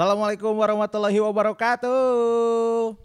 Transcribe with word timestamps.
Assalamualaikum 0.00 0.56
warahmatullahi 0.56 1.20
wabarakatuh. 1.20 1.92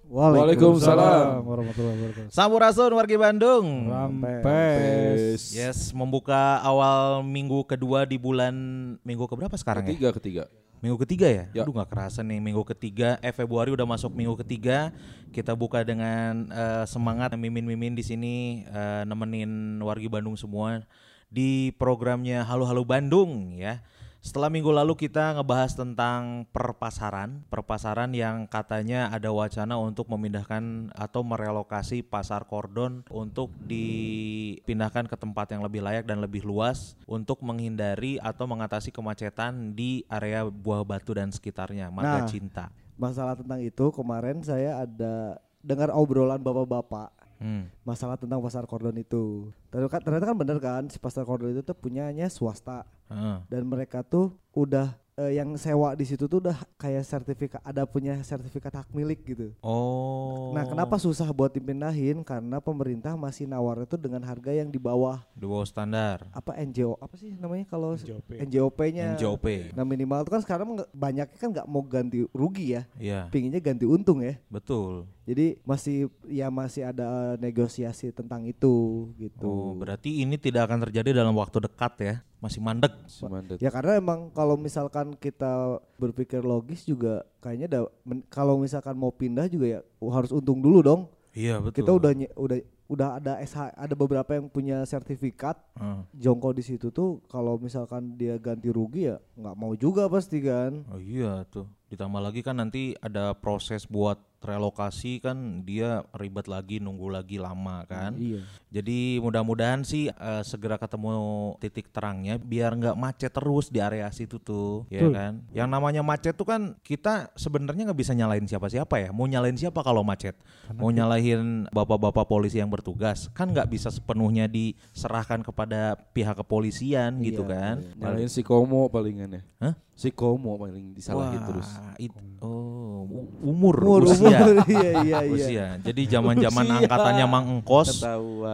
Waalaikumsalam 0.07 1.43
warahmatullahi 1.43 1.95
wabarakatuh. 1.99 2.31
Sampurasun 2.31 2.95
wargi 2.95 3.19
Bandung. 3.19 3.91
Rampes. 3.91 5.51
Yes, 5.51 5.91
membuka 5.91 6.63
awal 6.63 7.19
minggu 7.19 7.67
kedua 7.67 8.07
di 8.07 8.15
bulan 8.15 8.55
minggu 9.03 9.27
keberapa 9.27 9.59
sekarang 9.59 9.83
ya? 9.83 9.91
Ketiga 9.91 10.09
ketiga. 10.15 10.43
Minggu 10.79 10.95
ketiga 11.03 11.27
ya? 11.27 11.43
Ya. 11.51 11.67
Aduh 11.67 11.75
nggak 11.75 11.91
kerasa 11.91 12.23
nih 12.23 12.39
minggu 12.39 12.63
ketiga. 12.63 13.19
Eh 13.19 13.35
Februari 13.35 13.75
udah 13.75 13.83
masuk 13.83 14.15
minggu 14.15 14.39
ketiga. 14.47 14.95
Kita 15.35 15.51
buka 15.51 15.83
dengan 15.83 16.47
eh, 16.47 16.87
semangat 16.87 17.35
mimin-mimin 17.35 17.91
di 17.91 18.07
sini 18.07 18.63
eh, 18.71 19.03
nemenin 19.03 19.83
wargi 19.83 20.07
Bandung 20.07 20.39
semua 20.39 20.79
di 21.27 21.75
programnya 21.75 22.47
Halo 22.47 22.63
Halo 22.63 22.87
Bandung 22.87 23.51
ya. 23.51 23.83
Setelah 24.25 24.49
minggu 24.49 24.73
lalu 24.73 24.97
kita 24.97 25.37
ngebahas 25.37 25.77
tentang 25.77 26.49
perpasaran, 26.49 27.45
perpasaran 27.45 28.09
yang 28.09 28.49
katanya 28.49 29.13
ada 29.13 29.29
wacana 29.29 29.77
untuk 29.77 30.09
memindahkan 30.09 30.89
atau 30.97 31.21
merelokasi 31.21 32.01
pasar 32.01 32.49
kordon 32.49 33.05
untuk 33.13 33.53
dipindahkan 33.69 35.05
ke 35.05 35.13
tempat 35.13 35.53
yang 35.53 35.61
lebih 35.61 35.85
layak 35.85 36.09
dan 36.09 36.25
lebih 36.25 36.41
luas 36.41 36.97
untuk 37.05 37.45
menghindari 37.45 38.17
atau 38.17 38.49
mengatasi 38.49 38.89
kemacetan 38.89 39.77
di 39.77 40.01
area 40.09 40.41
Buah 40.49 40.81
Batu 40.81 41.13
dan 41.13 41.29
sekitarnya, 41.29 41.93
Marga 41.93 42.25
Nah. 42.25 42.27
Cinta. 42.27 42.73
Masalah 42.97 43.37
tentang 43.37 43.61
itu 43.61 43.93
kemarin 43.93 44.41
saya 44.41 44.89
ada 44.89 45.37
dengar 45.61 45.93
obrolan 45.93 46.41
bapak-bapak 46.41 47.24
Hmm. 47.35 47.67
masalah 47.83 48.15
tentang 48.15 48.39
pasar 48.39 48.63
kordon 48.63 48.95
itu. 48.95 49.51
Ternyata 49.67 49.99
kan, 49.99 50.31
kan 50.31 50.37
bener 50.39 50.57
kan 50.63 50.83
si 50.87 50.97
pasar 50.97 51.27
kordon 51.27 51.51
itu 51.51 51.61
tuh 51.61 51.75
punyanya 51.75 52.31
swasta 52.31 52.87
Heeh. 53.11 53.43
dan 53.51 53.61
mereka 53.67 54.01
tuh 54.07 54.35
udah 54.55 54.95
eh, 55.15 55.31
yang 55.33 55.55
sewa 55.55 55.91
di 55.91 56.03
situ 56.03 56.25
tuh 56.25 56.39
udah 56.39 56.57
kayak 56.75 57.03
sertifikat 57.03 57.61
ada 57.61 57.83
punya 57.83 58.19
sertifikat 58.21 58.71
hak 58.75 58.89
milik 58.91 59.23
gitu. 59.23 59.55
Oh. 59.59 60.51
Nah, 60.51 60.63
kenapa 60.63 60.95
susah 60.95 61.27
buat 61.29 61.49
dipindahin? 61.49 62.21
Karena 62.21 62.59
pemerintah 62.59 63.15
masih 63.15 63.45
nawar 63.45 63.81
itu 63.81 63.95
dengan 63.95 64.21
harga 64.21 64.51
yang 64.51 64.67
di 64.67 64.77
bawah 64.77 65.23
Di 65.31 65.43
bawah 65.43 65.63
standar. 65.63 66.27
apa 66.31 66.51
NJO 66.57 66.99
apa 66.99 67.15
sih 67.15 67.31
namanya 67.35 67.65
kalau 67.65 67.95
NJOP. 67.95 68.29
NJOP-nya. 68.39 69.15
NJOP. 69.15 69.45
Nah 69.71 69.83
minimal 69.83 70.23
itu 70.23 70.31
kan 70.31 70.41
sekarang 70.43 70.67
banyaknya 70.91 71.37
kan 71.37 71.49
nggak 71.51 71.67
mau 71.67 71.81
ganti 71.81 72.27
rugi 72.31 72.75
ya, 72.75 72.83
Iya, 72.95 73.19
pinginnya 73.31 73.59
ganti 73.59 73.87
untung 73.87 74.19
ya. 74.19 74.35
betul. 74.47 75.07
Jadi 75.25 75.57
masih 75.65 76.05
ya 76.29 76.53
masih 76.53 76.85
ada 76.85 77.33
negosiasi 77.39 78.13
tentang 78.13 78.45
itu 78.45 79.09
gitu. 79.17 79.47
Oh, 79.49 79.73
berarti 79.73 80.21
ini 80.21 80.37
tidak 80.37 80.69
akan 80.69 80.85
terjadi 80.85 81.17
dalam 81.17 81.33
waktu 81.33 81.65
dekat 81.65 81.93
ya. 81.97 82.15
Masih 82.45 82.61
mandek. 82.61 82.93
Semandat. 83.09 83.57
Ya 83.57 83.73
karena 83.73 83.97
emang 83.97 84.29
kalau 84.29 84.53
misalkan 84.53 85.17
kita 85.17 85.81
berpikir 85.97 86.45
logis 86.45 86.85
juga 86.85 87.25
kayaknya 87.41 87.67
da- 87.67 87.91
men- 88.05 88.21
kalau 88.29 88.61
misalkan 88.61 88.93
mau 88.93 89.09
pindah 89.09 89.49
juga 89.49 89.65
ya 89.65 89.79
harus 90.13 90.29
untung 90.29 90.61
dulu 90.61 90.85
dong. 90.85 91.01
Iya, 91.33 91.57
betul. 91.57 91.81
Kita 91.81 91.91
udah 91.97 92.11
udah 92.37 92.57
udah 92.85 93.09
ada 93.17 93.33
SH 93.41 93.73
ada 93.73 93.97
beberapa 93.97 94.37
yang 94.37 94.45
punya 94.45 94.85
sertifikat 94.85 95.57
Heeh. 95.73 96.05
jongkok 96.21 96.53
di 96.53 96.61
situ 96.61 96.93
tuh 96.93 97.17
kalau 97.25 97.57
misalkan 97.57 98.13
dia 98.13 98.37
ganti 98.37 98.69
rugi 98.69 99.09
ya 99.09 99.17
nggak 99.33 99.57
mau 99.57 99.73
juga 99.73 100.05
pasti 100.05 100.37
kan. 100.45 100.85
Oh 100.93 101.01
iya 101.01 101.41
tuh. 101.49 101.65
Ditambah 101.89 102.21
lagi 102.21 102.45
kan 102.45 102.61
nanti 102.61 102.93
ada 103.01 103.33
proses 103.33 103.89
buat 103.89 104.21
relokasi 104.45 105.19
kan 105.19 105.35
dia 105.61 106.01
ribet 106.13 106.45
lagi 106.45 106.77
nunggu 106.77 107.09
lagi 107.09 107.35
lama 107.35 107.81
kan. 107.83 108.13
Iya. 108.15 108.45
Jadi 108.69 109.17
mudah-mudahan 109.19 109.81
sih 109.81 110.07
eh, 110.07 110.43
segera 110.43 110.75
ketemu 110.75 111.11
titik 111.57 111.89
terangnya 111.89 112.37
biar 112.37 112.75
nggak 112.75 112.95
macet 112.95 113.31
terus 113.31 113.67
di 113.67 113.79
area 113.79 114.05
situ 114.09 114.37
tuh, 114.37 114.85
ya 114.87 115.01
Betul. 115.01 115.13
kan? 115.13 115.33
Yang 115.49 115.69
namanya 115.69 116.01
macet 116.01 116.33
tuh 116.33 116.45
kan 116.45 116.61
kita 116.79 117.33
sebenarnya 117.33 117.89
nggak 117.89 117.99
bisa 117.99 118.13
nyalain 118.13 118.43
siapa-siapa 118.43 118.95
ya. 118.99 119.09
Mau 119.09 119.25
nyalain 119.25 119.55
siapa 119.55 119.81
kalau 119.81 120.05
macet? 120.05 120.37
Mau 120.71 120.89
nyalahin 120.89 121.65
bapak-bapak 121.69 122.25
polisi 122.25 122.57
yang 122.57 122.69
bertugas 122.69 123.27
kan 123.31 123.49
nggak 123.49 123.67
bisa 123.67 123.89
sepenuhnya 123.89 124.45
diserahkan 124.45 125.41
kepada 125.41 125.97
pihak 126.11 126.35
kepolisian 126.35 127.17
gitu 127.19 127.41
Iya, 127.41 127.51
kan? 127.51 127.75
Nyalain 127.95 128.27
si 128.27 128.43
Komo 128.43 128.85
palingan 128.87 129.39
ya. 129.39 129.41
Hah? 129.57 129.73
Si 129.95 130.11
Komo 130.11 130.59
paling 130.59 130.91
disalahin 130.91 131.39
Wah, 131.39 131.47
terus. 131.47 131.69
it- 131.95 132.11
oh, 132.43 133.07
umur, 133.39 133.75
Umur, 133.79 134.01
usia. 134.03 134.27
umur, 134.27 134.34
iya 134.67 134.91
iya 135.01 135.17
iya. 135.19 135.19
Usia. 135.27 135.65
Jadi 135.77 136.01
zaman-zaman 136.07 136.63
Usia. 136.63 136.75
angkatannya 136.81 137.25
Mang 137.25 137.45
Engkos 137.49 138.01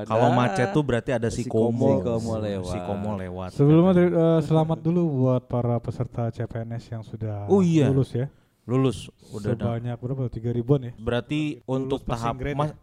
kalau 0.03 0.27
Ah. 0.27 0.33
macet 0.33 0.69
tuh 0.69 0.81
berarti 0.81 1.11
ada 1.11 1.27
si 1.27 1.43
Komo. 1.43 1.97
Si 1.97 2.03
Komo 2.03 2.33
lewat. 2.37 2.71
Si 2.71 2.77
Komo 2.79 3.09
lewat. 3.15 3.49
Sebelumnya 3.53 3.93
dari- 3.93 4.13
eh, 4.13 4.39
selamat 4.41 4.79
dulu 4.79 5.01
buat 5.19 5.43
para 5.45 5.77
peserta 5.77 6.29
CPNS 6.29 6.83
yang 6.89 7.03
sudah 7.03 7.45
Oh 7.47 7.59
iya. 7.59 7.87
lulus 7.87 8.11
ya. 8.11 8.27
Lulus 8.63 9.09
udah. 9.31 9.57
Sebanyak 9.57 9.97
berapa? 9.97 10.29
Tiga 10.29 10.49
ribuan 10.49 10.81
ya. 10.83 10.93
Berarti 10.95 11.65
untuk 11.65 12.05
passing 12.05 12.13
tahap 12.13 12.35
grade 12.37 12.57
mas- 12.57 12.75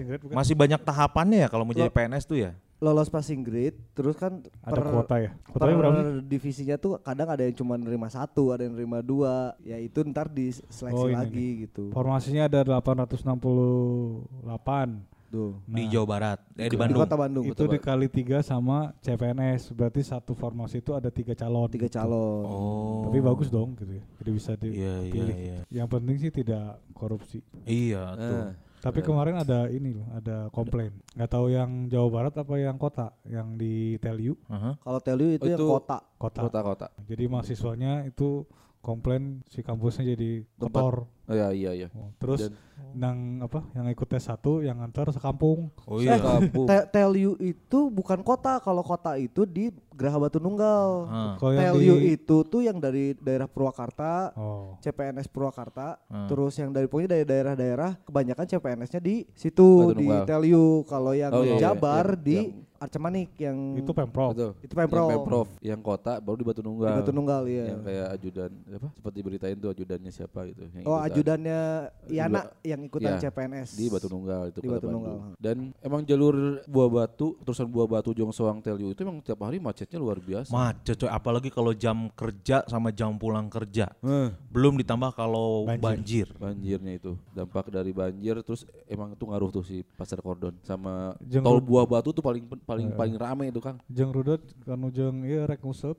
grade 0.00 0.22
bukan? 0.22 0.34
masih 0.34 0.54
banyak 0.56 0.80
tahapannya 0.80 1.38
ya 1.44 1.48
kalau 1.48 1.62
mau 1.62 1.72
jadi 1.72 1.88
PNS 1.88 2.24
tuh 2.24 2.40
ya. 2.40 2.56
Lolos 2.84 3.08
passing 3.08 3.40
grade 3.40 3.74
terus 3.90 4.14
kan 4.14 4.38
Ada 4.60 4.70
per, 4.70 4.82
kuota 4.86 5.14
ya. 5.16 5.30
per 5.32 5.50
Kuotanya 5.50 5.74
berapa? 5.74 5.96
sih? 5.96 6.04
divisinya 6.22 6.76
tuh 6.76 6.98
kadang 6.98 7.26
ada 7.26 7.40
yang 7.40 7.54
cuma 7.54 7.74
nerima 7.74 8.08
satu, 8.08 8.52
ada 8.52 8.62
yang 8.62 8.74
nerima 8.74 9.00
dua, 9.00 9.54
ya 9.58 9.78
itu 9.78 10.02
ntar 10.04 10.28
diseleksi 10.28 10.94
Oh, 10.94 11.06
ini 11.06 11.16
lagi 11.16 11.46
gitu. 11.64 11.88
Formasinya 11.88 12.44
ada 12.44 12.60
868. 12.62 15.00
Tuh. 15.26 15.58
di 15.66 15.82
Nah, 15.82 15.90
Jawa 15.90 16.06
Barat, 16.06 16.38
eh 16.54 16.64
di 16.64 16.68
Di 16.68 16.76
Bandung. 16.76 17.00
kota 17.02 17.16
Bandung 17.16 17.44
Itu 17.44 17.66
dikali 17.66 18.06
tiga 18.06 18.40
sama 18.40 18.92
CPNS. 19.00 19.72
Berarti 19.72 20.00
satu 20.00 20.32
formasi 20.32 20.78
itu 20.78 20.94
ada 20.94 21.10
tiga 21.10 21.34
calon. 21.34 21.66
tiga 21.66 21.84
gitu. 21.84 21.98
calon. 21.98 22.44
Oh. 22.46 23.02
Tapi 23.04 23.18
bagus 23.18 23.50
dong 23.50 23.74
gitu 23.74 23.92
ya. 23.92 24.02
Jadi 24.14 24.30
bisa 24.30 24.50
Iya, 24.54 24.62
iya, 24.62 24.92
dipilih. 25.02 25.34
iya. 25.34 25.58
Yang 25.72 25.88
penting 25.90 26.16
sih 26.20 26.30
tidak 26.30 26.78
korupsi. 26.92 27.38
Iya 27.64 28.02
tuh. 28.14 28.38
Ah. 28.38 28.50
Tapi 28.84 29.00
Keren. 29.00 29.08
kemarin 29.08 29.34
ada 29.40 29.58
ini 29.66 29.96
loh, 29.96 30.04
ada 30.12 30.52
komplain. 30.52 30.92
Nggak 31.16 31.30
tahu 31.32 31.46
yang 31.48 31.88
Jawa 31.88 32.08
Barat 32.12 32.34
apa 32.36 32.54
yang 32.54 32.76
kota, 32.76 33.16
yang 33.24 33.56
di 33.56 33.96
Teliu 33.96 34.36
Aha. 34.46 34.76
Kalau 34.76 35.00
Telu 35.00 35.32
itu, 35.32 35.40
Oh, 35.40 35.48
yang 35.48 35.56
itu- 35.58 35.72
kota. 35.72 35.98
kota. 36.20 36.40
Kota-kota. 36.44 36.86
Jadi 37.02 37.24
mahasiswanya 37.24 38.04
itu 38.04 38.44
komplain 38.78 39.40
si 39.48 39.64
kampusnya 39.64 40.04
jadi 40.06 40.44
Tempat. 40.60 40.68
kotor. 40.68 40.94
Oh 41.24 41.32
iya 41.32 41.48
iya 41.50 41.70
iya. 41.74 41.88
Oh, 41.90 42.12
Terus 42.16 42.46
Dan- 42.46 42.56
nang 42.92 43.18
apa? 43.40 43.64
Yang 43.72 43.86
ikut 43.92 44.08
tes 44.08 44.22
satu, 44.22 44.60
yang 44.60 44.76
antar 44.78 45.08
sekampung. 45.08 45.72
Oh 45.82 45.98
iya. 45.98 46.14
Eh, 46.14 46.20
Kampung. 46.20 46.66
Te- 46.66 46.86
Telu 46.86 47.32
itu 47.38 47.80
bukan 47.88 48.20
kota, 48.20 48.58
kalau 48.58 48.82
kota 48.82 49.16
itu 49.16 49.42
di 49.42 49.68
Geraha 49.90 50.20
Batu 50.20 50.36
Nunggal. 50.36 50.90
Ah. 51.06 51.34
Yang 51.40 51.58
Telu 51.72 51.94
di 51.96 52.12
itu 52.12 52.36
tuh 52.44 52.60
yang 52.60 52.76
dari 52.76 53.16
daerah 53.16 53.46
Purwakarta, 53.46 54.34
Oh. 54.34 54.76
CPNS 54.78 55.26
Purwakarta, 55.26 55.96
Hmm. 56.04 56.26
terus 56.26 56.54
yang 56.54 56.70
dari 56.70 56.84
pokoknya 56.84 57.14
dari 57.14 57.24
daerah-daerah 57.24 57.98
kebanyakan 58.00 58.44
CPNS-nya 58.46 59.00
di 59.00 59.24
situ 59.32 59.90
di 59.92 60.04
Nunggal. 60.04 60.26
Teliu. 60.26 60.84
Kalau 60.84 61.12
yang 61.12 61.30
Oh, 61.30 61.40
iya, 61.40 61.56
iya. 61.56 61.60
Jabar 61.64 62.04
Yang- 62.12 62.22
di 62.22 62.38
yang- 62.38 62.62
Arcemanik 62.74 63.32
yang 63.40 63.56
itu 63.80 63.90
Pemprov. 63.90 64.36
Betul. 64.36 64.52
itu 64.60 64.74
Pemprov. 64.76 65.08
Yang 65.08 65.16
Pemprov. 65.16 65.46
Yang 65.62 65.80
kota 65.80 66.12
baru 66.20 66.36
di 66.36 66.44
Batu 66.44 66.60
di 66.60 66.66
Nunggal. 66.68 66.94
Batu 67.00 67.12
Nunggal 67.12 67.42
ya. 67.48 67.64
Yang 67.70 67.80
kayak 67.82 68.06
ajudan 68.12 68.50
apa? 68.68 68.88
Seperti 68.92 69.18
beritain 69.24 69.56
tuh 69.56 69.70
ajudannya 69.72 70.12
siapa 70.12 70.40
gitu. 70.44 70.68
Yang 70.68 70.84
Oh. 70.84 71.00
Ajudannya 71.14 71.60
Yana 72.04 72.40
Juga- 72.42 72.52
yang 72.62 72.80
ikutan 72.82 73.12
Iya, 73.12 73.20
CPNS 73.24 73.68
di 73.72 73.86
Batu 73.86 74.06
Nunggal 74.06 74.42
itu 74.48 74.58
Di 74.58 74.68
Batu. 74.68 74.86
Nunggal. 74.86 75.16
Dan 75.36 75.56
emang 75.78 76.02
jalur 76.02 76.34
Buah 76.64 76.90
Batu, 76.90 77.38
terusan 77.40 77.64
Buah 77.64 77.88
Batu 77.88 78.10
Jongsoang 78.10 78.60
Teliu 78.60 78.90
itu 78.90 79.00
emang 79.00 79.18
tiap 79.18 79.40
hari 79.40 79.56
macetnya 79.56 79.96
luar 79.96 80.18
biasa. 80.18 80.48
Macet 80.48 80.96
coy, 80.96 81.08
apalagi 81.08 81.48
kalau 81.48 81.72
jam 81.72 82.10
kerja 82.10 82.60
sama 82.66 82.90
jam 82.90 83.14
pulang 83.14 83.46
kerja. 83.46 83.88
Eh, 84.00 84.28
Belum 84.48 84.74
ditambah 84.74 85.10
kalau 85.12 85.64
banjir. 85.64 85.80
Banjir. 85.80 86.28
banjirnya 86.34 86.92
itu 86.94 87.12
dampak 87.30 87.68
dari 87.68 87.90
banjir 87.90 88.36
terus 88.40 88.62
emang 88.84 89.12
itu 89.12 89.24
ngaruh 89.24 89.50
tuh 89.50 89.62
si 89.62 89.80
pasar 89.90 90.18
kordon 90.18 90.54
sama 90.60 91.14
Jeung 91.22 91.40
tol 91.40 91.58
Buah 91.58 91.84
Batu 91.84 92.10
tuh 92.10 92.20
paling 92.20 92.44
paling 92.60 92.86
Eh. 92.86 92.94
paling 92.94 93.14
rame 93.14 93.44
itu 93.48 93.58
Kang. 93.58 93.78
Jeung 93.86 94.10
rudut 94.10 94.38
kanu 94.62 94.88
jeung 94.88 95.22
ieu 95.22 95.42
rek 95.42 95.60
nguseup. 95.60 95.96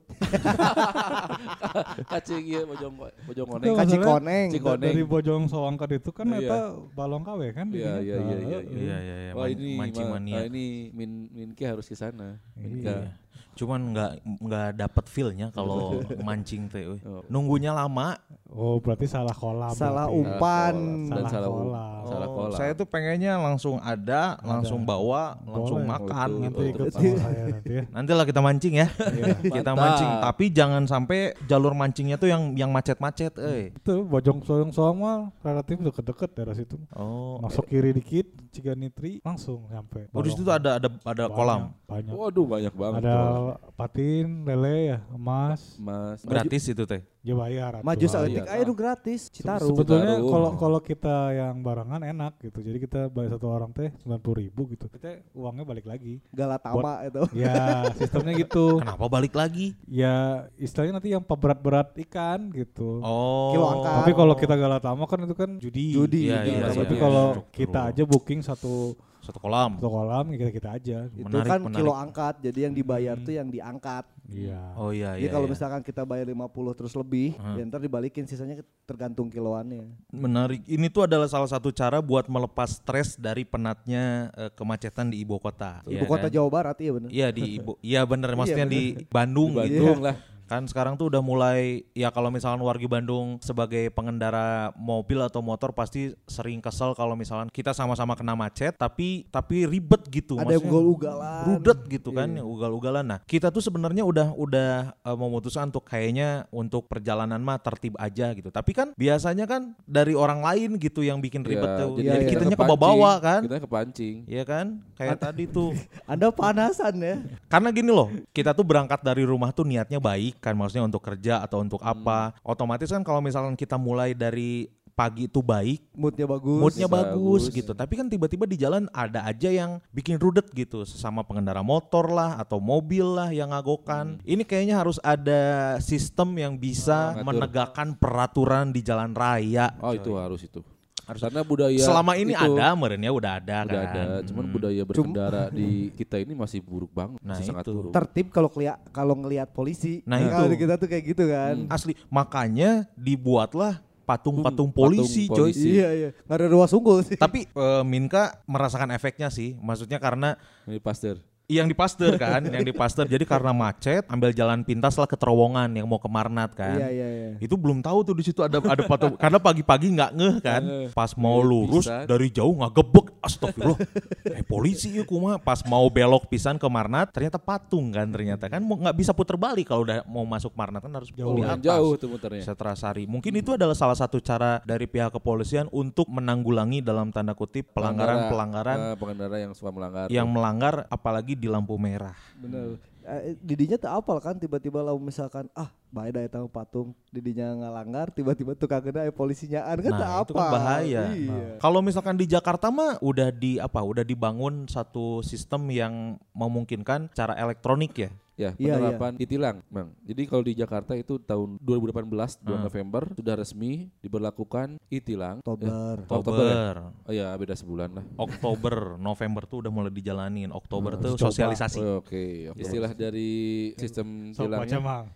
Kacing 2.06 2.42
iya 2.44 2.60
bojong 2.62 2.94
bojong 3.26 3.46
koneng. 3.48 3.66
Itu 3.66 3.74
Kaji 3.74 3.96
masalahnya 3.96 4.06
Koneng. 4.08 4.46
Cik 4.48 4.62
Koneng. 4.62 4.92
Dari 4.92 5.04
Bojong 5.06 5.44
Soang 5.46 5.74
ke 5.74 5.86
itu 5.92 6.10
kan 6.10 6.26
Iya. 6.28 6.38
eta 6.40 6.58
balong 6.92 7.22
kawe 7.22 7.46
kan 7.50 7.66
Iya, 7.68 7.98
didinya. 7.98 8.02
iya, 8.02 8.16
iya, 8.16 8.36
iya, 8.36 8.58
Iya 8.66 8.96
iya 8.98 9.16
iya. 9.22 9.32
Wah 9.32 9.46
ini 9.46 9.70
mancing 9.76 10.06
ma- 10.06 10.18
mania. 10.18 10.36
ah, 10.36 10.44
ini 10.44 10.64
Min 10.90 11.10
Minke 11.30 11.64
harus 11.64 11.86
ke 11.86 11.94
sana. 11.94 12.36
Minka. 12.52 12.92
Iya. 12.92 13.10
Cuman 13.54 13.80
nggak 13.88 14.10
nggak 14.38 14.68
dapat 14.76 15.04
feel-nya 15.06 15.48
kalau 15.48 16.00
mancing 16.26 16.68
teh. 16.68 16.84
Oh. 17.00 17.24
Nunggunya 17.26 17.72
lama. 17.72 18.20
Oh, 18.46 18.78
berarti 18.78 19.04
salah 19.04 19.32
kolam. 19.32 19.72
Salah 19.72 20.06
berarti. 20.06 20.20
umpan. 20.22 20.74
Dan 20.76 21.10
Salah 21.18 21.30
salah 21.30 21.48
kolam. 21.50 22.02
Salah 22.04 22.26
Oh, 22.26 22.34
kolam. 22.36 22.54
Saya 22.54 22.72
tuh 22.72 22.86
pengennya 22.86 23.32
langsung 23.36 23.76
ada, 23.78 24.38
langsung 24.40 24.80
bawa, 24.82 25.34
langsung 25.42 25.82
Boleh. 25.82 25.90
makan 25.90 26.28
Oh, 26.30 26.46
itu. 26.46 26.62
gitu. 26.62 26.80
Nanti 26.86 27.06
ikut 27.08 27.26
nanti 27.50 27.70
ya. 27.72 27.82
Nantilah 27.90 28.24
kita 28.24 28.40
mancing 28.40 28.74
ya. 28.76 28.86
kita 29.56 29.70
Mantap. 29.70 29.82
mancing, 29.82 30.10
tapi 30.22 30.44
jangan 30.48 30.82
sampai 30.84 31.18
jalur 31.44 31.72
mancingnya 31.72 32.16
tuh 32.16 32.28
yang 32.28 32.54
yang 32.54 32.70
macet-macet, 32.70 33.34
eh. 33.40 33.72
Itu 33.72 34.04
Bojong 34.04 34.44
Soang 34.44 34.70
Soang 34.70 34.96
mah 34.98 35.32
relatif 35.40 35.80
deket-deket 35.80 36.30
daerah 36.32 36.54
situ. 36.54 36.76
Oh. 36.92 37.40
Masuk 37.40 37.66
kiri 37.66 37.90
dikit, 37.90 38.30
Ciganitri 38.50 39.20
langsung 39.20 39.66
sampai. 39.66 40.06
Oh, 40.10 40.20
di 40.20 40.30
situ 40.30 40.40
tuh 40.40 40.54
ada 40.54 40.76
ada 40.76 40.88
ada 41.02 41.24
kolam. 41.26 41.74
Banyak. 41.84 42.12
Waduh 42.12 42.46
banyak 42.46 42.72
banget. 42.72 43.00
Ada 43.02 43.14
tuh. 43.28 43.74
patin, 43.76 44.26
lele 44.46 44.76
ya, 44.94 44.98
emas. 45.12 45.76
Mas 45.76 46.24
Gratis 46.24 46.64
itu 46.66 46.82
teh. 46.86 47.02
Ya 47.26 47.34
bayar. 47.34 47.82
Maju 47.82 48.06
seetik 48.06 48.46
aja 48.46 48.62
udah 48.62 48.76
gratis 48.78 49.26
Citarum. 49.34 49.74
Sebetulnya 49.74 50.14
kalau 50.22 50.50
kalau 50.54 50.78
kita 50.78 51.34
yang 51.34 51.58
barengan 51.58 51.98
enak 51.98 52.38
gitu. 52.38 52.62
Jadi 52.62 52.78
kita 52.86 53.10
bayar 53.10 53.34
satu 53.34 53.50
orang 53.50 53.74
teh 53.74 53.90
sembilan 53.98 54.22
puluh 54.22 54.46
ribu 54.46 54.70
gitu. 54.70 54.86
Kita 54.86 55.26
uangnya 55.34 55.66
balik 55.66 55.90
lagi. 55.90 56.22
Galatama 56.30 57.02
itu. 57.02 57.26
Ya 57.34 57.82
sistemnya 57.98 58.30
gitu. 58.38 58.78
Kenapa 58.78 59.10
balik 59.10 59.34
lagi? 59.34 59.74
Ya 59.90 60.46
istilahnya 60.54 61.02
nanti 61.02 61.10
yang 61.10 61.26
berat-berat 61.26 61.98
ikan 62.06 62.46
gitu. 62.54 63.02
Oh. 63.02 63.50
Kilo 63.50 63.66
angka. 63.74 63.90
Tapi 64.06 64.12
kalau 64.14 64.34
kita 64.38 64.54
galatama 64.54 65.02
kan 65.10 65.18
itu 65.26 65.34
kan 65.34 65.50
judi. 65.58 65.98
Judi. 65.98 66.30
Iya, 66.30 66.46
iya, 66.46 66.66
Tapi 66.70 66.94
iya. 66.94 67.02
kalau 67.02 67.26
Iya. 67.26 67.42
kita 67.50 67.80
aja 67.90 68.02
booking 68.06 68.38
satu 68.38 68.94
Satu 69.26 69.38
kolam. 69.38 69.74
satu 69.74 69.90
kolam 69.90 70.24
ya 70.30 70.36
kita 70.38 70.52
kita 70.52 70.68
aja. 70.72 70.98
Itu 71.10 71.26
Menarik, 71.26 71.50
kan 71.50 71.60
menarik. 71.60 71.76
kilo 71.76 71.92
angkat. 71.92 72.34
Jadi 72.40 72.58
yang 72.62 72.72
dibayar 72.72 73.14
Hmm. 73.14 73.26
tuh 73.26 73.32
yang 73.34 73.48
diangkat. 73.48 74.04
Iya. 74.26 74.60
Oh 74.74 74.90
iya 74.90 75.14
Jadi 75.14 75.22
iya. 75.22 75.30
kalau 75.30 75.46
iya. 75.46 75.52
misalkan 75.52 75.82
kita 75.82 76.02
bayar 76.02 76.26
50 76.26 76.46
terus 76.72 76.94
lebih, 76.94 77.34
Hmm. 77.34 77.54
ya 77.54 77.62
ntar 77.64 77.78
dibalikin 77.78 78.22
sisanya 78.24 78.58
tergantung 78.82 79.26
kiloannya. 79.26 79.86
Menarik. 80.08 80.62
Ini 80.64 80.86
tuh 80.88 81.04
adalah 81.04 81.26
salah 81.26 81.46
satu 81.46 81.70
cara 81.70 81.98
buat 81.98 82.26
melepas 82.26 82.78
stres 82.78 83.14
dari 83.14 83.42
penatnya 83.42 84.04
eh, 84.32 84.50
kemacetan 84.50 85.10
di 85.10 85.20
ibu 85.20 85.34
kota. 85.36 85.82
Ibu 85.82 85.90
Iya 85.92 86.02
kota 86.04 86.26
kan? 86.26 86.32
Jawa 86.32 86.48
Barat 86.48 86.76
iya 86.78 86.90
bener. 86.92 87.08
Iya 87.10 87.28
di 87.30 87.42
ibu. 87.56 87.72
Iya 87.80 88.02
bener. 88.02 88.30
Maksudnya 88.38 88.64
bener. 88.64 88.78
di 88.78 88.82
Bandung 89.06 89.50
Di 89.52 89.62
gitu. 89.66 89.82
Bandung 89.82 90.00
lah. 90.02 90.16
Kan 90.46 90.62
sekarang 90.64 90.94
tuh 90.94 91.10
udah 91.10 91.18
mulai 91.18 91.82
ya 91.90 92.08
kalau 92.08 92.30
misalkan 92.30 92.62
wargi 92.62 92.86
Bandung 92.86 93.42
sebagai 93.42 93.90
pengendara 93.90 94.70
mobil 94.74 95.18
atau 95.18 95.42
motor 95.42 95.74
pasti 95.74 96.14
sering 96.24 96.58
kesel 96.58 96.94
kalau 96.94 97.12
misalkan 97.12 97.50
kita 97.50 97.70
sama-sama 97.70 98.14
kena 98.14 98.32
macet 98.32 98.72
tapi 98.72 99.26
tapi 99.26 99.66
ribet 99.66 100.06
gitu. 100.06 100.38
Ada 100.38 100.54
yang 100.54 100.62
Maksudnya 100.62 100.70
ugal-ugalan. 100.70 101.42
rudet 101.44 101.80
gitu 101.90 102.10
kan 102.10 102.28
Iya. 102.28 102.38
yang 102.38 102.48
ugal-ugalan. 102.48 103.04
Nah, 103.04 103.18
kita 103.22 103.50
tuh 103.50 103.58
sebenarnya 103.58 104.02
udah 104.02 104.28
udah 104.32 104.70
eh, 104.96 105.16
memutuskan 105.16 105.66
untuk 105.66 105.82
kayaknya 105.82 106.46
untuk 106.48 106.86
perjalanan 106.86 107.42
mah 107.42 107.58
tertib 107.58 107.98
aja 107.98 108.30
gitu. 108.30 108.46
Tapi 108.48 108.70
kan 108.70 108.94
biasanya 108.94 109.44
kan 109.44 109.74
dari 109.82 110.14
orang 110.14 110.40
lain 110.40 110.78
gitu 110.78 111.02
yang 111.02 111.18
bikin 111.18 111.42
ribet 111.42 111.66
Ya, 111.66 111.78
tuh. 111.82 111.90
jadi 111.96 112.06
Jadi 112.06 112.24
kita 112.24 112.32
kitanya 112.38 112.56
kepancing, 112.56 112.78
kebawa 112.78 113.12
kan. 113.18 113.40
Kita 113.42 113.58
kepancing. 113.58 114.16
Iya 114.24 114.44
kan? 114.46 114.66
Kayak 114.94 115.18
tadi 115.18 115.44
tuh. 115.44 115.74
Anda 116.06 116.30
panasan 116.30 116.94
ya. 117.02 117.16
Karena 117.50 117.68
gini 117.68 117.90
loh, 117.90 118.08
kita 118.30 118.54
tuh 118.54 118.62
berangkat 118.62 119.02
dari 119.02 119.26
rumah 119.26 119.50
tuh 119.50 119.66
niatnya 119.66 119.98
baik 119.98 120.35
kan, 120.38 120.54
maksudnya 120.54 120.84
untuk 120.84 121.00
kerja 121.00 121.40
atau 121.40 121.60
untuk 121.60 121.78
Hmm. 121.78 121.92
apa. 121.92 122.34
Otomatis 122.40 122.88
kan 122.88 123.00
kalau 123.00 123.18
misalkan 123.18 123.54
kita 123.54 123.76
mulai 123.76 124.12
dari 124.12 124.66
pagi 124.90 125.28
itu 125.28 125.44
baik, 125.44 125.92
Moodnya 125.92 126.24
bagus. 126.24 126.56
moodnya 126.56 126.88
bagus, 126.88 127.42
bagus. 127.46 127.52
gitu. 127.52 127.76
Tapi 127.76 127.92
kan 127.94 128.08
tiba-tiba 128.08 128.48
di 128.48 128.56
jalan 128.56 128.88
ada 128.90 129.22
aja 129.22 129.52
yang 129.52 129.76
bikin 129.92 130.16
rudet 130.16 130.48
gitu, 130.50 130.88
sesama 130.88 131.20
pengendara 131.20 131.60
motor 131.60 132.08
lah 132.08 132.40
atau 132.40 132.56
mobil 132.56 133.04
lah 133.04 133.28
yang 133.28 133.52
ngagokan. 133.52 134.24
Ini 134.24 134.40
kayaknya 134.40 134.80
harus 134.80 134.96
ada 135.04 135.76
sistem 135.80 136.32
yang 136.40 136.56
bisa 136.56 137.12
Hmm. 137.12 137.20
ngatur. 137.20 137.28
menegakkan 137.28 137.88
peraturan 137.92 138.72
di 138.72 138.80
jalan 138.80 139.12
raya. 139.12 139.76
Oh 139.84 139.92
itu 139.92 140.16
harus 140.16 140.40
itu. 140.40 140.64
Karena 141.06 141.46
budaya 141.46 141.78
Selama 141.78 142.18
ini 142.18 142.34
itu 142.34 142.52
ada, 142.58 142.74
merenya 142.74 143.14
udah 143.14 143.32
ada 143.38 143.58
udah 143.62 143.82
kan. 143.86 143.94
ada, 143.94 144.04
cuman 144.26 144.44
Hmm. 144.44 144.52
budaya 144.52 144.82
berkendara 144.82 145.42
di 145.54 145.94
kita 145.94 146.18
ini 146.18 146.34
masih 146.34 146.58
buruk 146.58 146.90
banget, 146.90 147.22
Nah, 147.22 147.38
masih 147.38 147.46
sangat 147.46 147.62
itu. 147.62 147.72
buruk. 147.72 147.92
Tertib 147.94 148.26
kalau 148.34 148.50
kalau 148.90 149.14
ngelihat 149.14 149.54
polisi. 149.54 150.02
Nah, 150.02 150.18
Kalau 150.18 150.50
itu. 150.50 150.52
di 150.52 150.58
kita 150.58 150.74
tuh 150.74 150.88
kayak 150.90 151.04
gitu 151.06 151.24
kan. 151.30 151.54
Asli, 151.70 151.94
makanya 152.10 152.90
dibuatlah 152.98 153.78
patung-patung 154.02 154.70
Patung 154.70 154.70
polisi, 154.70 155.26
coy. 155.26 155.50
polisi. 155.50 155.78
Iya 155.78 155.88
iya. 155.92 156.10
Nggak 156.26 156.36
ada 156.38 156.46
ruas 156.46 156.70
unggul 156.70 157.02
sih. 157.02 157.18
Tapi 157.18 157.46
eh, 157.46 157.82
Minka 157.82 158.38
merasakan 158.46 158.90
efeknya 158.90 159.30
sih. 159.30 159.54
Maksudnya 159.58 159.98
karena 159.98 160.34
Ini 160.66 160.78
pastor. 160.78 161.18
Yang 161.46 161.64
di 161.64 161.72
Pasteur 161.72 162.14
kan, 162.16 162.42
yang 162.44 162.60
di 162.60 162.74
Pasteur. 162.74 163.06
Jadi 163.06 163.22
karena 163.22 163.50
macet, 163.50 164.02
ambil 164.06 164.30
jalan 164.30 164.60
pintas 164.60 164.94
lah 164.94 165.06
ke 165.06 165.14
terowongan 165.14 165.70
yang 165.72 165.86
mau 165.86 165.96
ke 165.96 166.06
Marnat 166.06 166.50
kan. 166.52 166.74
Iya 166.74 166.88
iya 166.90 167.06
iya. 167.06 167.28
Itu 167.38 167.54
belum 167.54 167.78
tahu 167.80 168.02
tuh 168.02 168.14
di 168.14 168.26
situ 168.26 168.42
ada 168.42 168.58
ada 168.58 168.82
patung 168.82 169.14
karena 169.14 169.38
pagi-pagi 169.38 169.94
nggak 169.94 170.10
ngeh 170.12 170.36
kan. 170.40 170.62
Pas 170.90 171.14
mau 171.14 171.38
Iya, 171.38 171.46
lurus 171.46 171.86
pisan. 171.86 172.02
dari 172.04 172.28
jauh 172.28 172.50
nggak 172.52 172.72
gebek. 172.74 173.06
Astagfirullah. 173.22 173.78
eh 174.26 174.42
polisi 174.42 174.90
ya 174.90 175.02
kumah. 175.02 175.38
Pas 175.38 175.62
mau 175.62 175.86
belok 175.86 176.26
pisan 176.26 176.58
ke 176.58 176.66
Marnat 176.66 177.14
ternyata 177.14 177.38
patung 177.38 177.90
kan 177.90 178.10
ternyata 178.10 178.46
kan 178.46 178.58
mau- 178.58 178.74
nggak 178.76 178.96
bisa 178.96 179.14
puter 179.14 179.38
balik 179.38 179.66
kalau 179.66 179.86
udah 179.86 180.02
mau 180.04 180.26
masuk 180.26 180.50
Marnat 180.52 180.82
kan 180.82 180.90
harus 180.92 181.14
Jauh. 181.14 181.36
di 181.36 181.42
atas. 181.42 181.62
jauh 181.62 181.94
tuh 181.94 182.08
muternya. 182.08 182.42
Setrasari. 182.42 183.06
Mungkin 183.06 183.30
itu 183.36 183.54
adalah 183.54 183.78
salah 183.78 183.94
satu 183.94 184.18
cara 184.18 184.58
dari 184.62 184.86
pihak 184.86 185.14
kepolisian 185.14 185.70
untuk 185.70 186.10
menanggulangi 186.10 186.82
dalam 186.82 187.08
tanda 187.08 187.32
kutip 187.32 187.70
pelanggaran-pelanggaran 187.70 188.78
eh, 188.82 188.96
pengendara 188.96 189.36
yang 189.38 189.52
suka 189.52 189.70
melanggar. 189.70 190.06
yang 190.08 190.26
melanggar 190.26 190.74
apalagi 190.88 191.35
di 191.36 191.48
lampu 191.48 191.76
merah. 191.76 192.16
Bener. 192.40 192.80
Eh, 193.06 193.38
didinya 193.38 193.78
tak 193.78 194.02
apal 194.02 194.18
kan 194.18 194.34
tiba-tiba 194.34 194.82
lah 194.82 194.90
misalkan 194.98 195.46
ah 195.54 195.70
baik 195.94 196.10
dah 196.10 196.42
tahu 196.42 196.50
patung 196.50 196.90
didinya 197.14 197.54
ngalanggar 197.54 198.10
tiba-tiba 198.10 198.58
tukang 198.58 198.82
kena 198.82 199.06
eh 199.06 199.14
polisinya 199.14 199.62
kan 199.62 199.78
tak 199.94 199.94
Nah, 199.94 200.18
apa 200.18 200.26
itu 200.26 200.32
kan 200.34 200.50
bahaya. 200.50 201.02
iya. 201.14 201.46
Kalau 201.62 201.78
misalkan 201.86 202.18
di 202.18 202.26
Jakarta 202.26 202.66
mah 202.66 202.98
udah 202.98 203.30
di 203.30 203.62
apa? 203.62 203.78
Udah 203.78 204.02
dibangun 204.02 204.66
satu 204.66 205.22
sistem 205.22 205.70
yang 205.70 206.18
memungkinkan 206.34 207.14
cara 207.14 207.38
elektronik 207.38 207.94
ya. 207.94 208.10
Ya, 208.36 208.52
Iya, 208.60 208.76
penerapan 208.76 209.12
ditilang, 209.16 209.64
Bang. 209.72 209.96
Jadi 210.04 210.28
kalau 210.28 210.44
di 210.44 210.52
Jakarta 210.52 210.92
itu 210.92 211.16
tahun 211.16 211.56
2018 211.56 212.36
bulan 212.36 212.60
Hmm. 212.60 212.66
November 212.68 213.02
sudah 213.16 213.34
resmi 213.34 213.88
diberlakukan 214.04 214.76
e-tilang. 214.92 215.40
Oktober 215.40 215.72
Eh, 215.72 215.96
Oktober 216.04 216.44
ya? 216.44 216.92
Oh 217.08 217.12
ya, 217.16 217.26
beda 217.32 217.56
sebulan 217.56 217.96
lah. 217.96 218.04
Oktober, 218.20 219.00
November 219.00 219.48
tuh 219.48 219.64
udah 219.64 219.72
mulai 219.72 219.88
dijalanin. 219.88 220.52
Oktober 220.52 221.00
tuh 221.00 221.16
coba. 221.16 221.32
sosialisasi. 221.32 221.80
Oh, 221.80 222.04
Oke, 222.04 222.52
Istilah 222.52 222.92
dari 222.92 223.72
sistem 223.80 224.36
tilangnya 224.36 224.80
mang. 224.84 225.06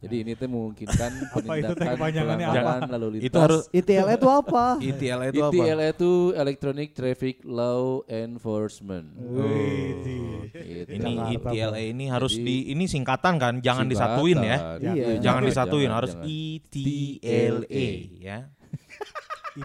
Jadi 0.00 0.16
ini 0.24 0.32
tuh 0.32 0.48
memungkinkan 0.48 1.10
Apa 1.28 1.52
itu 1.60 1.72
teh 1.76 1.84
penindakan 1.84 2.36
pelanggaran 2.40 2.88
lalu 2.88 3.06
lintas. 3.20 3.28
Itu 3.28 3.36
harus 3.36 3.62
ITL 3.68 4.08
itu 4.16 4.28
apa 4.32 4.64
ETL 4.80 5.20
itu 5.28 5.40
apa? 5.44 5.52
ETLA 5.60 5.84
itu 5.92 6.12
Electronic 6.32 6.88
Traffic 6.96 7.36
Law 7.44 8.00
Enforcement. 8.08 9.06
Wih, 9.20 10.48
Gitu. 10.50 10.92
Ini 10.96 11.12
ETLA 11.36 11.80
ini 11.92 12.04
harus 12.08 12.32
Jadi- 12.34 12.42
di 12.42 12.72
ini 12.72 12.84
singkatan 12.88 13.36
kan, 13.36 13.54
jangan 13.60 13.86
disatuin 13.86 14.40
ya. 14.40 14.56
Singkatan. 14.56 14.80
Iya. 14.80 15.04
Jangan 15.04 15.20
Jangan, 15.20 15.42
disatuin, 15.46 15.82
jangan, 15.84 15.98
harus 16.00 16.12
jangan. 16.16 16.26
ETLA 16.26 17.84
ya. 18.18 18.38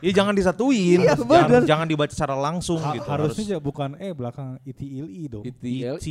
Iya 0.01 0.11
jangan 0.15 0.33
disatuin, 0.33 0.97
Iya, 0.99 1.13
jangan, 1.13 1.61
jangan 1.63 1.85
dibaca 1.85 2.09
secara 2.09 2.33
langsung 2.33 2.81
Ha- 2.81 2.97
gitu. 2.97 3.05
harusnya 3.05 3.43
harus 3.45 3.51
aja 3.53 3.57
bukan 3.61 3.89
E 3.97 4.09
belakang 4.11 4.57
ITILI 4.63 5.23
dong. 5.29 5.43
ETLE. 5.45 6.01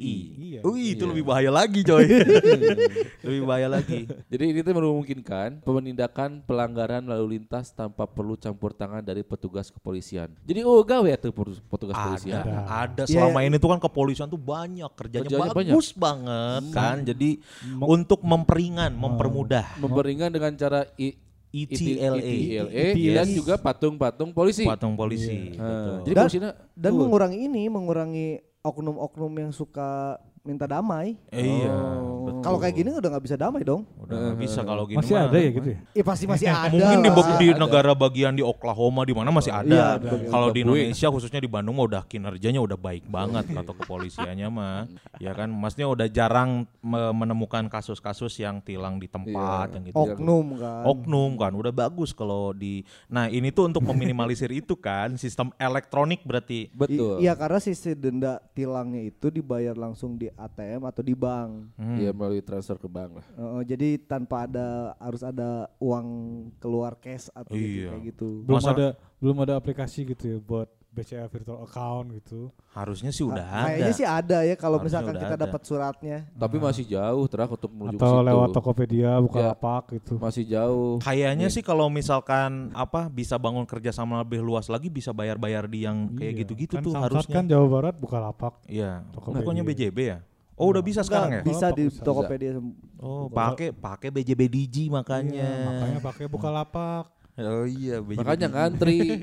Iya. 0.00 0.60
Wih, 0.64 0.96
itu 0.96 1.04
Iya. 1.04 1.10
lebih 1.12 1.24
bahaya 1.24 1.50
lagi, 1.52 1.80
coy. 1.84 2.08
lebih 3.26 3.42
bahaya 3.44 3.68
lagi. 3.68 4.08
Jadi 4.26 4.44
ini 4.46 4.60
tuh 4.60 4.72
memungkinkan 4.72 5.60
penindakan 5.60 6.40
pelanggaran 6.42 7.04
lalu 7.04 7.36
lintas 7.36 7.70
tanpa 7.70 8.08
perlu 8.08 8.34
campur 8.34 8.72
tangan 8.72 9.04
dari 9.04 9.20
petugas 9.20 9.68
kepolisian. 9.68 10.32
Jadi 10.40 10.60
oh 10.64 10.80
gawe 10.80 11.04
ya 11.04 11.16
tuh 11.16 11.32
petu- 11.32 11.60
petugas 11.68 11.96
kepolisian. 11.96 12.40
Ada, 12.40 12.56
ada. 12.66 13.02
Iya, 13.04 13.20
Selama 13.20 13.40
iya. 13.40 13.48
ini 13.52 13.56
tuh 13.56 13.68
kan 13.68 13.80
kepolisian 13.80 14.28
tuh 14.28 14.40
banyak 14.40 14.90
kerjanya, 14.96 15.28
Kerjanya 15.28 15.52
bagus 15.52 15.92
banget 15.92 16.62
kan. 16.72 16.96
Jadi 17.04 17.36
untuk 17.78 18.24
memperingan, 18.24 18.96
mempermudah. 18.96 19.76
Memberingan 19.76 20.32
dengan 20.32 20.52
cara 20.56 20.88
I- 20.96 21.28
ETLA, 21.50 22.22
ETLA 22.22 23.14
dan 23.22 23.26
juga 23.34 23.54
patung-patung 23.58 24.30
polisi. 24.30 24.62
patung 24.62 24.94
polisi. 24.94 25.58
Nah, 25.58 25.66
betul. 25.66 25.96
jadi 26.06 26.14
Dan- 26.14 26.24
polisinya 26.26 26.50
dan 26.78 26.92
mengurangi 26.94 27.38
ini 27.50 27.62
mengurangi 27.66 28.28
oknum-oknum 28.62 29.32
yang 29.40 29.52
suka 29.52 30.20
minta 30.42 30.64
damai 30.64 31.20
Eh, 31.28 31.44
Iya. 31.60 31.68
Oh. 31.68 32.08
betul. 32.22 32.42
kalau 32.42 32.58
kayak 32.58 32.74
gini 32.74 32.88
udah 32.90 33.10
nggak 33.10 33.24
bisa 33.24 33.36
damai 33.36 33.60
dong 33.60 33.84
udah 33.98 34.16
nggak 34.16 34.38
bisa 34.40 34.60
kalau 34.62 34.84
gini 34.84 34.96
Masih 34.96 35.14
mah. 35.14 35.24
ada 35.26 35.38
ya 35.38 35.50
gitu 35.50 35.68
ya? 35.68 35.78
Eh 35.92 36.00
pasti 36.02 36.24
masih 36.24 36.48
ada 36.64 36.72
Mungkin 36.72 36.98
di, 36.98 37.10
di 37.36 37.48
negara 37.54 37.92
bagian 37.92 38.32
di 38.32 38.40
Oklahoma 38.40 39.02
di 39.02 39.12
mana 39.12 39.28
masih 39.28 39.52
ada. 39.52 39.68
Iya, 39.68 39.86
ada. 39.98 40.08
Kalau 40.26 40.48
di. 40.48 40.60
Indonesia 40.60 41.08
khususnya 41.08 41.36
di 41.36 41.46
Bandung 41.46 41.74
mah 41.74 41.86
udah 41.86 42.02
kinerjanya 42.02 42.56
udah 42.58 42.76
baik 42.76 43.04
banget 43.06 43.48
kata 43.48 43.72
kepolisiannya 43.74 44.48
mah. 44.48 44.88
Ya 45.18 45.32
kan, 45.32 45.48
maksudnya 45.48 45.86
udah 45.86 46.06
jarang 46.06 46.50
me- 46.78 47.12
menemukan 47.12 47.66
kasus-kasus 47.66 48.32
yang 48.38 48.60
tilang 48.60 48.96
di 48.96 49.06
tempat 49.06 49.28
Iya. 49.66 49.74
yang 49.74 49.84
gitu. 49.86 49.96
oknum 49.98 50.46
kan 50.54 50.82
Oknum 50.86 51.30
kan 51.34 51.52
udah 51.52 51.72
bagus 51.72 52.10
kalau 52.10 52.52
di 52.52 52.80
Nah, 53.06 53.26
ini 53.26 53.50
tuh 53.50 53.66
untuk 53.66 53.82
meminimalisir 53.82 54.48
itu 54.50 54.72
kan, 54.74 55.16
sistem 55.16 55.50
elektronik 55.56 56.22
berarti. 56.22 56.70
betul. 56.70 57.18
I- 57.18 57.26
iya 57.26 57.34
karena 57.34 57.58
sisi 57.58 57.92
denda 57.92 58.40
tilangnya 58.50 59.02
itu 59.02 59.28
dibayar 59.28 59.74
langsung 59.74 60.14
di 60.14 60.29
ATM 60.32 60.82
atau 60.82 61.00
di 61.00 61.12
bank 61.12 61.72
Hmm. 61.72 61.96
Iya 61.96 62.10
melalui 62.10 62.40
transfer 62.40 62.74
ke 62.74 62.86
bank 62.86 63.10
lah. 63.16 63.26
Uh, 63.34 63.62
jadi 63.62 63.98
tanpa 63.98 64.44
ada 64.44 64.66
harus 64.96 65.20
ada 65.20 65.50
uang 65.76 66.06
keluar 66.56 66.94
cash 66.94 67.28
atau 67.30 67.52
gitu, 67.52 67.66
Iya. 67.76 67.88
kayak 67.90 68.02
gitu 68.08 68.28
Belum 68.42 68.58
Masa- 68.58 68.72
ada 68.72 68.88
belum 69.16 69.36
ada 69.40 69.54
aplikasi 69.54 70.04
gitu 70.06 70.24
ya 70.26 70.38
buat 70.38 70.68
BCA 70.90 71.26
virtual 71.26 71.62
account 71.62 72.10
gitu. 72.12 72.50
Harusnya 72.70 73.08
sih 73.08 73.22
udah 73.22 73.40
Ah, 73.40 73.54
ada. 73.62 73.66
Kayaknya 73.70 73.94
sih 73.94 74.04
ada 74.04 74.38
ya 74.42 74.54
kalau 74.54 74.78
misalkan 74.78 75.14
kita 75.14 75.36
dapat 75.36 75.60
suratnya. 75.62 76.26
Tapi 76.32 76.56
masih 76.56 76.84
jauh 76.84 77.24
terak 77.24 77.46
untuk 77.48 77.70
menuju 77.70 77.94
ke 77.94 77.96
Atau 77.96 78.10
situ. 78.12 78.26
lewat 78.26 78.48
Tokopedia, 78.50 79.06
Ya. 79.08 79.14
Bukalapak 79.16 79.82
gitu. 79.92 80.12
Masih 80.16 80.44
jauh. 80.44 80.98
Kayaknya 80.98 81.46
sih 81.46 81.62
kalau 81.62 81.86
misalkan 81.86 82.50
apa 82.72 83.06
bisa 83.06 83.34
bangun 83.36 83.62
kerja 83.64 83.90
sama 83.90 84.20
lebih 84.20 84.38
luas 84.40 84.66
lagi 84.66 84.86
bisa 84.86 85.10
bayar-bayar 85.10 85.64
di 85.64 85.82
yang 85.82 86.10
kayak 86.12 86.26
Iya. 86.28 86.40
gitu-gitu 86.42 86.74
kan 86.74 86.82
tuh 86.82 86.92
Samsat 86.92 87.06
harusnya. 87.06 87.34
kan 87.34 87.44
Jawa 87.46 87.66
Barat 87.70 87.94
Buka 87.94 88.18
lapak. 88.18 88.54
Iya. 88.66 89.06
Pokoknya 89.12 89.62
BJB 89.62 89.98
ya. 90.00 90.18
Oh 90.54 90.68
udah 90.68 90.82
bisa 90.82 91.00
sekarang 91.00 91.30
ya? 91.30 91.40
Enggak, 91.40 91.48
bisa 91.48 91.66
Kalau 91.66 91.78
di 91.78 91.84
bisa. 91.86 92.02
Tokopedia. 92.02 92.50
Oh 93.00 93.30
pakai 93.30 93.72
pakai 93.72 94.08
BJB 94.10 94.40
Digi 94.44 94.84
makanya. 94.88 95.32
Iya, 95.32 95.52
makanya 95.64 95.98
pakai 96.02 96.24
Bukalapak. 96.28 97.04
Oh 97.32 97.64
iya 97.64 97.98
Makanya 98.00 98.48
ngantri. 98.48 98.98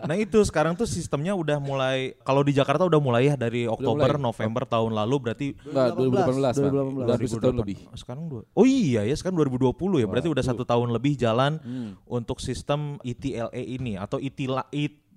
Nah 0.00 0.14
itu 0.14 0.38
sekarang 0.42 0.74
tuh 0.74 0.84
sistemnya 0.84 1.30
udah 1.32 1.58
mulai 1.58 2.16
kalau 2.20 2.40
di 2.40 2.50
Jakarta 2.50 2.82
udah 2.82 2.98
mulai 2.98 3.26
ya 3.26 3.34
dari 3.34 3.64
Oktober 3.64 4.10
mulai. 4.10 4.24
November 4.24 4.62
tahun 4.64 4.92
lalu 4.92 5.16
berarti 5.20 5.46
Enggak, 5.60 5.94
2018, 5.94 6.58
2018, 6.58 6.58
Bang. 6.58 6.72
2018. 6.74 6.98
Udah 6.98 7.14
habis 7.14 7.30
setahun 7.30 7.54
2008. 7.54 7.60
lebih. 7.60 7.78
Sekarang 7.94 8.24
dua. 8.26 8.42
Oh 8.52 8.64
iya 8.64 9.02
ya 9.02 9.14
sekarang 9.14 9.36
2020 9.38 9.70
ya 9.96 10.06
berarti 10.06 10.28
udah 10.28 10.44
satu 10.44 10.62
tahun 10.62 10.88
lebih 10.90 11.14
jalan 11.14 11.52
Hmm. 11.58 11.98
untuk 12.04 12.38
sistem 12.38 12.96
ITLE 13.00 13.50
ini 13.54 13.94
atau 13.94 14.18
itila, 14.18 14.64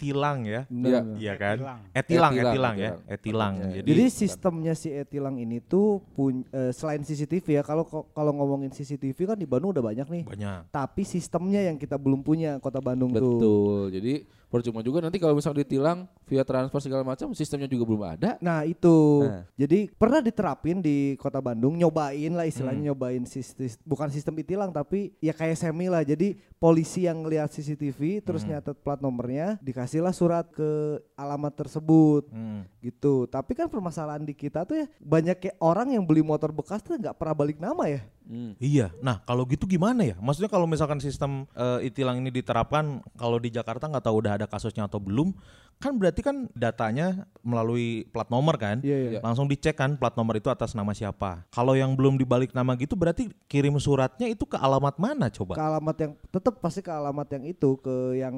itilang 0.01 0.41
ya. 0.41 0.62
Iya. 0.65 1.00
Iya 1.13 1.34
kan? 1.38 1.55
Etilang. 1.55 1.79
Etilang, 1.93 2.31
Etilang, 2.34 2.34
etilang 2.34 2.75
ya, 2.75 2.89
etilang. 2.89 3.01
etilang. 3.08 3.53
Makanya. 3.53 3.75
Jadi, 3.77 3.88
Jadi 3.88 4.05
sistemnya 4.10 4.74
si 4.74 4.89
Etilang 4.89 5.36
ini 5.38 5.62
tuh 5.62 5.88
pun 6.12 6.41
eh, 6.50 6.74
selain 6.74 7.00
CCTV 7.00 7.46
ya 7.51 7.62
kalau 7.62 7.86
kalau 7.86 8.34
ngomongin 8.34 8.74
CCTV 8.74 9.13
kan 9.27 9.38
di 9.38 9.46
Bandung 9.46 9.70
udah 9.70 9.86
banyak 9.86 10.08
nih. 10.10 10.24
banyak. 10.25 10.60
Tapi 10.67 11.01
sistemnya 11.03 11.62
yang 11.62 11.77
kita 11.77 11.96
belum 11.96 12.20
punya 12.20 12.58
Kota 12.58 12.81
Bandung 12.81 13.13
tuh. 13.13 13.38
Betul. 13.38 13.81
Jadi 13.93 14.13
percuma 14.48 14.84
juga 14.84 15.00
nanti 15.00 15.15
kalau 15.15 15.31
misalnya 15.31 15.63
ditilang 15.63 16.03
via 16.27 16.43
transfer 16.43 16.84
segala 16.84 17.08
macam 17.08 17.31
sistemnya 17.31 17.72
juga 17.72 17.88
belum 17.88 18.03
ada. 18.03 18.36
Nah 18.38 18.67
itu, 18.67 19.24
Nah. 19.24 19.48
jadi 19.55 19.88
pernah 19.88 20.20
diterapin 20.20 20.84
di 20.84 21.15
kota 21.15 21.39
Bandung, 21.39 21.79
nyobain 21.79 22.36
lah 22.36 22.43
istilahnya 22.43 22.84
Hmm. 22.84 22.89
nyobain 22.91 23.24
sistem, 23.24 23.72
bukan 23.88 24.12
sistem 24.12 24.36
itilang 24.36 24.67
tapi 24.70 25.15
ya 25.20 25.31
kayak 25.31 25.55
semi 25.55 25.88
lah. 25.88 26.03
Jadi 26.03 26.36
polisi 26.62 27.10
yang 27.10 27.25
ngelihat 27.25 27.50
CCTV 27.50 28.22
terus 28.22 28.46
Hmm. 28.46 28.53
nyatet 28.53 28.77
plat 28.77 29.01
nomornya, 29.01 29.58
dikasihlah 29.60 30.13
surat 30.13 30.46
ke 30.46 31.01
alamat 31.18 31.58
tersebut 31.58 32.30
Hmm. 32.30 32.70
gitu. 32.80 33.25
Tapi 33.25 33.58
kan 33.58 33.65
permasalahan 33.65 34.22
di 34.22 34.38
kita 34.38 34.62
tuh 34.62 34.77
ya 34.77 34.88
banyak 35.01 35.41
kayak 35.41 35.58
orang 35.58 35.98
yang 35.98 36.06
beli 36.06 36.22
motor 36.22 36.53
bekas 36.53 36.80
tuh 36.80 36.94
nggak 36.96 37.18
pernah 37.18 37.34
balik 37.34 37.58
nama 37.58 37.89
ya. 37.89 38.06
Hmm. 38.22 38.53
Iya. 38.62 38.94
Nah, 39.01 39.25
kalau 39.25 39.41
gitu 39.44 39.65
gimana 39.65 40.06
ya? 40.06 40.13
Maksudnya 40.22 40.48
kalau 40.48 40.70
misalkan 40.70 41.01
sistem 41.01 41.50
eh, 41.51 41.89
itilang 41.89 42.22
ini 42.22 42.30
diterapkan 42.30 43.01
kalau 43.18 43.41
di 43.41 43.50
Jakarta 43.50 43.89
nggak 43.89 44.06
tahu 44.06 44.22
udah 44.22 44.38
ada 44.38 44.46
kasusnya 44.46 44.86
atau 44.86 45.01
belum, 45.01 45.34
kan 45.82 45.98
berarti 45.98 46.22
kan 46.22 46.46
datanya 46.53 47.25
melalui 47.41 48.06
plat 48.13 48.30
nomor 48.30 48.53
kan? 48.56 48.80
Iya 48.86 49.18
iya. 49.18 49.20
Langsung 49.20 49.50
dicek 49.50 49.74
kan 49.74 49.98
plat 49.98 50.13
nomor 50.13 50.38
itu 50.38 50.48
atas 50.48 50.77
nama 50.77 50.94
siapa. 50.94 51.41
Kalau 51.50 51.74
yang 51.74 51.98
belum 51.98 52.22
dibalik 52.22 52.53
nama 52.53 52.77
gitu 52.77 52.94
berarti 52.94 53.34
kirim 53.50 53.74
suratnya 53.82 54.30
itu 54.30 54.46
ke 54.46 54.56
alamat 54.56 55.01
mana 55.01 55.27
Ke 55.27 55.41
coba? 55.41 55.58
alamat 55.58 55.96
yang 55.98 56.12
tetap 56.30 56.50
pasti 56.53 56.79
ke 56.79 56.89
alamat 56.89 57.27
yang 57.31 57.46
itu 57.48 57.77
ke 57.77 57.96
yang 58.15 58.36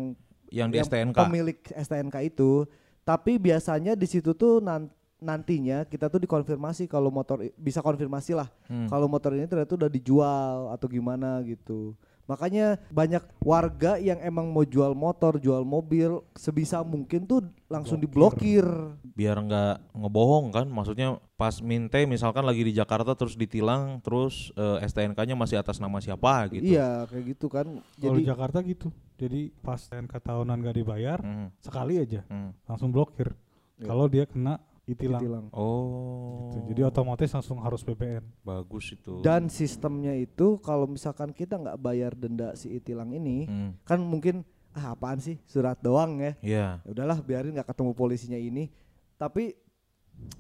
Yang 0.48 0.68
di 0.70 0.78
yang 0.78 0.86
STNK. 0.86 1.18
pemilik 1.20 1.58
STNK 1.68 2.16
itu. 2.24 2.70
Tapi 3.02 3.36
biasanya 3.38 3.94
di 3.94 4.06
situ 4.06 4.32
tuh 4.32 4.60
nan- 4.60 4.92
nantinya 5.18 5.84
kita 5.84 6.08
tuh 6.08 6.20
dikonfirmasi 6.20 6.86
kalau 6.86 7.08
motor 7.08 7.40
bisa 7.56 7.80
konfirmasi 7.80 8.32
lah 8.34 8.52
Hmm. 8.66 8.86
kalau 8.86 9.08
motor 9.08 9.32
ini 9.32 9.44
ternyata 9.44 9.74
udah 9.74 9.88
dijual 9.88 10.70
atau 10.70 10.86
gimana 10.86 11.40
gitu. 11.42 11.96
Makanya 12.24 12.80
banyak 12.88 13.20
warga 13.44 14.00
yang 14.00 14.16
emang 14.20 14.48
mau 14.48 14.64
jual 14.64 14.96
motor, 14.96 15.36
jual 15.38 15.62
mobil 15.62 16.24
sebisa 16.34 16.80
mungkin 16.80 17.28
tuh 17.28 17.44
langsung 17.68 18.00
diblokir. 18.00 18.64
Biar 19.12 19.36
nggak 19.38 19.92
ngebohong 19.92 20.56
kan? 20.56 20.66
Maksudnya 20.66 21.20
pas 21.36 21.60
minte 21.60 22.00
misalkan 22.08 22.48
lagi 22.48 22.64
di 22.64 22.72
Jakarta 22.72 23.12
terus 23.12 23.36
ditilang 23.36 24.00
terus 24.00 24.56
eh, 24.56 24.88
STNK-nya 24.88 25.36
masih 25.36 25.60
atas 25.60 25.84
nama 25.84 26.00
siapa 26.00 26.48
gitu. 26.48 26.64
Iya, 26.64 27.04
kayak 27.12 27.24
gitu 27.36 27.48
kan. 27.52 27.84
Kalau 28.00 28.16
di 28.16 28.24
Jadi 28.24 28.30
Jakarta 28.32 28.58
gitu. 28.64 28.88
Jadi 29.14 29.42
pas 29.60 29.78
TNK 29.78 30.14
tahunan 30.20 30.58
gak 30.64 30.76
dibayar, 30.76 31.20
Hmm. 31.22 31.48
sekali 31.60 32.00
aja 32.00 32.24
Hmm. 32.28 32.56
langsung 32.66 32.90
blokir. 32.90 33.36
Iya. 33.78 33.88
Kalau 33.88 34.08
dia 34.08 34.24
kena 34.24 34.64
itilang. 34.86 35.20
ditilang. 35.20 35.46
Oh. 35.52 36.52
Gitu. 36.52 36.76
Jadi 36.76 36.82
otomatis 36.84 37.30
langsung 37.30 37.58
harus 37.58 37.82
BPN. 37.82 38.24
bagus 38.42 38.92
itu. 38.92 39.20
Dan 39.20 39.48
sistemnya 39.48 40.12
itu 40.14 40.60
kalau 40.60 40.86
misalkan 40.86 41.30
kita 41.30 41.56
nggak 41.56 41.78
bayar 41.78 42.12
denda 42.14 42.52
si 42.54 42.70
itilang 42.70 43.10
ini, 43.10 43.46
Hmm. 43.46 43.72
kan 43.84 43.98
mungkin 43.98 44.44
ah 44.72 44.92
apaan 44.92 45.18
sih 45.18 45.38
surat 45.46 45.78
doang 45.78 46.18
ya. 46.18 46.32
Iya. 46.42 46.68
ya 46.82 46.90
udahlah 46.90 47.22
biarin 47.22 47.54
nggak 47.54 47.70
ketemu 47.70 47.94
polisinya 47.94 48.36
ini 48.36 48.74
tapi 49.16 49.54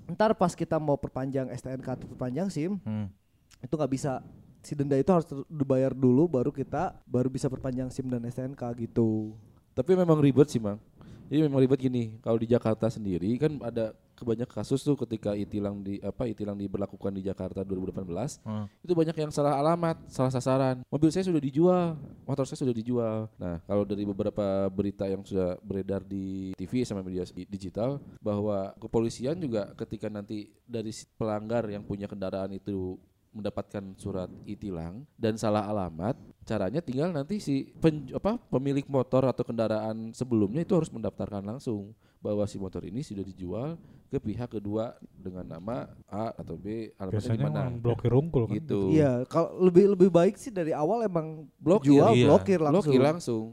ntar 0.07 0.33
pas 0.33 0.51
kita 0.51 0.77
mau 0.77 0.97
perpanjang 0.97 1.49
STNK 1.49 1.87
atau 1.87 2.07
perpanjang 2.07 2.49
SIM 2.49 2.81
Hmm. 2.81 3.13
itu 3.57 3.69
nggak 3.69 3.91
bisa 3.91 4.25
si 4.59 4.73
denda 4.73 4.95
itu 4.95 5.07
harus 5.07 5.23
dibayar 5.45 5.93
dulu 5.93 6.25
baru 6.25 6.49
kita 6.49 6.97
baru 7.05 7.29
bisa 7.29 7.45
perpanjang 7.45 7.87
SIM 7.89 8.07
dan 8.07 8.25
STNK 8.25 8.59
gitu 8.79 9.37
Tapi 9.71 9.93
memang 9.93 10.17
ribet 10.17 10.45
sih, 10.47 10.61
Mang. 10.61 10.77
Jadi 11.25 11.39
memang 11.43 11.57
ribet 11.57 11.79
gini, 11.79 12.17
kalau 12.19 12.37
di 12.37 12.45
Jakarta 12.45 12.89
sendiri 12.89 13.25
kan 13.37 13.57
ada 13.59 13.97
kebanyak 14.23 14.49
kasus 14.49 14.81
tuh 14.81 14.95
ketika 14.95 15.35
itilang 15.35 15.83
di 15.83 15.99
apa 15.99 16.25
itilang 16.25 16.55
diberlakukan 16.55 17.11
di 17.13 17.21
Jakarta 17.21 17.61
2018 17.61 18.39
Hmm. 18.43 18.65
itu 18.81 18.93
banyak 18.95 19.13
yang 19.13 19.31
salah 19.31 19.59
alamat, 19.59 19.99
salah 20.07 20.31
sasaran. 20.31 20.81
Mobil 20.87 21.11
saya 21.11 21.27
sudah 21.27 21.43
dijual, 21.43 21.99
motor 22.23 22.47
saya 22.47 22.59
sudah 22.63 22.75
dijual. 22.75 23.27
Nah, 23.35 23.59
kalau 23.67 23.83
dari 23.83 24.07
beberapa 24.07 24.67
berita 24.71 25.05
yang 25.05 25.21
sudah 25.21 25.59
beredar 25.61 26.01
di 26.01 26.55
TV 26.55 26.87
sama 26.87 27.03
media 27.03 27.27
digital 27.47 27.99
bahwa 28.23 28.71
kepolisian 28.79 29.35
juga 29.37 29.75
ketika 29.75 30.07
nanti 30.07 30.47
dari 30.63 30.89
pelanggar 31.19 31.67
yang 31.67 31.83
punya 31.83 32.07
kendaraan 32.07 32.55
itu 32.55 32.95
mendapatkan 33.33 33.83
surat 33.97 34.29
itilang 34.45 35.03
dan 35.17 35.35
salah 35.35 35.65
alamat, 35.65 36.13
caranya 36.45 36.79
tinggal 36.79 37.09
nanti 37.09 37.41
si 37.41 37.73
pen, 37.81 38.07
apa 38.13 38.37
pemilik 38.37 38.85
motor 38.85 39.25
atau 39.25 39.41
kendaraan 39.43 40.13
sebelumnya 40.13 40.61
itu 40.61 40.77
harus 40.77 40.93
mendaftarkan 40.93 41.43
langsung 41.43 41.91
bahwa 42.23 42.47
si 42.47 42.55
motor 42.55 42.87
ini 42.87 43.03
sudah 43.03 43.25
dijual 43.25 43.75
ke 44.07 44.21
pihak 44.21 44.55
kedua 44.55 44.95
dengan 45.11 45.43
nama 45.43 45.89
A 46.07 46.31
atau 46.37 46.55
B. 46.55 46.93
Alamatnya 46.95 47.35
di 47.35 47.43
mana? 47.43 47.61
blokir 47.73 48.13
unggul 48.13 48.45
kan. 48.47 48.55
gitu. 48.61 48.93
Iya 48.93 49.25
kalau 49.27 49.57
lebih 49.67 49.97
lebih 49.97 50.09
baik 50.13 50.37
sih 50.37 50.53
dari 50.53 50.71
awal 50.71 51.03
emang 51.03 51.49
blokir. 51.57 51.97
jual 51.97 52.13
Iya. 52.15 52.29
blokir 52.29 52.59
langsung. 52.61 52.85
Blokir 52.85 53.01
langsung 53.01 53.45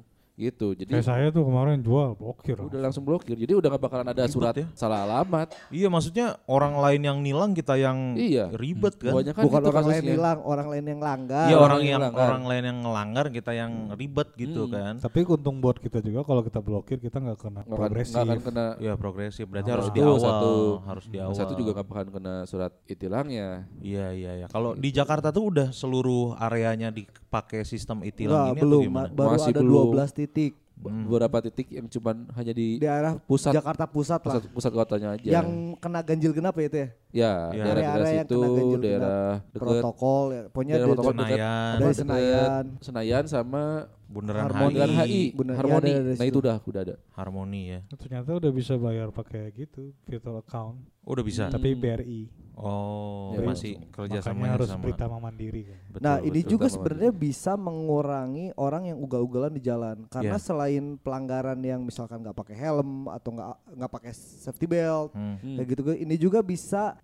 gitu 0.42 0.72
jadi 0.72 0.88
Kayak 0.90 1.04
saya 1.04 1.26
tuh 1.28 1.44
kemarin 1.44 1.78
jual 1.78 2.14
blokir. 2.14 2.56
udah 2.56 2.80
langsung 2.80 3.02
blokir 3.02 3.36
jadi 3.36 3.52
udah 3.52 3.68
gak 3.70 3.82
bakalan 3.82 4.06
ada 4.06 4.22
Ribet 4.22 4.32
surat 4.32 4.54
ya. 4.54 4.66
salah 4.72 5.04
alamat 5.04 5.52
Iya 5.68 5.86
maksudnya 5.86 6.26
orang 6.46 6.74
lain 6.74 7.02
yang 7.02 7.18
nilang 7.18 7.52
kita 7.52 7.76
yang 7.76 8.16
Iya. 8.16 8.48
ribet 8.50 8.96
kan? 8.96 9.12
banyak 9.12 9.32
kan 9.32 9.44
bukan 9.44 9.60
gitu 9.60 9.68
orang 9.68 9.86
lain 9.86 10.02
hilang 10.06 10.38
orang 10.42 10.66
lain 10.66 10.84
yang 10.86 11.00
langgar 11.00 11.46
Iya 11.46 11.56
orang 11.56 11.68
orang 11.76 11.82
yang 11.84 12.02
orang 12.10 12.42
lain 12.46 12.64
yang 12.64 12.78
ngelanggar 12.80 13.26
kita 13.28 13.52
yang 13.52 13.72
ribet 13.92 14.28
gitu 14.34 14.62
Hmm. 14.62 14.72
kan? 14.72 14.94
Tapi 14.98 15.18
untung 15.26 15.56
buat 15.58 15.76
kita 15.76 16.00
juga 16.00 16.20
kalau 16.22 16.40
kita 16.40 16.58
blokir 16.58 16.96
kita 16.96 17.18
nggak 17.18 17.38
kena 17.38 17.60
akan, 17.60 17.70
progresif. 17.70 18.14
nggak 18.14 18.24
akan 18.26 18.40
kena 18.42 18.66
Iya 18.78 18.92
progresif 18.94 19.44
berarti 19.44 19.66
Nah, 19.66 19.74
harus 19.76 19.88
di 19.88 20.00
awal, 20.00 20.16
satu. 20.18 20.52
harus 20.82 21.04
di 21.06 21.18
awal. 21.18 21.34
satu 21.34 21.52
juga 21.54 21.70
nggak 21.72 21.86
bakalan 21.86 22.08
kena 22.10 22.34
surat 22.44 22.72
itilangnya 22.84 23.68
Iya 23.78 24.06
iya 24.10 24.32
iya. 24.36 24.46
Kalau 24.46 24.72
di 24.72 24.88
Jakarta 24.88 25.28
tuh 25.28 25.44
udah 25.46 25.68
seluruh 25.70 26.32
areanya 26.34 26.88
dipakai 26.88 27.62
sistem 27.62 28.00
itilang 28.02 28.50
ini 28.50 28.58
belum 28.58 28.70
atau 28.76 28.86
gimana? 28.86 29.02
ma- 29.02 29.12
baru 29.12 29.30
Masih 29.34 29.50
ada 29.50 29.60
belum. 29.60 29.84
12 29.90 30.10
titik 30.12 30.28
Be- 30.30 30.88
Hmm. 30.88 31.04
beberapa 31.04 31.44
titik 31.44 31.76
yang 31.76 31.84
cuman 31.92 32.24
hanya 32.32 32.56
di 32.56 32.80
arah 32.80 33.20
pusat 33.20 33.52
Jakarta 33.52 33.84
Pusat 33.84 34.20
lah 34.24 34.40
pusat, 34.40 34.42
pusat 34.48 34.70
kotanya 34.72 35.08
aja 35.12 35.28
yang 35.28 35.76
kena 35.76 36.00
ganjil 36.00 36.32
genap 36.32 36.56
ya 36.56 36.64
itu 36.72 36.78
ya 36.80 36.88
ya 37.12 37.32
Ya. 37.52 37.64
daerah 37.68 37.82
daerah 37.84 38.08
situ 38.24 38.40
genap, 38.40 38.80
daerah 38.80 39.28
deket 39.44 39.60
protokol 39.60 40.24
ya 40.32 40.42
pokoknya 40.48 40.74
daerah 40.80 40.88
protokol 40.88 41.12
Senayan, 41.12 41.28
apa, 41.28 41.76
dari 41.76 41.84
deket 41.84 42.00
Senayan 42.00 42.64
Senayan 42.80 43.24
sama 43.28 43.62
Bundaran 44.10 44.42
Harmoni. 44.48 44.74
Bundaran 44.74 44.90
HI, 44.90 44.98
HI, 45.06 45.22
iya, 45.30 45.54
Harmoni. 45.54 45.90
dari 45.94 46.14
nah 46.18 46.26
itu 46.26 46.38
udah 46.42 46.56
udah 46.58 46.80
ada. 46.82 46.96
Harmoni 47.14 47.62
ya. 47.70 47.80
Ternyata 47.94 48.30
udah 48.34 48.50
bisa 48.50 48.74
bayar 48.74 49.14
pakai 49.14 49.54
gitu 49.54 49.94
virtual 50.02 50.42
account. 50.42 50.82
Oh, 51.06 51.14
udah 51.14 51.22
bisa. 51.22 51.46
Hmm. 51.46 51.54
Tapi 51.54 51.78
BRI. 51.78 52.26
Oh, 52.60 53.32
Ya, 53.32 53.40
masih 53.40 53.80
kerjasamanya 53.88 54.36
Makanya 54.52 54.52
harus 54.54 54.68
sama. 54.68 55.18
Mandiri 55.18 55.62
kan. 55.64 55.76
Betul, 55.88 56.02
nah 56.02 56.16
ini 56.20 56.40
betul. 56.40 56.50
juga 56.50 56.66
sebenarnya 56.68 57.10
bisa 57.10 57.52
mengurangi 57.56 58.46
orang 58.54 58.82
yang 58.86 58.98
ugal-ugalan 58.98 59.48
di 59.50 59.60
jalan 59.60 59.96
karena 60.06 60.36
Iya. 60.36 60.44
selain 60.44 60.84
pelanggaran 60.96 61.56
yang 61.58 61.80
misalkan 61.80 62.20
nggak 62.20 62.36
pakai 62.36 62.54
helm 62.54 63.08
atau 63.08 63.30
nggak 63.32 63.48
nggak 63.74 63.90
pakai 63.90 64.12
safety 64.12 64.66
belt 64.66 65.10
Hmm. 65.10 65.36
Hmm. 65.36 65.56
kayak 65.56 65.68
gitu 65.70 65.82
ini 65.94 66.14
juga 66.14 66.40
bisa 66.40 67.00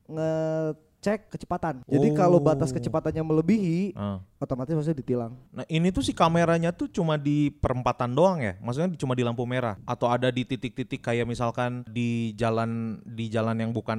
ngecek 1.07 1.31
kecepatan 1.31 1.87
jadi 1.87 2.09
kalau 2.13 2.43
batas 2.43 2.69
Oh. 2.69 2.75
kecepatannya 2.75 3.23
melebihi 3.23 3.95
Ah. 3.95 4.19
otomatis 4.37 4.75
maksudnya 4.75 4.99
ditilang 4.99 5.39
Nah 5.55 5.63
ini 5.67 5.89
tuh 5.89 6.03
si 6.03 6.11
kameranya 6.11 6.75
tuh 6.75 6.91
cuma 6.91 7.15
di 7.15 7.49
perempatan 7.53 8.11
doang 8.11 8.43
ya? 8.43 8.59
Maksudnya 8.59 8.91
cuma 8.97 9.15
di 9.15 9.23
lampu 9.23 9.47
merah? 9.47 9.79
Atau 9.87 10.11
ada 10.11 10.29
di 10.29 10.43
titik-titik 10.43 10.99
kayak 11.01 11.25
misalkan 11.25 11.87
di 11.87 12.35
jalan 12.35 12.99
di 13.07 13.31
jalan 13.31 13.55
yang 13.57 13.71
bukan 13.71 13.99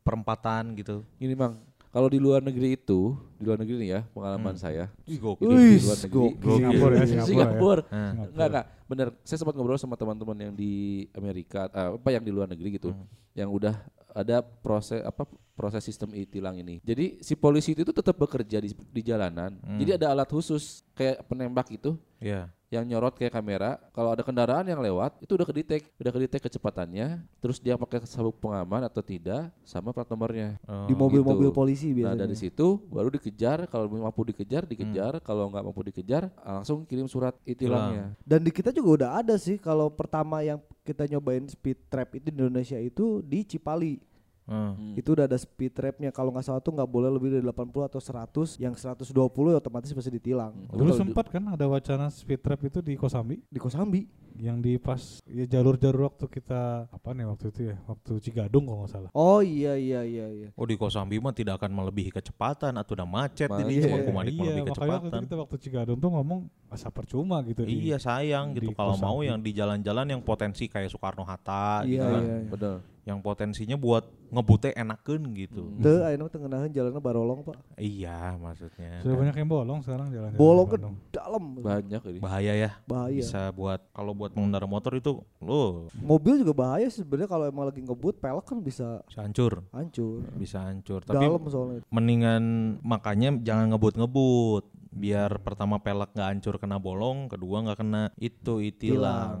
perempatan 0.00 0.72
gitu? 0.74 1.04
Ini 1.18 1.34
Bang, 1.34 1.60
kalau 1.88 2.08
di 2.08 2.16
luar 2.16 2.40
negeri 2.40 2.74
itu, 2.74 3.14
di 3.36 3.44
luar 3.44 3.58
negeri 3.58 3.76
nih 3.78 3.90
ya, 3.90 4.00
pengalaman 4.10 4.54
Hmm. 4.54 4.62
saya. 4.62 4.84
Ih, 5.04 5.16
Di, 5.16 5.16
gokil. 5.18 5.46
Wih, 5.46 5.76
di 5.76 5.84
luar 5.84 5.98
negeri. 5.98 6.10
gokil. 6.10 6.54
Singapura 6.56 6.94
ya, 6.94 7.04
Singapura. 7.04 7.26
Singapura. 7.26 7.82
Nah, 7.82 7.86
Singapura. 7.86 8.32
Enggak, 8.32 8.48
enggak. 8.48 8.66
Bener, 8.86 9.08
saya 9.22 9.38
sempat 9.38 9.54
ngobrol 9.54 9.76
sama 9.76 9.94
teman-teman 9.94 10.36
yang 10.40 10.52
di 10.52 10.72
Amerika, 11.12 11.60
eh, 11.68 11.90
apa 11.94 12.08
yang 12.08 12.22
di 12.22 12.32
luar 12.32 12.46
negeri 12.46 12.68
gitu. 12.72 12.90
Hmm. 12.90 13.06
Yang 13.34 13.50
udah 13.52 13.74
ada 14.16 14.40
proses 14.40 15.04
apa 15.04 15.28
proses 15.52 15.84
sistem 15.84 16.16
e-tilang 16.16 16.56
ini. 16.56 16.80
Jadi 16.80 17.20
si 17.20 17.36
polisi 17.36 17.76
itu 17.76 17.92
tetap 17.92 18.16
bekerja 18.16 18.64
di, 18.64 18.72
di 18.72 19.02
jalanan. 19.04 19.60
Hmm. 19.60 19.76
Jadi 19.76 20.00
ada 20.00 20.16
alat 20.16 20.28
khusus 20.32 20.80
kayak 20.96 21.24
penembak 21.28 21.68
itu. 21.68 22.00
ya. 22.16 22.48
Yang 22.66 22.82
nyorot 22.82 23.14
kayak 23.14 23.30
kamera. 23.30 23.78
Kalau 23.94 24.10
ada 24.10 24.22
kendaraan 24.26 24.66
yang 24.66 24.82
lewat, 24.82 25.22
itu 25.22 25.38
udah 25.38 25.46
kedetek, 25.46 25.86
udah 26.02 26.12
kedetek 26.12 26.40
kecepatannya. 26.50 27.22
Terus 27.38 27.62
dia 27.62 27.78
pakai 27.78 28.02
sabuk 28.04 28.42
pengaman 28.42 28.82
atau 28.86 29.02
tidak, 29.02 29.54
sama 29.62 29.94
plat 29.94 30.06
nomornya. 30.10 30.58
Oh, 30.66 30.90
di 30.90 30.94
mobil-mobil 30.98 31.50
gitu. 31.50 31.56
polisi 31.56 31.88
Nah 31.94 32.12
biasanya. 32.12 32.26
dari 32.26 32.36
situ 32.36 32.66
baru 32.90 33.08
dikejar. 33.10 33.70
Kalau 33.70 33.86
mampu 33.86 34.26
dikejar, 34.26 34.66
dikejar. 34.66 35.22
Kalau 35.22 35.46
nggak 35.50 35.62
mampu 35.62 35.80
dikejar, 35.86 36.30
langsung 36.42 36.82
kirim 36.82 37.06
surat 37.06 37.38
itilangnya. 37.46 38.18
Dan 38.26 38.42
di 38.42 38.50
kita 38.50 38.74
juga 38.74 38.90
udah 39.04 39.10
ada 39.22 39.34
sih 39.38 39.62
kalau 39.62 39.86
pertama 39.86 40.42
yang 40.42 40.58
kita 40.82 41.06
nyobain 41.06 41.46
speed 41.46 41.86
trap 41.86 42.18
itu 42.18 42.30
di 42.30 42.34
Indonesia 42.34 42.78
itu 42.78 43.22
di 43.22 43.46
Cipali. 43.46 44.15
Hmm. 44.46 44.94
Itu 44.94 45.12
udah 45.12 45.26
ada 45.26 45.34
speed 45.34 45.72
trapnya 45.72 46.08
kalau 46.08 46.30
nggak 46.30 46.42
salah 46.44 46.58
tuh 46.58 46.70
nggak 46.70 46.86
boleh 46.86 47.10
lebih 47.10 47.28
dari 47.30 47.42
80 47.42 47.66
atau 47.84 47.98
100 47.98 48.56
yang 48.56 48.72
120 48.72 49.10
ya 49.48 49.56
otomatis 49.56 49.90
pasti 49.90 50.08
ditilang 50.08 50.54
Dulu 50.66 50.86
Kalau 50.86 50.94
sempat 50.96 51.26
kan 51.26 51.42
ada 51.48 51.66
wacana 51.66 52.06
speed 52.08 52.38
trap 52.38 52.62
itu 52.64 52.78
di 52.78 52.94
Kosambi 52.94 53.42
di 53.42 53.58
Kosambi 53.58 54.06
yang 54.36 54.60
di 54.60 54.76
pas 54.76 55.00
ya 55.24 55.48
jalur-jalur 55.48 56.06
waktu 56.06 56.28
kita 56.28 56.86
apa 56.86 57.08
nih 57.10 57.24
waktu 57.24 57.44
itu 57.48 57.60
ya 57.64 57.76
waktu 57.86 58.20
Cigadung 58.20 58.64
kalau 58.64 58.78
nggak 58.78 58.92
salah. 58.92 59.10
oh 59.10 59.40
iya 59.40 59.74
iya 59.74 60.04
iya 60.04 60.26
iya 60.30 60.48
Oh 60.52 60.62
di 60.62 60.76
Kosambi 60.76 61.16
mah 61.16 61.32
tidak 61.32 61.56
akan 61.56 61.72
melebihi 61.72 62.12
kecepatan 62.12 62.76
atau 62.76 62.94
udah 62.94 63.08
macet 63.08 63.48
Macet. 63.48 63.64
ini 63.64 63.82
cuma 63.82 63.96
Iya, 63.96 64.04
kumanik 64.04 64.30
iya, 64.30 64.38
melebihi 64.38 64.62
makanya 64.62 64.70
waktu 64.70 64.76
itu 64.76 64.94
kecepatan. 65.08 65.20
kita 65.24 65.36
waktu 65.38 65.56
Cigadung 65.58 65.98
tuh 65.98 66.10
ngomong 66.12 66.40
asa 66.68 66.88
percuma 66.88 67.40
gitu. 67.42 67.64
di- 67.64 67.82
Iya 67.82 67.96
sayang 67.96 68.52
di 68.52 68.60
gitu 68.62 68.76
kalau 68.76 68.94
mau 68.96 69.18
yang 69.20 69.38
di 69.38 69.50
jalan-jalan 69.50 70.06
yang 70.08 70.20
potensi 70.20 70.66
kayak 70.66 70.86
Soekarno 70.86 71.24
Hatta 71.24 71.82
Iya, 71.82 71.88
gitu 71.88 72.06
kan. 72.06 72.22
iya, 72.22 72.36
iya. 72.38 72.48
Betul. 72.48 72.76
Yang 73.06 73.18
potensinya 73.22 73.78
buat 73.78 74.02
ngebute 74.34 74.74
enakeun 74.74 75.22
gitu. 75.38 75.62
Teu 75.78 76.02
ayeuna 76.02 76.26
tengenahan 76.26 76.66
jalannya 76.66 76.98
barolong 76.98 77.46
pak 77.46 77.54
Iya 77.78 78.34
maksudnya. 78.34 78.98
Sudah 78.98 79.16
banyak 79.22 79.36
yang 79.38 79.50
bolong 79.50 79.78
sekarang 79.86 80.10
jalan. 80.10 80.34
bolong 80.34 80.66
ke 80.66 80.78
dalam 81.14 81.42
Banyak 81.62 82.02
ini. 82.10 82.18
Bahaya 82.18 82.52
ya. 82.58 82.70
bahaya 82.82 83.22
Bisa 83.22 83.54
buat 83.54 83.78
kalau 83.94 84.10
buat 84.10 84.34
pengendara 84.34 84.66
motor 84.66 84.98
itu 84.98 85.22
lo 85.38 85.86
mobil 86.02 86.42
juga 86.42 86.52
bahaya 86.52 86.90
sih 86.90 87.06
sebenarnya 87.06 87.30
kalau 87.30 87.46
emang 87.46 87.70
lagi 87.70 87.78
ngebut 87.78 88.18
pelek 88.18 88.42
kan 88.42 88.58
bisa 88.58 88.98
bisa 89.06 89.20
hancur, 89.22 89.62
hancur 89.70 90.26
bisa 90.34 90.58
hancur. 90.66 91.00
Tapi 91.06 91.22
dalam 91.22 91.42
soalnya 91.46 91.80
mendingan 91.88 92.42
makanya 92.82 93.38
jangan 93.46 93.70
ngebut-ngebut 93.74 94.75
biar 94.96 95.38
pertama 95.38 95.76
pelek 95.76 96.10
nggak 96.10 96.24
hancur 96.26 96.56
kena 96.56 96.76
bolong, 96.76 97.28
kedua 97.28 97.60
nggak 97.62 97.78
kena 97.78 98.02
itu 98.16 98.58
itilang. 98.58 99.36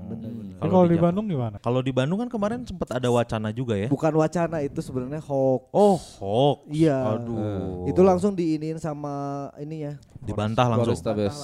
Tapi 0.54 0.68
kalau 0.68 0.84
di 0.84 0.94
Jak- 0.94 1.02
Bandung 1.02 1.26
gimana? 1.26 1.56
kalau 1.58 1.80
di 1.80 1.90
Bandung 1.90 2.18
kan 2.18 2.28
kemarin 2.28 2.60
sempat 2.62 2.88
ada 2.90 3.08
wacana 3.08 3.48
juga 3.50 3.72
ya. 3.74 3.88
bukan 3.88 4.12
wacana 4.14 4.60
itu 4.60 4.78
sebenarnya 4.78 5.18
hoax 5.18 5.62
Oh, 5.70 5.96
hoax. 5.96 6.58
Iya. 6.68 6.98
Aduh. 7.16 7.84
itu 7.86 8.00
langsung 8.00 8.32
diinin 8.32 8.76
sama 8.76 9.14
ini 9.56 9.82
ya 9.82 9.94
dibantah 10.18 10.66
langsung. 10.66 10.92
Polrestabes 10.92 11.36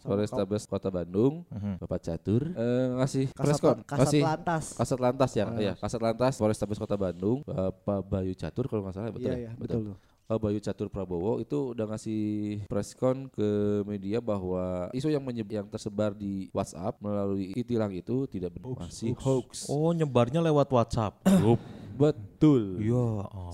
Polrestabes 0.00 0.62
Kota 0.64 0.88
Bandung, 0.88 1.42
Mhm. 1.48 1.78
Bapak 1.78 2.00
Catur 2.00 2.42
eh, 2.48 2.86
ngasih 2.94 3.24
kasat, 3.30 3.42
preskon, 3.50 3.76
kasat 3.82 3.98
ngasih 4.00 4.20
lantas 4.22 4.64
Kasat 4.72 4.98
Lantas 4.98 5.30
ya, 5.32 5.44
Ah. 5.44 5.56
iya 5.56 5.72
Kasat 5.74 5.98
Lantas 5.98 6.34
Polrestabes 6.36 6.76
Kota 6.76 6.94
Bandung, 6.94 7.42
Bapak 7.42 8.04
Bayu 8.04 8.30
Catur 8.32 8.66
kalau 8.66 8.84
nggak 8.84 8.94
salah 8.94 9.10
betul. 9.10 9.26
iya 9.26 9.32
ya? 9.32 9.40
iya 9.42 9.52
betul. 9.56 9.82
Pak 9.90 10.15
Bayu 10.28 10.58
Catur 10.58 10.90
Prabowo 10.90 11.38
itu 11.38 11.70
udah 11.70 11.86
ngasih 11.86 12.22
preskon 12.66 13.30
ke 13.30 13.46
media 13.86 14.18
bahwa 14.18 14.90
isu 14.90 15.06
yang 15.06 15.22
menyeb- 15.22 15.46
yang 15.48 15.70
tersebar 15.70 16.10
di 16.10 16.50
WhatsApp 16.50 16.98
melalui 16.98 17.54
itilang 17.54 17.94
itu 17.94 18.26
tidak 18.26 18.58
benar, 18.58 18.74
masih 18.76 19.14
hoax. 19.14 19.70
Oh, 19.70 19.94
nyebarnya 19.94 20.42
lewat 20.42 20.66
WhatsApp 20.66 21.22
grup. 21.38 21.62
Betul. 22.36 22.62
Iya. 22.84 23.06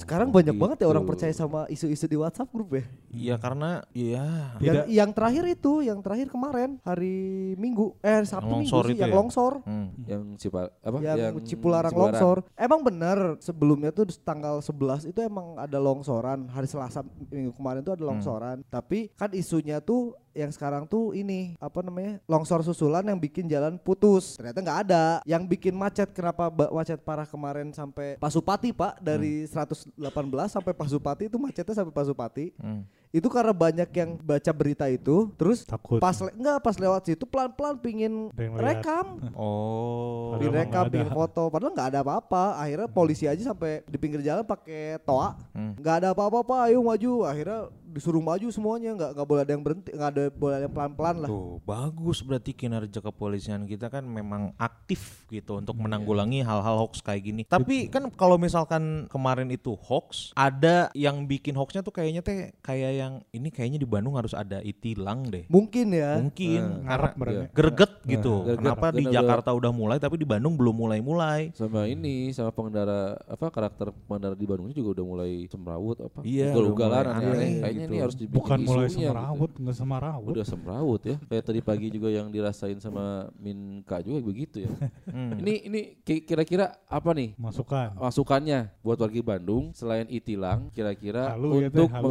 sekarang 0.02 0.34
banyak 0.34 0.58
gitu. 0.58 0.62
banget 0.62 0.76
ya 0.82 0.86
orang 0.90 1.06
percaya 1.06 1.30
sama 1.30 1.70
isu-isu 1.70 2.10
di 2.10 2.18
WhatsApp 2.18 2.50
grup 2.50 2.74
ya 2.74 2.84
Iya 3.12 3.34
karena 3.38 3.84
iya 3.94 4.56
yang, 4.58 4.74
Tidak. 4.82 4.84
yang 4.90 5.10
terakhir 5.14 5.44
itu 5.46 5.72
yang 5.86 6.02
terakhir 6.02 6.26
kemarin 6.32 6.82
hari 6.82 7.54
Minggu 7.54 7.94
eh 8.02 8.18
hari 8.18 8.26
Sabtu 8.26 8.50
Minggu 8.50 8.72
longsor 8.72 8.84
sih 8.88 8.94
itu 8.96 9.02
yang 9.04 9.12
ya? 9.12 9.16
longsor 9.16 9.52
Hmm. 9.62 9.88
Yang 10.08 10.22
Cipa 10.42 10.60
apa? 10.82 10.98
yang, 10.98 11.34
Cipularang 11.44 11.94
longsor. 11.94 12.42
Emang 12.58 12.80
benar 12.82 13.38
sebelumnya 13.38 13.94
tuh 13.94 14.10
tanggal 14.24 14.58
11 14.58 15.06
itu 15.12 15.20
emang 15.22 15.54
ada 15.54 15.78
longsoran. 15.78 16.48
Hari 16.50 16.66
Selasa 16.66 17.06
minggu 17.30 17.54
kemarin 17.54 17.84
tuh 17.84 17.94
ada 17.94 18.04
longsoran. 18.04 18.64
Tapi 18.66 19.12
kan 19.14 19.30
isunya 19.30 19.78
tuh 19.78 20.16
yang 20.32 20.48
sekarang 20.48 20.88
tuh 20.88 21.12
ini 21.12 21.54
apa 21.60 21.84
namanya? 21.84 22.18
Longsor 22.24 22.64
susulan 22.64 23.04
yang 23.04 23.20
bikin 23.20 23.46
jalan 23.46 23.76
putus. 23.76 24.40
Ternyata 24.40 24.58
nggak 24.64 24.78
ada. 24.88 25.04
Yang 25.28 25.42
bikin 25.52 25.74
macet 25.76 26.08
kenapa 26.10 26.48
macet 26.72 26.98
parah 27.04 27.28
kemarin 27.28 27.70
sampai 27.70 28.16
Pasupati, 28.16 28.71
Pak, 28.72 29.00
dari 29.00 29.46
118 29.46 29.94
sampai 30.48 30.72
Pasupati 30.72 31.28
itu 31.30 31.38
macetnya 31.38 31.76
sampai 31.76 31.94
Pasupati. 31.94 32.52
Hmm. 32.58 32.84
Itu 33.12 33.28
karena 33.28 33.52
banyak 33.52 33.92
yang 33.92 34.16
baca 34.18 34.50
berita 34.50 34.88
itu, 34.88 35.28
terus 35.36 35.62
Takut. 35.62 36.00
pas 36.00 36.16
le- 36.16 36.32
enggak 36.32 36.58
pas 36.58 36.72
lewat 36.74 37.02
situ 37.04 37.22
pelan-pelan 37.22 37.76
pingin 37.76 38.32
lihat. 38.32 38.56
rekam 38.58 39.20
Oh. 39.36 40.32
Direkam 40.34 40.88
bikin 40.88 41.08
foto 41.08 41.46
padahal 41.46 41.72
nggak 41.72 41.88
ada 41.88 42.00
apa-apa 42.00 42.56
akhirnya 42.56 42.88
polisi 42.88 43.24
aja 43.24 43.44
sampai 43.44 43.84
di 43.84 43.96
pinggir 43.96 44.20
jalan 44.20 44.42
pakai 44.42 44.96
toa 45.00 45.36
Hmm. 45.52 45.76
nggak 45.76 45.94
ada 45.94 46.08
apa-apa 46.10 46.40
pak 46.40 46.58
ayo 46.66 46.80
maju 46.80 47.12
akhirnya 47.22 47.60
disuruh 47.84 48.18
maju 48.18 48.48
semuanya 48.48 48.96
nggak 48.96 49.10
nggak 49.12 49.26
boleh 49.26 49.42
ada 49.42 49.52
yang 49.52 49.60
berhenti 49.60 49.90
nggak 49.92 50.10
ada 50.10 50.24
boleh 50.32 50.54
ada 50.56 50.64
yang 50.64 50.72
pelan-pelan 50.72 51.16
lah 51.18 51.28
Tuh, 51.28 51.60
bagus 51.62 52.18
berarti 52.20 52.50
kinerja 52.50 52.98
kepolisian 52.98 53.68
kita 53.68 53.86
kan 53.86 54.00
memang 54.02 54.56
aktif 54.56 55.28
gitu 55.28 55.60
untuk 55.60 55.76
Iya. 55.76 55.82
menanggulangi 55.82 56.40
hal-hal 56.40 56.76
hoax 56.78 57.00
kayak 57.00 57.22
gini. 57.22 57.42
Tapi 57.44 57.88
kan 57.88 58.08
kalau 58.10 58.36
misalkan 58.36 59.04
kemarin 59.06 59.48
itu 59.48 59.76
hoax, 59.78 60.32
ada 60.32 60.88
yang 60.94 61.26
bikin 61.26 61.52
hoaxnya 61.52 61.80
tuh 61.80 61.92
kayaknya 61.92 62.20
teh 62.20 62.56
kayak 62.58 62.90
yang 63.02 63.14
ini 63.28 63.48
kayaknya 63.48 63.76
di 63.76 63.84
Bandung 63.84 64.14
harus 64.14 64.32
ada 64.32 64.58
itilang 64.60 65.26
deh. 65.26 65.44
mungkin 65.46 65.90
ya 65.90 66.16
Mungkin 66.16 66.62
Ngarep 66.82 67.12
karena 67.12 67.18
berarti. 67.18 67.44
greget 67.52 67.92
gitu. 68.04 68.34
Greget. 68.42 68.58
Kenapa 68.58 68.86
di 68.88 69.02
Karena 69.02 69.14
Jakarta 69.16 69.50
udah 69.50 69.70
mulai 69.70 69.98
tapi 69.98 70.14
di 70.14 70.24
Bandung 70.24 70.54
belum 70.54 70.74
mulai-mulai? 70.76 71.50
sama 71.52 71.84
ini 71.84 72.30
sama 72.30 72.50
pengendara 72.50 73.00
apa 73.24 73.46
karakter 73.48 73.90
pengendara 74.06 74.32
di 74.32 74.44
Bandung 74.44 74.70
juga 74.70 74.90
udah 74.92 75.06
mulai 75.06 75.30
semrawut 75.46 75.98
apa 76.00 76.22
Iya, 76.22 76.52
ugal-ugalan 76.52 77.04
aneh-aneh. 77.04 77.30
aneh 77.32 77.52
kayaknya 77.58 77.72
gitu. 77.78 77.88
ini 77.88 77.98
harus 77.98 78.16
dibikin 78.16 78.38
Bukan 78.38 78.58
mulai 78.62 78.86
isunya 78.86 79.00
gitu. 79.02 79.12
semrawut, 79.12 79.50
nggak 79.52 79.76
semrawut. 79.76 80.32
udah 80.32 80.46
semrawut 80.46 81.02
ya 81.02 81.16
kayak 81.22 81.44
tadi 81.44 81.60
pagi 81.60 81.86
juga 81.88 82.08
yang 82.08 82.28
dirasain 82.28 82.78
sama 82.78 83.04
Minka 83.36 83.98
juga 84.00 84.18
begitu 84.20 84.56
ya 84.60 84.70
Hmm. 85.04 85.34
ini 85.36 85.54
ini 85.64 85.80
ki- 85.98 86.22
kira-kira 86.22 86.78
apa 86.84 87.10
nih 87.10 87.34
Masukan. 87.34 87.96
masukannya 87.96 88.70
buat 88.80 88.96
warga 88.96 89.20
Bandung 89.20 89.72
selain 89.72 90.06
itilang 90.06 90.70
kira-kira 90.70 91.32
ya, 91.32 91.68
untuk 91.68 91.88
teh, 91.88 91.88
halu. 91.90 92.06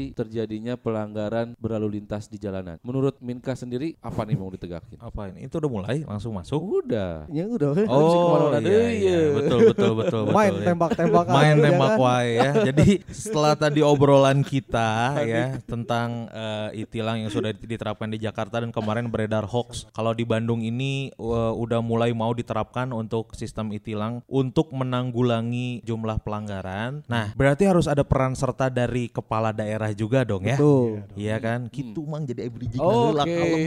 Mengantisipasi 0.00 0.16
terjadinya 0.16 0.74
pelanggaran 0.80 1.52
berlalu 1.60 2.00
lintas 2.00 2.26
di 2.32 2.40
jalanan 2.40 2.80
menurut 2.80 3.20
Minka 3.20 3.52
sendiri 3.52 3.96
apa 4.00 4.24
nih 4.24 4.36
mau 4.38 4.48
ditegakin 4.48 4.96
Apa 5.00 5.28
ini? 5.28 5.44
Itu 5.44 5.60
udah 5.60 5.70
mulai 5.70 5.96
langsung 6.08 6.32
masuk. 6.32 6.60
udah 6.60 7.28
ya 7.28 7.44
udah 7.44 7.70
Oh 7.90 8.08
ke 8.08 8.18
mana-mana 8.32 8.68
iya, 8.68 8.88
iya, 8.94 9.18
ya. 9.18 9.34
betul 9.36 9.58
betul 9.72 9.92
betul 9.98 10.22
betul. 10.24 10.36
main 10.36 10.52
ya. 10.54 10.64
tembak-tembak 10.72 11.26
main 11.28 11.56
aja, 11.56 11.64
tembak 11.68 11.90
kan? 11.90 11.98
wae 12.00 12.28
ya. 12.30 12.50
Jadi 12.70 12.88
setelah 13.10 13.54
tadi 13.58 13.80
obrolan 13.84 14.38
kita 14.40 14.90
ya 15.26 15.58
tentang 15.66 16.30
eh, 16.30 16.80
itilang 16.86 17.20
yang 17.20 17.30
sudah 17.32 17.50
diterapkan 17.52 18.08
di 18.08 18.18
Jakarta 18.22 18.62
dan 18.62 18.70
kemarin 18.70 19.10
beredar 19.10 19.44
hoax. 19.44 19.90
Kalau 19.92 20.14
di 20.14 20.24
Bandung 20.24 20.62
ini 20.64 21.10
eh, 21.12 21.52
udah 21.54 21.82
mulai 21.82 22.14
mau 22.14 22.32
diterapkan 22.32 22.94
untuk 22.94 23.34
sistem 23.34 23.74
itilang 23.74 24.22
untuk 24.30 24.70
menanggulangi 24.72 25.82
jumlah 25.84 26.22
pelanggaran. 26.22 27.02
Nah, 27.10 27.34
berarti 27.34 27.66
harus 27.66 27.90
ada 27.90 28.06
peran 28.06 28.38
serta 28.38 28.70
dari 28.70 29.10
kepala 29.10 29.50
daerah 29.50 29.89
juga 29.94 30.22
dong 30.22 30.46
ya. 30.46 30.56
tuh 30.56 31.02
Iya 31.18 31.36
kan? 31.40 31.66
Gitu 31.70 32.02
mang 32.06 32.24
jadi 32.26 32.46
bridging 32.50 32.80
Oke. 32.80 32.94
heula 32.94 33.24
kalem. 33.24 33.60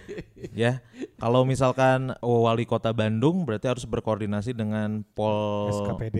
ya. 0.62 0.72
Kalau 1.20 1.42
misalkan 1.44 2.16
oh, 2.24 2.48
wali 2.48 2.64
kota 2.64 2.90
Bandung 2.94 3.44
berarti 3.44 3.68
harus 3.68 3.84
berkoordinasi 3.84 4.56
dengan 4.56 5.04
Pol 5.14 5.68
SKPD. 5.72 6.18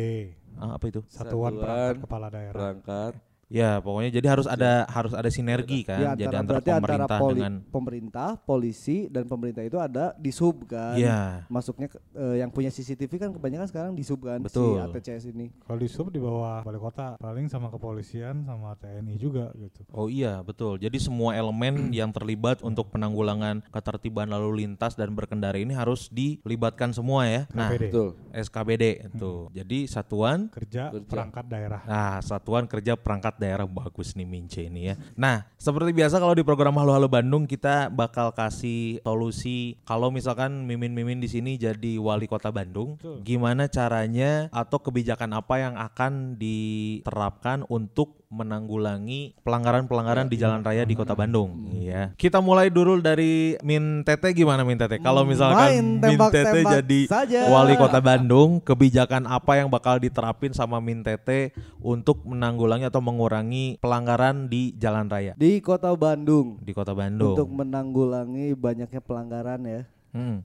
Ah, 0.61 0.77
apa 0.77 0.85
itu? 0.93 1.01
Satuan 1.09 1.57
Satuan 1.57 1.65
Perangkat 1.65 1.95
Kepala 2.05 2.27
Daerah. 2.29 2.53
berangkat 2.53 3.13
Ya, 3.51 3.83
pokoknya 3.83 4.15
jadi 4.15 4.27
harus 4.31 4.47
ada 4.47 4.87
harus 4.87 5.11
ada 5.11 5.27
sinergi 5.27 5.83
kan. 5.83 6.15
Jadi 6.15 6.23
antara 6.31 6.39
antara 6.39 6.55
berarti 6.63 6.71
antara 6.71 6.79
pemerintah 6.87 7.19
poli- 7.19 7.35
dengan 7.35 7.55
pemerintah, 7.67 8.29
polisi 8.39 8.99
dan 9.11 9.27
pemerintah 9.27 9.63
itu 9.67 9.75
ada 9.77 10.15
di 10.15 10.31
sub 10.31 10.71
kan. 10.71 10.95
Iya. 10.95 11.51
Masuknya 11.51 11.91
ke- 11.91 11.99
eh, 12.15 12.39
yang 12.39 12.55
punya 12.55 12.71
CCTV 12.71 13.11
kan 13.19 13.31
kebanyakan 13.35 13.67
sekarang 13.67 13.93
di 13.99 14.07
sub 14.07 14.23
kan 14.23 14.39
Betul. 14.39 14.79
si 14.79 14.87
ATCS 14.87 15.25
ini. 15.29 15.51
Kalau 15.61 15.77
di 15.77 15.91
sub 15.91 16.09
di 16.09 16.23
bawah 16.23 16.63
wali 16.63 16.79
kota, 16.79 17.19
paling 17.19 17.51
sama 17.51 17.75
kepolisian 17.75 18.47
sama 18.47 18.79
TNI 18.79 19.19
juga 19.19 19.51
gitu. 19.59 19.83
Oh 19.91 20.07
iya, 20.07 20.39
betul. 20.41 20.79
Jadi 20.79 21.03
semua 21.03 21.35
elemen 21.35 21.91
yang 21.91 22.15
terlibat 22.15 22.63
untuk 22.63 22.95
penanggulangan 22.95 23.67
ketertiban 23.67 24.31
lalu 24.31 24.63
lintas 24.63 24.95
dan 24.95 25.11
berkendara 25.11 25.59
ini 25.59 25.75
harus 25.75 26.07
dilibatkan 26.07 26.95
semua 26.95 27.27
ya. 27.27 27.51
Nah, 27.51 27.67
KPD. 27.67 27.83
betul 27.91 28.09
SKBD 28.31 28.85
itu. 29.11 29.33
Jadi 29.51 29.79
satuan 29.91 30.47
Kerja, 30.55 30.95
Kerja. 30.95 31.03
perangkat 31.03 31.45
daerah. 31.51 31.81
Nah, 31.83 32.23
Satuan 32.23 32.71
Kerja 32.71 32.95
Perangkat 32.95 33.40
Daerah 33.41 33.65
bagus 33.65 34.13
nih 34.13 34.29
Mince 34.29 34.69
ini 34.69 34.93
ya. 34.93 35.01
Nah, 35.17 35.49
seperti 35.57 35.97
biasa 35.97 36.21
kalau 36.21 36.37
di 36.37 36.45
program 36.45 36.77
Halo 36.77 36.93
Halo 36.93 37.09
Bandung 37.09 37.49
kita 37.49 37.89
bakal 37.89 38.37
kasih 38.37 39.01
solusi 39.01 39.81
kalau 39.89 40.13
misalkan 40.13 40.69
mimin-mimin 40.69 41.25
di 41.25 41.29
sini 41.33 41.57
jadi 41.57 41.97
wali 41.97 42.29
kota 42.29 42.53
Bandung, 42.53 43.01
Betul. 43.01 43.25
gimana 43.25 43.65
caranya 43.73 44.53
atau 44.53 44.77
kebijakan 44.77 45.41
apa 45.41 45.55
yang 45.57 45.75
akan 45.81 46.37
diterapkan 46.37 47.65
untuk 47.73 48.20
menanggulangi 48.31 49.35
pelanggaran-pelanggaran 49.43 50.31
di 50.31 50.39
jalan 50.39 50.63
raya 50.63 50.87
di 50.87 50.95
Kota 50.95 51.19
Bandung. 51.19 51.67
Iya. 51.75 52.15
Kita 52.15 52.39
mulai 52.39 52.71
dulu 52.71 53.03
dari 53.03 53.59
Min 53.67 54.07
Tete 54.07 54.31
gimana 54.31 54.63
Min 54.63 54.79
Tete? 54.79 55.03
Kalau 55.03 55.27
misalkan 55.27 55.67
Main 55.67 55.87
Min 55.99 56.15
Tete 56.31 56.63
tembak-tembak 56.63 56.73
jadi 56.79 57.01
saja. 57.11 57.51
wali 57.51 57.75
Kota 57.75 57.99
Bandung, 57.99 58.63
kebijakan 58.63 59.27
apa 59.27 59.59
yang 59.59 59.67
bakal 59.67 59.99
diterapin 59.99 60.55
sama 60.55 60.79
Min 60.79 61.03
Tete 61.03 61.51
untuk 61.83 62.23
menanggulangi 62.23 62.87
atau 62.87 63.03
mengurangi 63.03 63.83
pelanggaran 63.83 64.47
di 64.47 64.79
jalan 64.79 65.11
raya 65.11 65.35
Di 65.35 65.59
Kota 65.59 65.91
Bandung 65.99 66.63
di 66.63 66.71
Kota 66.71 66.95
Bandung? 66.95 67.35
untuk 67.35 67.51
menanggulangi 67.51 68.55
banyaknya 68.55 69.03
pelanggaran 69.03 69.61
ya. 69.67 69.83
Hmm, 70.11 70.43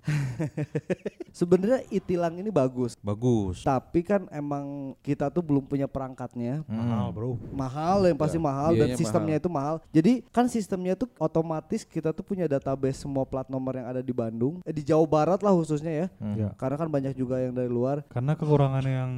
Sebenarnya 1.40 1.82
itilang 1.90 2.38
ini 2.38 2.54
bagus, 2.54 2.96
bagus. 3.02 3.66
tapi 3.66 4.06
kan 4.06 4.30
emang 4.30 4.94
kita 5.02 5.28
tuh 5.34 5.42
belum 5.42 5.66
punya 5.66 5.90
perangkatnya. 5.90 6.62
Hmm. 6.70 6.78
Mahal 6.80 7.08
bro. 7.12 7.32
Mahal 7.50 7.98
yang 8.08 8.18
pasti 8.18 8.38
mahal 8.38 8.78
dan 8.78 8.94
biayanya 8.94 9.00
sistemnya 9.02 9.36
itu 9.42 9.50
mahal. 9.50 9.76
Jadi 9.90 10.14
kan 10.30 10.46
sistemnya 10.46 10.94
itu 10.94 11.10
otomatis 11.18 11.82
kita 11.84 12.14
tuh 12.14 12.22
punya 12.22 12.46
database 12.46 13.02
semua 13.02 13.26
plat 13.26 13.50
nomor 13.50 13.76
yang 13.76 13.90
ada 13.90 14.02
di 14.06 14.14
Bandung, 14.14 14.62
eh, 14.64 14.74
di 14.74 14.86
Jawa 14.86 15.06
Barat 15.10 15.40
lah 15.42 15.52
khususnya 15.52 16.06
ya. 16.06 16.08
Hmm. 16.22 16.36
Ya. 16.38 16.50
Karena 16.56 16.76
kan 16.78 16.90
banyak 16.90 17.14
juga 17.18 17.42
yang 17.42 17.58
dari 17.58 17.70
luar. 17.70 18.06
Karena 18.08 18.38
kekurangan 18.38 18.86
yang 18.86 19.12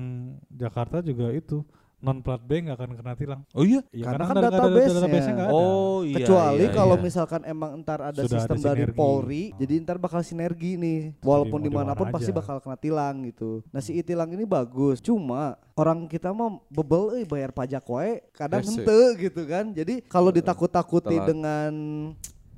Jakarta 0.47 1.03
juga 1.03 1.29
itu 1.36 1.62
non 2.08 2.24
plat 2.24 2.39
B 2.39 2.52
nggak 2.63 2.76
akan 2.80 2.91
kena 2.96 3.13
tilang. 3.20 3.41
Oh 3.52 3.67
iya. 3.67 3.84
Ya, 3.91 4.08
Karena 4.08 4.24
kan 4.24 4.32
nggak 4.32 4.39
ada- 4.39 4.48
nggak 4.48 4.56
ada 4.56 4.63
database-nya. 4.72 4.96
database-nya 5.04 5.34
nggak 5.36 5.50
ada. 5.52 5.60
Oh 5.60 5.98
iya. 6.08 6.15
Kecuali 6.15 6.63
iya, 6.63 6.72
kalau 6.72 6.96
iya. 6.96 7.04
misalkan 7.04 7.41
emang 7.43 7.72
entar 7.76 8.00
ada 8.00 8.22
Sudah 8.24 8.32
sistem 8.39 8.58
ada 8.58 8.63
dari 8.63 8.80
sinergi. 8.88 8.96
Polri, 8.98 9.43
jadi 9.60 9.74
entar 9.76 9.98
bakal 10.00 10.22
sinergi 10.24 10.72
nih. 10.80 11.00
Walaupun 11.20 11.60
di 11.60 11.67
mana 11.67 11.91
pun 11.91 12.08
di 12.08 12.10
mana 12.10 12.15
pasti 12.15 12.32
aja. 12.32 12.39
bakal 12.39 12.56
kena 12.63 12.78
tilang 12.80 13.15
gitu. 13.28 13.60
Nah 13.76 13.82
si 13.84 13.91
itilang 14.00 14.32
ini 14.32 14.48
bagus, 14.48 15.04
cuma 15.04 15.60
orang 15.76 16.08
kita 16.08 16.32
mah 16.32 16.63
bebel, 16.72 17.20
eh 17.20 17.26
bayar 17.28 17.52
pajak 17.52 17.84
wae, 17.84 18.24
kadang 18.32 18.63
ente 18.63 19.02
gitu 19.20 19.41
kan. 19.43 19.76
Jadi 19.76 20.08
kalau 20.08 20.32
ditakut-takuti 20.32 21.20
dengan 21.28 21.74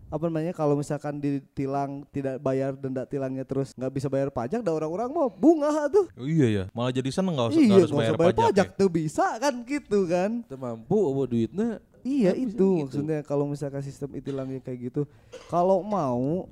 apa 0.09 0.23
namanya 0.25 0.53
kalau 0.57 0.73
misalkan 0.73 1.21
ditilang 1.21 2.03
tidak 2.09 2.41
bayar 2.41 2.73
denda 2.73 3.05
tilangnya 3.05 3.45
terus 3.45 3.77
nggak 3.77 3.93
bisa 3.93 4.07
bayar 4.09 4.33
pajak, 4.33 4.65
dah 4.65 4.73
orang-orang 4.73 5.09
mau 5.13 5.29
bunga 5.29 5.85
tuh. 5.87 6.09
Oh, 6.17 6.25
iya 6.25 6.47
ya. 6.49 6.63
Malah 6.73 6.93
jadi 6.93 7.09
seneng 7.13 7.37
nggak 7.37 7.47
usah 7.53 7.61
iya, 7.61 7.65
nggak 7.69 7.77
harus 7.77 7.91
nggak 7.93 8.01
bayar, 8.01 8.13
usah 8.13 8.19
bayar 8.19 8.33
pajak. 8.33 8.45
pajak, 8.49 8.67
ya? 8.67 8.77
tuh 8.81 8.89
bisa 8.89 9.25
kan 9.37 9.53
gitu 9.63 9.99
kan. 10.09 10.31
Mampu 10.49 10.97
bawa 10.97 11.25
duitnya 11.29 11.69
Iya 12.03 12.31
Kan 12.31 12.43
itu 12.47 12.55
gitu. 12.55 12.79
maksudnya 12.83 13.19
kalau 13.27 13.45
misalkan 13.47 13.83
sistem 13.83 14.09
itilangnya 14.15 14.59
kayak 14.63 14.91
gitu. 14.91 15.01
Kalau 15.51 15.83
mau 15.83 16.47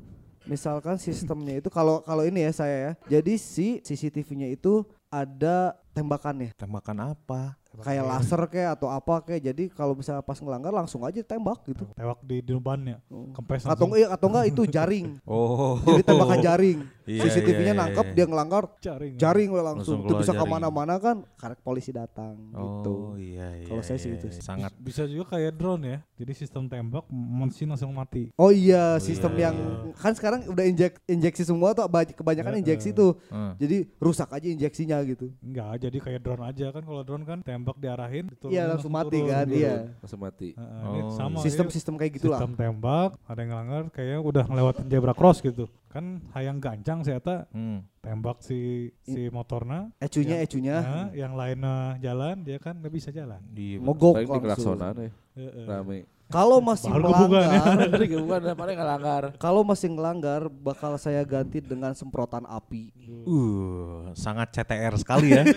misalkan 0.47 0.95
sistemnya 0.95 1.59
itu 1.59 1.67
kalau 1.67 2.03
kalau 2.03 2.23
ini 2.23 2.45
ya 2.45 2.51
saya 2.53 2.77
ya. 2.77 2.91
Jadi 3.19 3.33
si 3.39 3.67
CCTV-nya 3.83 4.51
itu 4.51 4.85
ada 5.07 5.75
tembakannya. 5.95 6.53
Tembakan 6.55 7.15
apa? 7.15 7.56
Kayak 7.85 8.03
laser 8.09 8.41
kayak 8.49 8.71
atau 8.79 8.87
apa 8.89 9.13
kayak. 9.21 9.41
Jadi 9.53 9.63
kalau 9.69 9.93
misalnya 9.93 10.25
pas 10.25 10.37
ngelanggar 10.41 10.73
langsung 10.73 11.05
aja 11.05 11.21
tembak 11.21 11.61
gitu. 11.69 11.85
Tewak 11.93 12.19
di 12.25 12.41
di 12.41 12.51
bannya. 12.57 12.97
Kempes 13.37 13.65
Atau 13.65 13.89
langsung. 13.89 13.99
iya, 13.99 14.07
atau 14.09 14.27
enggak 14.31 14.45
itu 14.49 14.61
jaring. 14.65 15.07
Oh. 15.29 15.77
Jadi 15.83 16.01
tembakan 16.07 16.39
jaring. 16.41 16.79
Iya, 17.07 17.23
CCTV-nya 17.23 17.71
iya, 17.71 17.79
nangkep 17.79 18.05
iya. 18.11 18.15
dia 18.19 18.25
ngelanggar 18.27 18.63
jaring. 18.83 19.13
jaring 19.15 19.49
we 19.49 19.61
Langsung 19.63 20.03
langsung. 20.03 20.11
Itu 20.11 20.13
bisa 20.19 20.33
ke 20.35 20.43
mana-mana 20.43 20.99
kan 20.99 21.23
karek 21.39 21.63
polisi 21.63 21.95
datang 21.95 22.35
gitu. 22.51 22.91
Oh 22.91 23.15
iya 23.15 23.47
iya. 23.55 23.67
Kalau 23.71 23.79
saya 23.79 23.95
sih 23.95 24.11
iya, 24.11 24.15
gitu 24.19 24.27
iya. 24.27 24.35
sih. 24.35 24.43
Sangat 24.43 24.71
Bisa 24.75 25.07
juga 25.07 25.39
kayak 25.39 25.55
drone 25.55 25.83
ya. 25.87 25.97
Jadi 26.19 26.31
sistem 26.35 26.67
tembak 26.67 27.07
mesin 27.07 27.71
langsung 27.71 27.95
mati. 27.95 28.27
Oh 28.35 28.51
iya, 28.51 28.99
sistem 28.99 29.31
iya. 29.39 29.47
yang 29.47 29.55
kan 29.95 30.11
sekarang 30.11 30.43
udah 30.51 30.65
injek 30.67 30.99
injeksi 31.07 31.47
semua 31.47 31.71
tuh 31.71 31.87
banyak- 31.87 32.11
kebanyakan 32.11 32.59
injeksi 32.59 32.91
tuh. 32.91 33.15
Hmm. 33.31 33.55
Jadi 33.55 33.87
rusak 34.03 34.27
aja 34.27 34.47
injeksinya 34.51 34.99
gitu. 35.07 35.31
Enggak, 35.39 35.87
jadi 35.87 35.97
kayak 36.03 36.19
drone 36.19 36.43
aja 36.43 36.75
kan 36.75 36.83
kalau 36.83 37.01
drone 37.07 37.23
kan 37.23 37.39
tembak 37.39 37.79
diarahin 37.79 38.27
Iya 38.51 38.67
langsung 38.67 38.91
mati 38.91 39.15
turun 39.23 39.31
kan, 39.31 39.45
gitu. 39.47 39.63
iya. 39.63 39.75
langsung 40.03 40.19
mati. 40.19 40.49
Heeh, 40.59 40.81
ini 40.91 40.99
Oh, 41.07 41.13
sama 41.15 41.39
Sistem-sistem 41.39 41.95
kayak 41.95 42.11
gitulah. 42.19 42.39
Sistem 42.43 42.53
tembak, 42.59 43.15
ada 43.23 43.39
yang 43.39 43.49
ngelanggar 43.55 43.83
kayaknya 43.95 44.19
udah 44.19 44.43
ngelewatin 44.43 44.85
zebra 44.91 45.13
cross 45.15 45.39
gitu. 45.39 45.71
Kan 45.97 46.21
hayang 46.29 46.61
gancang 46.61 47.01
saya 47.01 47.17
tak 47.17 47.49
Hmm. 47.49 47.81
tembak 47.99 48.45
si 48.45 48.93
si 49.01 49.33
motornya. 49.33 49.89
Ecunya 49.97 50.37
ecunya 50.37 50.77
Nah, 50.77 51.09
yang 51.11 51.33
lainnya 51.33 51.97
jalan 51.97 52.45
dia 52.45 52.61
kan 52.61 52.77
nggak 52.77 52.93
bisa 52.93 53.09
jalan. 53.09 53.41
Di 53.49 53.81
mogok 53.81 54.13
di 54.13 54.29
langsung. 54.29 54.45
kelaksonan 54.45 54.93
ya, 54.93 55.09
Heeh. 55.33 55.65
rame. 55.65 55.99
Kalau 56.27 56.59
masih 56.59 56.91
Baru 56.91 57.07
ya. 57.07 57.07
melanggar, 57.07 57.87
bukan 58.19 58.75
ngelanggar. 58.75 59.23
kalau 59.39 59.63
masih 59.63 59.87
ngelanggar 59.95 60.51
bakal 60.51 60.99
saya 60.99 61.23
ganti 61.23 61.63
dengan 61.63 61.95
semprotan 61.95 62.43
api. 62.43 62.91
Uh, 63.23 64.11
sangat 64.11 64.51
CTR 64.51 64.91
sekali 64.99 65.31
ya. 65.31 65.47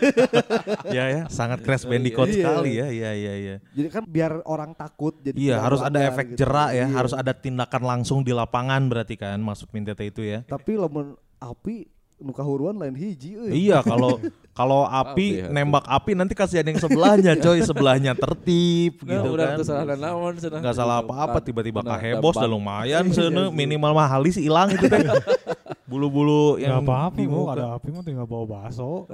ya 0.97 1.05
ya, 1.11 1.23
sangat 1.27 1.67
Crash 1.67 1.83
Bandicoot 1.83 2.31
Iya. 2.31 2.37
sekali 2.39 2.71
ya. 2.79 2.87
Iya 2.87 3.11
iya 3.13 3.33
iya. 3.35 3.57
Jadi 3.75 3.89
kan 3.91 4.03
biar 4.07 4.47
orang 4.47 4.71
takut 4.73 5.19
jadi 5.19 5.35
Iya, 5.35 5.57
harus 5.59 5.83
ada 5.83 5.99
efek 6.07 6.35
gitu. 6.35 6.47
jerak 6.47 6.71
ya, 6.71 6.87
Iya. 6.87 6.95
harus 6.95 7.13
ada 7.13 7.33
tindakan 7.35 7.83
langsung 7.83 8.23
di 8.23 8.31
lapangan 8.31 8.87
berarti 8.87 9.19
kan 9.19 9.43
maksud 9.43 9.67
Mintete 9.75 10.07
itu 10.07 10.23
ya. 10.23 10.47
Tapi 10.47 10.79
lamun 10.79 11.19
api 11.39 11.91
nu 12.21 12.31
kahuruan 12.31 12.77
lain 12.77 12.93
hiji 12.93 13.33
euy. 13.33 13.51
Iya, 13.63 13.81
kalau 13.81 14.21
kalau 14.53 14.85
api 14.85 15.01
Api, 15.11 15.27
api. 15.41 15.51
nembak 15.51 15.85
api 15.85 16.13
nanti 16.13 16.33
kasihan 16.33 16.63
yang 16.63 16.77
sebelahnya, 16.77 17.33
coy, 17.35 17.59
sebelahnya 17.61 18.13
tertib 18.15 19.01
Nah, 19.01 19.09
gitu 19.17 19.29
udah 19.33 19.47
kan. 19.51 19.65
salah 19.65 19.97
naon 19.97 20.35
cenah. 20.37 20.61
Nggak 20.61 20.77
salah 20.77 20.97
apa-apa 21.01 21.39
tiba-tiba 21.41 21.81
nah, 21.81 21.97
kahebos 21.97 22.35
dah 22.35 22.45
lumayan 22.45 23.05
Iya, 23.05 23.33
sana 23.33 23.43
sih. 23.47 23.53
minimal 23.53 23.93
mahalis 23.93 24.37
hilang 24.37 24.69
itu 24.71 24.85
teh. 24.85 25.01
Bulu-bulu 25.91 26.55
Nggak 26.55 26.63
yang 26.63 26.77
apa-apa 26.81 27.17
di 27.17 27.25
mau 27.25 27.43
muka. 27.43 27.53
ada 27.53 27.67
api 27.75 27.89
mau 27.89 28.03
tinggal 28.03 28.25
bawa 28.25 28.45
bakso. 28.47 29.09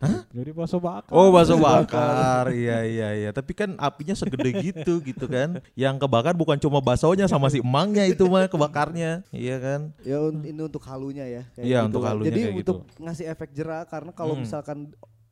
Ah. 0.00 0.24
Jadi 0.32 0.56
bakso 0.56 0.80
bakar. 0.80 1.12
Oh 1.12 1.28
bakso 1.28 1.60
bakar, 1.60 2.48
iya 2.56 2.80
iya 2.88 3.08
iya. 3.12 3.30
Tapi 3.36 3.52
kan 3.52 3.76
apinya 3.76 4.16
segede 4.16 4.48
gitu 4.64 4.96
gitu 5.04 5.28
kan. 5.28 5.60
Yang 5.76 6.00
kebakar 6.00 6.32
bukan 6.32 6.56
cuma 6.56 6.80
baksonya 6.80 7.28
sama 7.28 7.52
si 7.52 7.60
emangnya 7.60 8.08
itu 8.08 8.24
mah 8.24 8.48
kebakarnya, 8.48 9.20
iya 9.28 9.60
kan? 9.60 9.92
Ya 10.00 10.16
ini 10.32 10.56
untuk 10.56 10.80
halunya 10.88 11.28
ya. 11.28 11.42
kayak 11.52 11.66
Iya, 11.68 11.78
gitu 11.84 11.88
untuk 11.92 12.00
kan. 12.00 12.10
halunya 12.16 12.28
Jadi 12.32 12.40
kayak 12.40 12.56
untuk 12.64 12.76
gitu. 12.88 13.02
ngasih 13.04 13.26
efek 13.28 13.48
jerak 13.52 13.84
karena 13.86 14.10
kalau 14.10 14.34
Hmm. 14.34 14.42
misalkan 14.42 14.78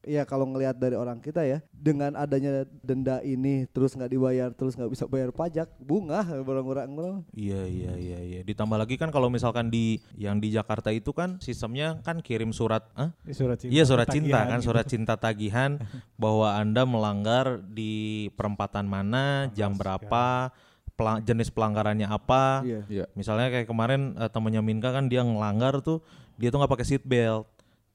ya 0.09 0.25
kalau 0.25 0.49
ngelihat 0.49 0.75
dari 0.75 0.97
orang 0.97 1.21
kita 1.21 1.45
ya 1.45 1.61
dengan 1.69 2.17
adanya 2.17 2.65
denda 2.81 3.21
ini 3.21 3.69
terus 3.69 3.93
nggak 3.93 4.09
dibayar 4.09 4.49
terus 4.51 4.73
nggak 4.73 4.89
bisa 4.89 5.05
bayar 5.05 5.29
pajak 5.31 5.69
bunga 5.79 6.25
orang-orang 6.25 6.89
orang 6.91 7.17
Iya 7.31 7.69
iya 7.69 7.93
iya 7.95 8.19
iya. 8.19 8.41
Ditambah 8.41 8.81
lagi 8.81 8.97
kan 8.97 9.13
kalau 9.13 9.29
misalkan 9.29 9.69
di 9.69 10.01
yang 10.17 10.41
di 10.41 10.49
Jakarta 10.49 10.89
itu 10.89 11.13
kan 11.13 11.37
sistemnya 11.39 12.01
kan 12.01 12.25
kirim 12.25 12.51
surat? 12.51 12.89
Ini 13.23 13.35
surat 13.37 13.57
cinta. 13.61 13.73
Iya 13.77 13.85
surat 13.85 14.09
cinta 14.09 14.33
tagihan 14.33 14.49
kan 14.49 14.59
gitu. 14.59 14.67
surat 14.73 14.87
cinta 14.89 15.15
tagihan 15.15 15.71
bahwa 16.23 16.57
anda 16.57 16.89
melanggar 16.89 17.61
di 17.61 17.93
perempatan 18.33 18.89
mana, 18.89 19.53
jam 19.53 19.77
berapa, 19.77 20.49
pelang- 20.97 21.21
jenis 21.21 21.53
pelanggarannya 21.53 22.09
apa. 22.09 22.65
iya 22.65 22.81
Iya. 22.89 23.05
Misalnya 23.13 23.53
kayak 23.53 23.69
kemarin 23.69 24.17
eh, 24.17 24.31
temennya 24.33 24.65
Minka 24.65 24.89
kan 24.89 25.07
dia 25.07 25.21
ngelanggar 25.21 25.85
tuh 25.85 26.01
dia 26.39 26.49
tuh 26.49 26.63
nggak 26.63 26.73
pakai 26.73 26.87
seat 26.87 27.05
belt. 27.05 27.45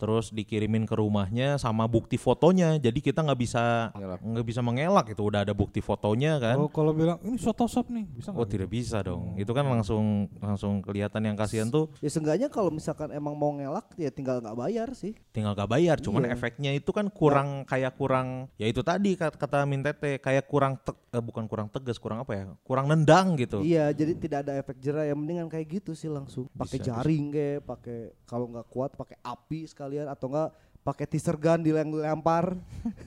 Terus 0.04 0.36
dikirimin 0.36 0.84
ke 0.84 1.00
rumahnya 1.00 1.56
sama 1.56 1.88
bukti 1.88 2.20
fotonya. 2.20 2.76
Jadi 2.76 3.00
kita 3.00 3.24
nggak 3.24 3.39
bisa 3.39 3.88
nggak 4.20 4.44
bisa 4.44 4.60
mengelak 4.60 5.08
itu 5.08 5.24
udah 5.24 5.48
ada 5.48 5.56
bukti 5.56 5.80
fotonya 5.80 6.44
kan. 6.44 6.60
Oh, 6.60 6.68
kalau 6.68 6.92
bilang 6.92 7.24
ini 7.24 7.39
Photoshop 7.39 7.88
nih, 7.88 8.04
bisa 8.04 8.36
Oh 8.36 8.44
nggak? 8.44 8.52
tidak 8.52 8.68
bisa 8.68 9.00
dong. 9.00 9.39
Itu 9.39 9.56
kan 9.56 9.63
langsung 9.63 10.28
langsung 10.44 10.84
kelihatan 10.84 11.24
yang 11.24 11.39
kasihan 11.39 11.72
tuh 11.72 11.88
ya 12.04 12.12
seenggaknya 12.12 12.52
kalau 12.52 12.68
misalkan 12.68 13.16
emang 13.16 13.32
mau 13.32 13.56
ngelak 13.56 13.96
ya 13.96 14.12
tinggal 14.12 14.44
nggak 14.44 14.60
bayar 14.60 14.92
sih 14.92 15.16
tinggal 15.32 15.56
gak 15.56 15.72
bayar. 15.72 15.96
Cuman 16.04 16.28
Iya. 16.28 16.36
efeknya 16.36 16.72
itu 16.76 16.92
kan 16.92 17.08
kurang 17.08 17.63
kayak 17.63 17.96
kurang 17.96 18.52
ya 18.60 18.68
itu 18.68 18.84
tadi 18.84 19.16
kata, 19.16 19.39
kata 19.39 19.63
Mintete 19.63 20.20
kayak 20.20 20.44
kurang 20.46 20.76
te- 20.76 21.00
eh, 21.10 21.24
bukan 21.24 21.48
kurang 21.48 21.72
tegas, 21.72 21.96
kurang 21.96 22.20
apa 22.20 22.36
ya? 22.36 22.44
Kurang 22.60 22.92
nendang 22.92 23.39
gitu. 23.39 23.63
iya 23.63 23.88
jadi 23.89 24.20
tidak 24.20 24.39
ada 24.44 24.60
efek 24.60 24.84
jerak 24.84 25.08
yang 25.08 25.16
mendingan 25.16 25.48
kayak 25.48 25.80
gitu 25.80 25.96
sih 25.96 26.12
langsung 26.12 26.52
pakai 26.52 26.82
jaring 26.82 27.32
kayak 27.32 27.63
pakai 27.63 28.00
kalau 28.26 28.50
nggak 28.50 28.68
kuat 28.68 28.92
pakai 28.94 29.16
api 29.22 29.63
sekalian 29.93 30.10
atau 30.10 30.25
enggak 30.27 30.49
pakai 30.84 31.06
teaser 31.06 31.38
gun 31.38 31.62
dilempar 31.62 32.58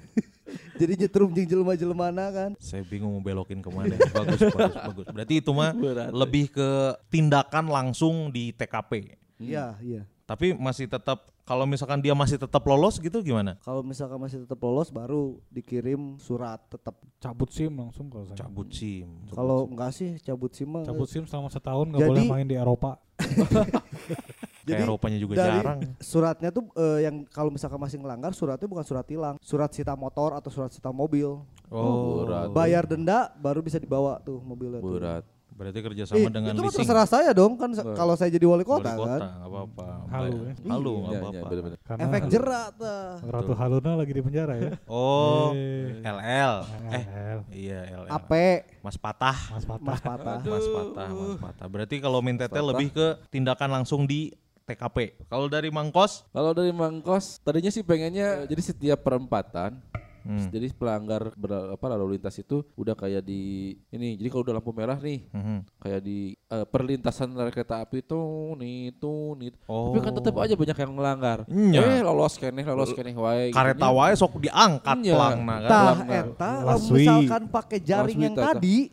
jadi 0.78 0.92
nyetrum 0.96 1.34
jeung 1.34 1.48
jelema-jelemana 1.50 2.24
kan 2.30 2.50
Saya 2.56 2.86
bingung 2.86 3.10
mau 3.10 3.20
belokin 3.20 3.58
ke 3.58 3.66
mana. 3.68 3.98
bagus, 4.14 4.40
bagus, 4.46 4.76
bagus. 4.78 5.06
Berarti 5.10 5.34
itu 5.36 5.50
mah 5.50 5.74
Berat. 5.74 6.14
lebih 6.14 6.46
ke 6.48 6.68
tindakan 7.08 7.66
langsung 7.66 8.30
di 8.30 8.54
TKP. 8.54 9.18
iya 9.36 9.74
iya 9.82 10.06
Tapi 10.24 10.54
masih 10.54 10.86
tetap 10.86 11.26
kalau 11.42 11.62
misalkan 11.62 11.98
dia 11.98 12.10
masih 12.10 12.34
tetap 12.36 12.62
lolos 12.62 12.96
gitu 12.96 13.20
gimana? 13.20 13.58
kalau 13.60 13.82
misalkan 13.82 14.16
masih 14.16 14.42
tetap 14.42 14.58
lolos 14.58 14.88
baru 14.88 15.42
dikirim 15.48 16.16
surat 16.16 16.62
tetap 16.66 16.94
cabut 17.18 17.50
SIM 17.50 17.74
langsung 17.74 18.06
kalau 18.08 18.24
saya. 18.24 18.38
Cabut 18.40 18.70
SIM. 18.70 19.26
kalau 19.28 19.66
enggak 19.66 19.90
sih 19.92 20.16
cabut 20.22 20.50
SIM 20.50 20.70
mah 20.70 20.86
cabut 20.86 21.06
SIM 21.06 21.26
selama 21.26 21.50
setahun 21.50 21.90
nggak 21.90 22.00
Jadi- 22.00 22.10
boleh 22.14 22.24
main 22.24 22.46
di 22.46 22.56
Eropa. 22.56 22.96
Kayak 24.68 24.82
Eropanya 24.82 25.16
juga 25.16 25.32
dari 25.36 25.58
jarang. 25.58 25.78
suratnya 25.96 26.50
tuh 26.50 26.66
eh, 26.72 26.98
yang 27.02 27.22
kalau 27.26 27.48
misalkan 27.48 27.78
masih 27.78 27.96
ngelanggar 27.96 28.32
suratnya 28.32 28.66
bukan 28.66 28.82
surat 28.82 29.04
tilang 29.04 29.34
surat 29.38 29.70
sita 29.70 29.94
motor 29.94 30.32
atau 30.32 30.50
surat 30.50 30.68
sita 30.68 30.90
mobil 30.90 31.38
Oh, 31.66 32.22
berat. 32.22 32.50
bayar 32.50 32.82
denda 32.84 33.30
baru 33.34 33.58
bisa 33.58 33.74
dibawa 33.76 34.18
tuh 34.20 34.38
mobilnya 34.40 34.78
tuh. 34.78 34.92
Berat. 34.92 35.24
Berarti 35.50 35.80
kerjasama 35.80 36.20
Ih, 36.20 36.28
dengan 36.28 36.52
itu 36.52 36.62
leasing. 36.62 36.78
terserah 36.78 37.08
saya 37.08 37.30
dong 37.32 37.56
kan 37.56 37.72
Nah. 37.72 37.96
kalau 37.96 38.12
saya 38.12 38.28
jadi 38.28 38.44
wali 38.44 38.60
Wali 38.60 38.68
kota, 38.68 38.92
kota, 38.92 39.08
kan. 39.08 39.20
apa-apa. 39.40 39.86
Halu, 40.06 40.36
ya. 40.36 40.52
Halu, 40.68 40.92
nggak 40.92 41.00
Iya, 41.00 41.08
iya, 41.08 41.16
apa-apa. 41.16 41.46
bener-bener. 41.48 41.78
Karena 41.80 42.02
Efek 42.04 42.22
jerak 42.28 42.68
tuh. 42.76 43.08
Ratu 43.24 43.52
Haluna 43.56 43.92
lagi 43.96 44.12
di 44.12 44.20
penjara 44.20 44.52
ya. 44.54 44.70
Oh, 44.86 45.56
Eh. 45.56 46.04
LL. 46.04 46.54
Eh, 46.92 47.04
El, 47.08 47.38
iya 47.50 47.78
LL. 47.88 48.08
Ape, 48.12 48.46
Mas 48.78 48.96
Patah. 48.96 49.38
Mas 49.48 49.64
Patah. 49.64 49.80
Mas 49.88 50.00
Patah. 50.02 50.38
Mas 50.44 50.66
Patah, 50.68 51.08
Mas 51.08 51.36
Patah. 51.40 51.66
Berarti 51.66 51.96
kalau 51.98 52.20
min 52.20 52.36
tete 52.36 52.52
Patah. 52.52 52.68
lebih 52.68 52.92
ke 52.92 53.06
tindakan 53.28 53.80
langsung 53.80 54.04
di 54.04 54.36
TKP. 54.66 55.14
Kalau 55.30 55.46
dari 55.46 55.70
Mangkos, 55.70 56.26
Kalau 56.34 56.50
dari 56.50 56.74
Mangkos, 56.74 57.38
tadinya 57.46 57.70
sih 57.70 57.86
pengennya 57.86 58.50
jadi 58.50 58.62
setiap 58.62 59.06
perempatan 59.06 59.78
Hmm. 60.26 60.50
Jadi 60.50 60.66
pelanggar 60.70 61.30
ber, 61.32 61.50
apa 61.72 61.86
lalu 61.88 62.18
lintas 62.18 62.34
itu 62.34 62.66
udah 62.74 62.92
kayak 62.92 63.22
di 63.22 63.42
ini. 63.88 64.18
Jadi 64.18 64.28
kalau 64.28 64.42
udah 64.42 64.54
lampu 64.58 64.70
merah 64.70 64.98
nih, 64.98 65.22
Mhm. 65.30 65.58
kayak 65.78 66.00
di 66.02 66.18
eh, 66.46 66.66
perlintasan 66.66 67.30
kereta 67.48 67.80
api 67.80 68.02
itu 68.02 68.20
nih 68.54 68.90
itu 68.90 69.14
nih. 69.34 69.50
Oh. 69.66 69.90
Tapi 69.90 69.98
kan 70.00 70.12
tetap 70.12 70.34
aja 70.36 70.54
banyak 70.54 70.76
yang 70.76 70.92
melanggar. 70.92 71.38
Nya. 71.46 71.80
Eh 71.80 72.00
lolos 72.00 72.34
keneh, 72.34 72.62
lolos 72.62 72.90
keneh 72.90 73.14
wae. 73.14 73.50
gitu. 73.50 73.56
Kareta 73.56 73.88
wae 73.88 74.12
sok 74.12 74.38
diangkat 74.38 74.96
Iya. 75.00 75.14
pelangna 75.14 75.54
kan. 75.58 75.70
Tah 75.70 75.96
eta 76.04 76.52
misalkan 76.86 77.42
pakai 77.46 77.78
jaring 77.78 78.18
yang 78.20 78.34
tadi 78.34 78.90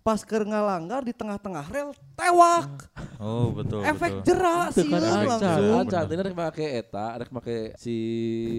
pas 0.00 0.22
keur 0.22 0.46
ngalanggar 0.46 1.02
di 1.02 1.10
tengah-tengah 1.10 1.66
rel 1.66 1.90
tewak. 2.14 2.70
Oh, 3.18 3.50
betul 3.50 3.82
Efek 3.82 4.22
betul. 4.22 4.26
jerak 4.28 4.68
sih 4.70 4.86
kan 4.86 5.00
acan, 5.00 5.02
jerak, 5.02 5.26
langsung. 5.26 5.80
acan. 5.82 6.04
bener. 6.06 6.14
Ini 6.14 6.22
rek 6.22 6.36
make 6.36 6.66
eta, 6.78 7.06
rek 7.16 7.30
make 7.32 7.56
si 7.74 7.96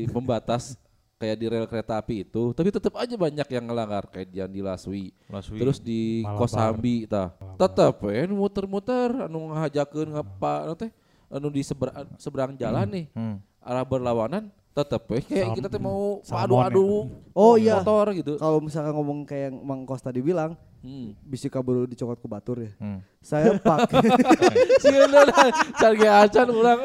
pembatas 0.10 0.76
kayak 1.18 1.36
di 1.36 1.46
rel 1.50 1.66
kereta 1.66 1.98
api 1.98 2.24
itu, 2.24 2.54
tapi 2.54 2.70
tetap 2.70 2.94
aja 2.94 3.14
banyak 3.14 3.48
yang 3.50 3.66
ngelanggar 3.66 4.06
kayak 4.08 4.30
di 4.30 4.38
Andi 4.38 4.62
Laswi. 4.62 5.10
Terus 5.50 5.82
di 5.82 6.22
Malabar. 6.22 6.38
Kosambi 6.40 6.96
tah. 7.06 7.34
Tetep 7.58 7.94
we 8.02 8.22
nu 8.24 8.38
muter-muter 8.38 9.26
anu 9.26 9.50
ngahajakeun 9.50 10.14
ngapa 10.14 10.54
anu 10.64 10.74
teh 10.78 10.92
anu 11.28 11.50
di 11.50 11.62
seberang, 11.62 12.06
seberang 12.16 12.52
jalan 12.54 12.86
nih 12.88 13.06
Hmm. 13.12 13.42
arah 13.60 13.84
berlawanan 13.84 14.48
tetep 14.72 15.02
we 15.10 15.20
kayak 15.20 15.50
Sam- 15.52 15.58
kita 15.58 15.68
teh 15.68 15.82
mau 15.82 16.22
adu-adu 16.24 17.10
Oh 17.34 17.58
iya. 17.58 17.82
motor 17.82 18.14
gitu. 18.14 18.38
Kalau 18.38 18.62
misalkan 18.62 18.94
ngomong 18.94 19.26
kayak 19.26 19.50
yang 19.50 19.56
Mang 19.60 19.84
Kos 19.84 20.00
tadi 20.00 20.22
bilang, 20.22 20.54
Hmm. 20.78 21.18
bisi 21.26 21.50
kabur 21.50 21.90
dicokot 21.90 22.22
ke 22.22 22.28
batur 22.30 22.62
ya. 22.62 22.72
Hmm. 22.78 23.02
Saya 23.20 23.58
pakai 23.58 24.06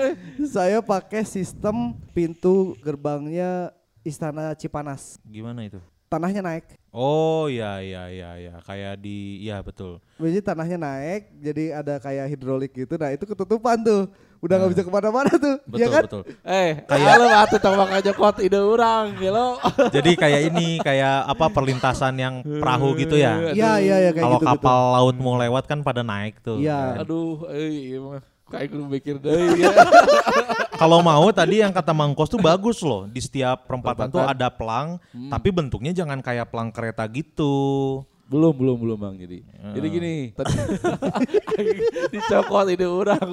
eh. 0.01 0.13
saya 0.49 0.81
pakai 0.81 1.23
sistem 1.23 1.93
pintu 2.11 2.73
gerbangnya 2.81 3.71
Istana 4.03 4.55
Cipanas. 4.55 5.19
Gimana 5.23 5.63
itu? 5.63 5.79
Tanahnya 6.11 6.45
naik. 6.45 6.77
Oh 6.93 7.49
iya 7.49 7.81
iya 7.81 8.03
iya 8.07 8.31
iya 8.37 8.55
kayak 8.61 9.01
di 9.01 9.41
iya 9.41 9.65
betul. 9.65 9.97
Jadi 10.21 10.45
tanahnya 10.45 10.77
naik, 10.77 11.33
jadi 11.41 11.81
ada 11.81 11.97
kayak 11.97 12.29
hidrolik 12.29 12.77
gitu. 12.77 13.01
Nah 13.01 13.09
itu 13.09 13.25
ketutupan 13.25 13.81
tuh, 13.81 14.13
udah 14.45 14.55
nggak 14.61 14.71
bisa 14.77 14.83
ke 14.85 14.93
mana-mana 14.93 15.33
tuh, 15.33 15.57
Betul 15.65 15.81
ya 15.81 15.89
kan? 15.89 16.03
betul. 16.05 16.23
Eh, 16.45 16.85
Kayak- 16.85 17.49
atuh 17.49 17.61
tong 17.65 17.89
aja 17.89 18.13
kuat 18.13 18.45
ide 18.45 18.61
urang 18.61 19.17
gitu. 19.17 19.47
Jadi 19.97 20.11
kayak 20.13 20.41
ini 20.53 20.85
kayak 20.85 21.33
apa 21.33 21.49
perlintasan 21.49 22.13
yang 22.21 22.45
perahu 22.45 22.93
gitu 23.01 23.17
ya. 23.17 23.57
Iya 23.57 23.73
iya 23.81 23.97
iya 24.05 24.11
kayak 24.13 24.21
Kalau 24.21 24.39
gitu. 24.43 24.49
kapal 24.53 24.79
laut 24.93 25.17
mau 25.17 25.41
lewat 25.41 25.65
kan 25.65 25.81
pada 25.81 26.05
naik 26.05 26.45
tuh. 26.45 26.61
Iya. 26.61 27.01
kan. 27.01 27.09
Aduh, 27.09 27.49
eh 27.49 27.73
iya 27.89 27.99
mah 28.05 28.21
kayak 28.53 28.69
kudu 28.69 28.85
mikir 28.87 29.17
deui 29.17 29.57
ya. 29.65 29.73
Kalau 30.75 30.99
mau 30.99 31.25
tadi 31.31 31.59
yang 31.59 31.71
kata 31.71 31.91
Mangkos 31.91 32.27
tuh 32.27 32.37
bagus 32.39 32.79
loh. 32.81 33.07
Di 33.07 33.19
setiap 33.19 33.65
perempatan, 33.65 34.07
tuh 34.07 34.19
Perempatan. 34.19 34.37
ada 34.37 34.49
pelang, 34.49 34.89
Hmm. 35.09 35.31
tapi 35.31 35.49
bentuknya 35.49 35.93
jangan 35.93 36.19
kayak 36.19 36.47
pelang 36.47 36.69
kereta 36.69 37.07
gitu. 37.07 37.53
belum 38.25 38.57
belum 38.57 38.77
belum 38.79 38.97
bang 38.97 39.15
jadi 39.19 39.39
jadi 39.77 39.87
gini 39.91 40.15
tadi 40.33 40.57
dicokot 42.09 42.65
ide 42.69 42.89
orang 42.89 43.29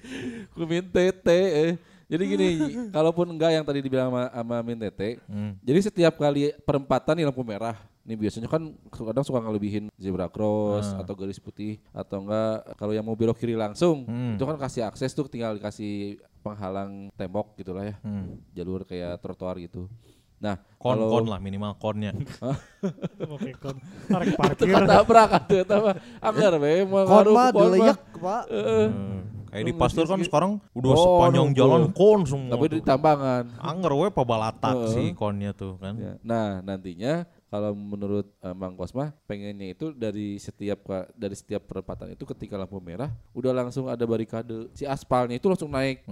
ku 0.52 0.62
min 0.64 0.84
tete 0.84 1.32
eh. 1.32 1.72
jadi 2.04 2.22
gini 2.22 2.48
kalaupun 2.90 3.24
enggak 3.26 3.56
yang 3.56 3.64
tadi 3.64 3.80
dibilang 3.80 4.12
sama, 4.12 4.22
sama 4.28 4.56
min 4.60 4.76
tete 4.76 5.16
Hmm. 5.24 5.56
jadi 5.60 5.80
setiap 5.80 6.14
kali 6.14 6.52
perempatan 6.60 7.16
di 7.16 7.24
lampu 7.24 7.40
merah 7.40 7.72
ini 8.04 8.14
biasanya 8.14 8.46
kan 8.46 8.68
kadang 8.86 9.24
suka 9.24 9.40
ngelebihin 9.40 9.88
zebra 9.94 10.28
cross 10.28 10.92
atau 10.92 11.12
garis 11.12 11.36
putih 11.36 11.80
atau 11.90 12.20
enggak 12.20 12.76
kalau 12.76 12.92
yang 12.92 13.00
mau 13.00 13.12
belok 13.12 13.36
kiri 13.36 13.54
langsung 13.54 14.04
Hmm. 14.04 14.36
itu 14.36 14.44
kan 14.44 14.56
kasih 14.56 14.84
akses 14.84 15.10
tuh 15.10 15.24
tinggal 15.24 15.56
dikasih 15.56 16.16
penghalang 16.40 17.08
tembok 17.12 17.56
gitulah 17.56 17.82
ya 17.82 17.96
Hmm. 18.00 18.36
jalur 18.50 18.84
kayak 18.84 19.16
trotoar 19.18 19.56
gitu 19.56 19.88
nah 20.36 20.60
Kon 20.76 21.00
kalau 21.00 21.08
kon 21.10 21.24
lah 21.24 21.40
minimal 21.40 21.72
konnya. 21.74 22.12
Oke, 23.32 23.56
kon. 23.56 23.80
Tarik 24.04 24.36
parkir. 24.36 24.68
Tekan 24.68 24.84
tabrak 24.84 25.30
atuh 25.32 25.56
eta 25.64 25.76
mah 25.80 25.94
anggar 26.20 26.52
we 26.60 26.84
Kon 26.84 27.00
mah 27.00 27.08
ku 27.08 27.24
kon 27.24 27.32
mah. 27.32 27.48
dileyek, 27.72 27.98
Pak. 28.20 28.42
Heeh. 28.52 28.86
Hmm. 28.90 29.20
Kayak 29.48 29.64
di 29.64 29.72
ngerti 29.72 30.00
kan 30.02 30.20
sekarang 30.20 30.52
udah 30.74 30.90
sepanjang 30.98 31.48
jalan 31.54 31.82
kon 31.94 32.20
semua. 32.26 32.50
tapi 32.52 32.64
di 32.66 32.80
tambangan 32.82 33.44
Angger 33.56 33.92
we 33.94 34.08
pabalatak 34.10 34.76
sih 34.90 35.14
konnya 35.14 35.54
tuh 35.54 35.78
kan. 35.78 35.94
Ya. 35.96 36.12
Nah, 36.20 36.58
nantinya 36.60 37.24
kalau 37.54 37.70
menurut 37.70 38.26
eh, 38.42 38.50
Mang 38.50 38.74
Kosma 38.74 39.14
pengennya 39.30 39.78
itu 39.78 39.94
dari 39.94 40.42
setiap 40.42 40.90
dari 41.14 41.38
setiap 41.38 41.62
perempatan 41.62 42.10
itu 42.10 42.26
ketika 42.26 42.58
lampu 42.58 42.82
merah 42.82 43.14
udah 43.30 43.54
langsung 43.54 43.86
ada 43.86 44.02
barikade. 44.02 44.74
Si 44.74 44.82
aspalnya 44.82 45.38
itu 45.38 45.46
langsung 45.46 45.70
naik 45.70 46.02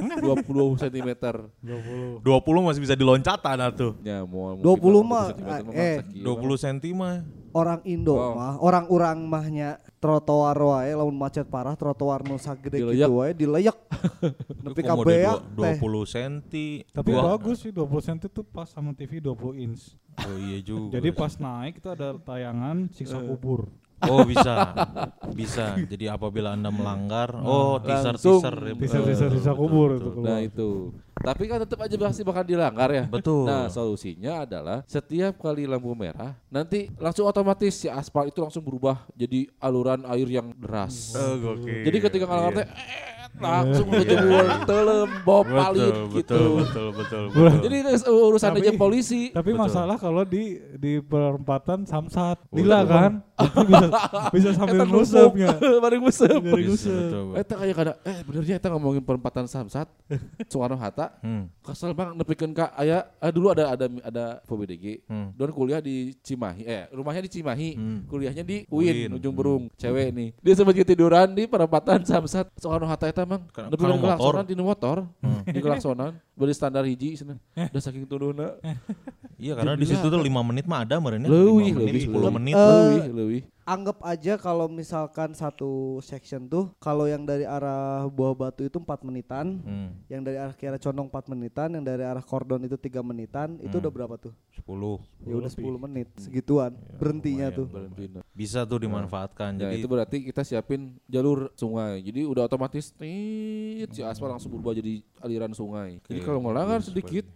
20 0.00 0.80
cm. 0.88 1.10
20. 1.60 2.24
20 2.24 2.66
masih 2.72 2.80
bisa 2.80 2.96
diloncatan 2.96 3.56
atuh. 3.60 3.92
Ya, 4.00 4.24
mau 4.24 4.56
20 4.56 5.04
mah, 5.04 5.36
eh, 5.76 6.00
20 6.16 6.64
cm 6.64 6.96
mah. 6.96 7.20
Orang 7.52 7.80
Indo 7.82 8.12
Oh. 8.12 8.32
mah, 8.32 8.56
orang-orang 8.56 9.18
mahnya 9.22 9.70
trotoar 9.96 10.54
wae 10.54 10.92
lamun 10.92 11.14
macet 11.14 11.44
parah 11.44 11.72
trotoar 11.72 12.22
nu 12.22 12.36
sagede 12.36 12.78
gitu 12.78 13.12
wae 13.12 13.32
dileyek. 13.32 13.76
Nepi 14.64 14.80
ka 14.80 14.94
dua- 14.94 15.42
teh. 15.56 15.76
20 15.76 16.04
cm. 16.06 16.34
Tapi 16.90 17.10
bagus 17.12 17.56
sih 17.60 17.70
20 17.70 17.86
cm 18.02 18.18
tuh 18.30 18.44
pas 18.44 18.66
sama 18.66 18.92
TV 18.92 19.18
20 19.18 19.56
inch. 19.58 19.96
Oh 20.18 20.36
iya 20.38 20.58
juga. 20.68 20.96
Jadi 20.96 21.08
pas 21.10 21.32
naik 21.34 21.78
itu 21.78 21.88
ada 21.88 22.14
tayangan 22.14 22.88
siksa 22.90 23.18
kubur. 23.18 23.68
Oh 24.04 24.20
bisa, 24.28 24.76
bisa. 25.32 25.72
Jadi 25.88 26.04
apabila 26.04 26.52
anda 26.52 26.68
melanggar, 26.68 27.32
oh 27.40 27.80
teaser 27.80 28.20
langsung. 28.20 28.40
teaser, 28.44 28.56
Bisa 28.76 28.98
bisa 29.00 29.24
siksa 29.32 29.52
kubur 29.56 29.96
itu 29.96 30.10
Nah, 30.20 30.44
itu. 30.44 30.92
Tapi 31.16 31.48
kan 31.48 31.64
tetap 31.64 31.80
aja 31.80 31.96
pasti 31.96 32.20
bakal 32.20 32.44
dilanggar 32.44 32.92
ya. 32.92 33.04
Betul. 33.08 33.48
Nah, 33.48 33.72
solusinya 33.72 34.44
adalah 34.44 34.84
setiap 34.84 35.40
kali 35.40 35.64
lampu 35.64 35.96
merah, 35.96 36.36
nanti 36.52 36.92
langsung 37.00 37.24
otomatis 37.24 37.72
si 37.72 37.88
aspal 37.88 38.28
itu 38.28 38.36
langsung 38.44 38.60
berubah 38.60 39.08
jadi 39.16 39.48
aluran 39.56 40.04
air 40.12 40.28
yang 40.28 40.52
deras. 40.52 41.16
Oh, 41.16 41.40
gokil. 41.40 41.88
Jadi 41.88 41.98
ketika 42.04 42.24
ngalanggar 42.28 42.68
Iya. 42.68 43.15
Eh, 43.36 43.42
langsung 43.44 43.86
ngejebur 43.88 44.44
telem 44.64 45.08
bau 45.22 45.42
palit 45.42 45.92
betul, 45.92 46.08
gitu. 46.10 46.40
betul, 46.40 46.48
betul, 46.56 46.88
betul, 46.90 47.22
betul. 47.28 47.52
Jadi 47.62 47.76
itu 47.76 48.12
urusan 48.12 48.50
Tapi- 48.50 48.60
aja 48.62 48.72
polisi. 48.74 49.22
Tapi 49.28 49.50
Betul. 49.52 49.62
masalah 49.62 49.96
kalau 49.96 50.22
di 50.22 50.56
di 50.74 50.98
perempatan 50.98 51.84
samsat, 51.84 52.40
betul. 52.48 52.72
kan, 52.86 53.12
bisa 53.68 53.86
bisa 54.34 54.48
sambil 54.56 54.88
numpuk, 54.88 55.36
Bareng 55.76 56.00
ngusep. 56.00 56.40
betul, 56.40 56.72
betul. 56.72 57.24
Eta 57.36 57.54
kayak 57.54 57.74
kada 57.76 57.92
eh 58.02 58.18
benernya 58.24 58.54
eta 58.56 58.68
ngomongin 58.72 59.04
perempatan 59.04 59.44
Samsat. 59.44 59.86
Soekarno 60.50 60.80
Hatta. 60.80 61.12
Hmm, 61.20 61.52
Kesel 61.60 61.92
bang 61.92 62.16
nepikeun 62.16 62.56
ka 62.56 62.72
aya 62.72 63.04
ah, 63.20 63.28
dulu 63.28 63.52
ada 63.52 63.76
ada 63.76 63.86
ada 64.00 64.24
PBDG. 64.46 65.04
hmm. 65.04 65.36
Don 65.36 65.52
kuliah 65.52 65.82
di 65.82 66.16
Cimahi, 66.22 66.62
eh 66.64 66.86
rumahnya 66.88 67.26
di 67.26 67.30
Cimahi, 67.30 67.70
Hmm. 67.76 67.98
kuliahnya 68.08 68.46
di 68.46 68.64
Uin. 68.70 68.94
UIN, 68.96 69.10
ujung 69.20 69.34
berung, 69.34 69.62
cewek 69.76 70.08
nih. 70.14 70.30
Dia 70.40 70.54
sempat 70.54 70.78
tiduran 70.78 71.34
di 71.34 71.44
perempatan 71.44 72.06
Samsat 72.06 72.48
Soekarno 72.56 72.86
Hatta 72.86 73.10
eta 73.10 73.25
mang. 73.26 73.42
Ka- 73.48 73.66
Nepi 73.66 73.76
kalau 73.76 73.96
motor. 73.96 74.06
kelaksonan 74.08 74.44
di 74.46 74.54
motor, 74.56 74.96
di 75.44 75.60
kelaksonan, 75.60 76.10
beri 76.32 76.52
standar 76.52 76.82
hiji 76.82 77.14
cenah. 77.16 77.36
Udah 77.52 77.82
saking 77.82 78.06
turunna. 78.06 78.56
Iya 79.36 79.52
karena 79.52 79.74
di 79.74 79.84
situ 79.84 80.00
tuh 80.02 80.16
5 80.16 80.24
menit 80.42 80.64
mah 80.64 80.80
ada 80.80 80.96
merenya. 80.96 81.26
Leuwih, 81.26 81.70
5 81.70 81.82
menit, 81.82 81.92
leuwih, 81.92 82.02
10 82.02 82.14
leuwih. 82.14 82.32
menit. 82.32 82.54
Eh, 82.54 82.62
Leuwih, 82.62 83.04
leuwih. 83.12 83.42
Anggap 83.66 83.98
aja 84.00 84.38
kalau 84.38 84.70
misalkan 84.70 85.34
satu 85.34 85.98
section 85.98 86.46
tuh 86.46 86.70
kalau 86.78 87.10
yang 87.10 87.26
dari 87.26 87.42
arah 87.42 88.06
Buah 88.06 88.30
Batu 88.30 88.62
itu 88.62 88.78
4 88.78 89.02
menitan, 89.02 89.58
Hmm, 89.58 89.90
yang 90.06 90.22
dari 90.22 90.38
arah 90.38 90.54
Kiara 90.54 90.78
Condong 90.78 91.10
4 91.10 91.26
menitan, 91.26 91.74
yang 91.74 91.82
dari 91.82 92.06
arah 92.06 92.22
Kordon 92.22 92.62
itu 92.62 92.78
3 92.78 93.02
menitan, 93.02 93.58
itu 93.58 93.74
Hmm. 93.74 93.82
udah 93.82 93.90
berapa 93.90 94.14
tuh? 94.16 94.30
10. 94.54 95.02
Ya 95.20 95.34
udah 95.34 95.50
10 95.50 95.82
menit, 95.82 96.06
segituan. 96.16 96.78
Berhentinya 96.94 97.50
lumayan, 97.50 97.58
tuh. 97.58 97.66
Berhenti. 97.66 98.04
Bisa 98.30 98.62
tuh 98.62 98.78
dimanfaatkan. 98.78 99.50
Nah 99.52 99.60
Jadi 99.66 99.74
itu 99.76 99.86
berarti 99.86 100.16
kita 100.22 100.46
siapin 100.46 100.94
jalur 101.04 101.50
sungai. 101.52 101.98
Jadi 102.00 102.22
udah 102.22 102.46
otomatis 102.46 102.94
tit, 102.94 103.90
si 103.90 104.00
aspal 104.00 104.30
langsung 104.30 104.54
berubah 104.54 104.72
jadi 104.72 105.02
aliran 105.18 105.50
sungai. 105.50 105.98
Jadi 106.06 106.22
kalau 106.22 106.38
ngelanggar 106.40 106.78
bagus, 106.78 106.86
sedikit, 106.86 107.26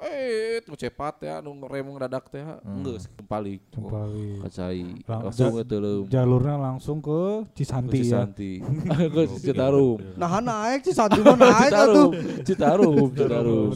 Eh, 0.00 0.58
itu 0.58 0.72
cepat 0.74 1.20
ya, 1.20 1.34
nu 1.38 1.52
rem 1.62 1.84
ngedadak 1.86 2.26
teh, 2.26 2.40
enggak 2.64 3.04
kembali. 3.14 3.54
Kembali. 3.68 4.26
Kacai, 4.40 4.80
Lang- 5.04 5.22
langsung 5.22 5.54
leuം. 5.74 6.06
Jalurnya 6.06 6.54
langsung 6.54 7.02
ke 7.02 7.42
Cisanti 7.58 8.06
ya. 8.06 8.22
Cisanti, 8.22 8.62
ke 9.14 9.22
Citarum. 9.42 9.98
Nah 10.14 10.38
naik 10.38 10.86
satu 10.86 11.18
mah 11.26 11.34
naik 11.34 11.70
Citarum, 11.74 11.90
atuh. 11.90 12.08
Citarum, 12.46 13.06
Citarum. 13.10 13.68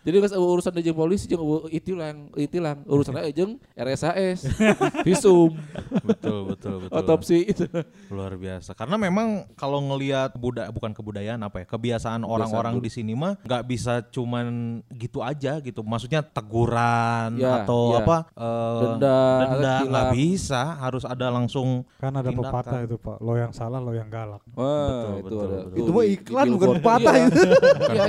Jadi 0.00 0.16
eueuh 0.16 0.50
urusan 0.56 0.72
jeung 0.76 0.96
polisi 0.96 1.24
jeung 1.24 1.40
eueuh 1.40 1.68
itilang, 1.68 2.32
itilang 2.34 2.80
urusanna 2.84 3.28
jeung 3.28 3.60
RSAS, 3.74 4.48
visum, 5.06 5.52
betul 6.00 6.48
betul 6.48 6.74
betul. 6.80 6.96
otopsi 6.96 7.44
itu. 7.44 7.68
Luar 8.08 8.32
biasa. 8.32 8.72
Karena 8.72 8.96
memang 8.96 9.44
kalau 9.54 9.76
ngelihat 9.82 10.32
budak 10.34 10.68
bukan 10.70 10.90
kebudayaan 10.90 11.36
apa 11.38 11.62
ya, 11.62 11.66
kebiasaan 11.66 12.22
orang-orang 12.22 12.78
di 12.78 12.88
sini 12.88 13.12
mah 13.12 13.36
nggak 13.40 13.62
bisa 13.62 14.00
cuman 14.06 14.46
gitu 14.90 15.20
aja 15.20 15.60
gitu. 15.60 15.80
Maksudnya 15.80 16.24
teguran 16.24 17.36
Ya, 17.36 17.62
atau 17.62 17.92
ya. 17.92 18.00
apa 18.00 18.16
eh, 18.32 18.80
Denda, 18.80 19.18
denda 19.44 19.74
nggak 19.84 20.06
bisa, 20.12 20.62
harus 20.76 21.04
ada 21.04 21.28
langsung 21.28 21.84
Kan 21.96 22.12
ada 22.12 22.26
Tindakan. 22.26 22.48
pepatah 22.48 22.78
itu 22.82 22.96
pak, 22.96 23.16
lo 23.18 23.32
yang 23.34 23.52
salah 23.52 23.78
lo 23.78 23.92
yang 23.92 24.08
galak. 24.08 24.40
Wah, 24.52 24.88
Betul, 24.88 25.12
itu 25.12 25.24
betul, 25.28 25.40
ada. 25.44 25.58
betul. 25.60 25.76
Itu 25.76 25.90
mah 25.90 26.06
iklan, 26.06 26.46
bukan 26.50 26.68
pepatah 26.78 27.12
Iya. 27.12 27.26
itu. 27.26 27.40
Iya, 27.40 27.52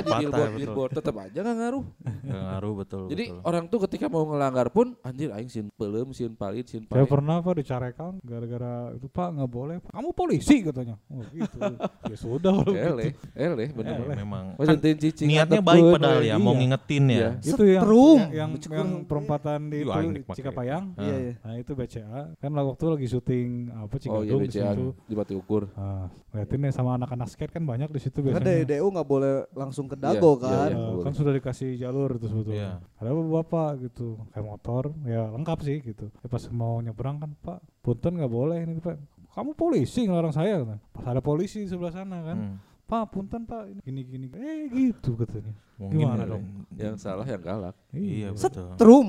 billboard, 0.18 0.32
betul. 0.32 0.56
billboard 0.56 0.92
tetap 0.94 1.14
aja 1.18 1.38
nggak 1.38 1.56
ngaruh. 1.58 1.81
Nggak 2.00 2.42
ngaruh 2.44 2.74
betul. 2.76 3.04
Jadi 3.06 3.24
betul. 3.28 3.40
orang 3.42 3.64
tuh 3.66 3.78
ketika 3.84 4.06
mau 4.06 4.24
ngelanggar 4.24 4.68
pun 4.68 4.94
anjir 5.00 5.28
aing 5.30 5.46
sieun 5.46 5.68
pelem, 5.72 6.08
sieun 6.10 6.32
palit, 6.32 6.66
sieun 6.66 6.84
Saya 6.84 7.02
palit. 7.02 7.10
pernah 7.10 7.36
pak 7.38 7.54
dicarekan 7.56 8.12
gara-gara 8.20 8.74
itu 8.92 9.06
pak 9.06 9.28
nggak 9.30 9.50
boleh. 9.50 9.76
Pak. 9.78 9.90
Kamu 9.90 10.08
polisi 10.12 10.56
katanya. 10.60 10.96
Oh 11.08 11.22
gitu. 11.28 11.58
ya 12.10 12.16
sudah 12.16 12.52
kalau 12.52 12.72
gitu. 12.72 12.88
Ele, 12.92 13.06
ele 13.34 13.64
bener. 13.68 13.98
Ya, 14.02 14.16
memang 14.16 14.44
kan 14.54 14.76
cicing 14.78 15.28
niatnya 15.28 15.60
baik 15.60 15.82
padahal 15.92 16.20
ya, 16.20 16.34
Iya. 16.34 16.36
mau 16.36 16.54
ngingetin 16.54 17.04
ya. 17.06 17.16
Iya. 17.16 17.30
Itu 17.44 17.62
yang 17.64 17.84
yang 18.30 18.50
yang, 18.52 18.72
yang 18.72 18.88
perempatan 19.04 19.68
di 19.68 19.82
Ih, 19.82 19.88
itu 19.88 20.00
make. 20.22 20.32
Cikapayang. 20.32 20.84
Iya, 20.96 21.16
iya. 21.18 21.32
Nah 21.40 21.54
itu 21.56 21.72
BCA 21.72 22.20
kan 22.34 22.50
waktu 22.52 22.84
lagi 22.88 23.06
syuting 23.06 23.48
apa 23.70 23.94
Oh 24.08 24.22
iya 24.22 24.32
di 24.32 24.46
BCA 24.46 24.70
situ. 24.72 24.86
di 25.04 25.14
Batu 25.14 25.34
Ukur. 25.34 25.68
Ah, 25.74 26.06
liatin 26.32 26.58
nih 26.58 26.72
sama 26.72 26.94
anak-anak 26.94 27.28
skate 27.28 27.52
kan 27.52 27.62
banyak 27.62 27.88
di 27.88 28.00
situ 28.00 28.18
Kan 28.18 28.40
biasanya. 28.40 28.64
DU 28.64 28.86
nggak 28.88 29.08
boleh 29.08 29.34
langsung 29.52 29.86
ke 29.86 29.94
dago 29.94 30.34
Iya, 30.34 30.42
kan. 30.42 30.68
iya, 30.68 30.74
Eh, 30.74 30.90
boleh. 30.90 31.04
kan 31.04 31.12
sudah 31.12 31.32
dikasih 31.32 31.70
jalur 31.78 32.16
itu 32.16 32.26
sebetulnya. 32.28 32.82
Iya. 32.82 33.00
Ada 33.00 33.10
bapak 33.12 33.70
gitu, 33.88 34.18
kayak 34.32 34.46
motor, 34.46 34.92
ya 35.06 35.28
lengkap 35.32 35.58
sih 35.64 35.78
gitu. 35.80 36.06
Ya, 36.22 36.26
pas 36.28 36.42
mau 36.52 36.80
nyebrang 36.80 37.20
kan 37.20 37.30
Pak, 37.40 37.58
punten 37.80 38.18
nggak 38.18 38.32
boleh 38.32 38.58
ini 38.64 38.80
Pak. 38.80 38.96
Kamu 39.32 39.56
polisi 39.56 40.04
ngelarang 40.04 40.34
saya 40.36 40.60
kan. 40.60 40.78
Pas 40.92 41.04
ada 41.08 41.24
polisi 41.24 41.64
di 41.64 41.68
sebelah 41.68 41.92
sana 41.92 42.20
kan. 42.20 42.36
Hmm. 42.36 42.56
Pak, 42.84 43.08
punten 43.08 43.48
Pak, 43.48 43.72
ini 43.88 44.04
gini 44.04 44.04
gini. 44.04 44.26
Eh 44.36 44.68
gitu 44.68 45.16
katanya. 45.16 45.56
Mungkin 45.80 45.98
Gimana 46.04 46.22
ya, 46.22 46.30
dong? 46.30 46.44
Yang 46.76 46.96
salah 47.00 47.24
yang 47.24 47.40
galak. 47.40 47.74
Iya 47.90 48.28
betul. 48.36 48.68
Setrum. 48.76 49.08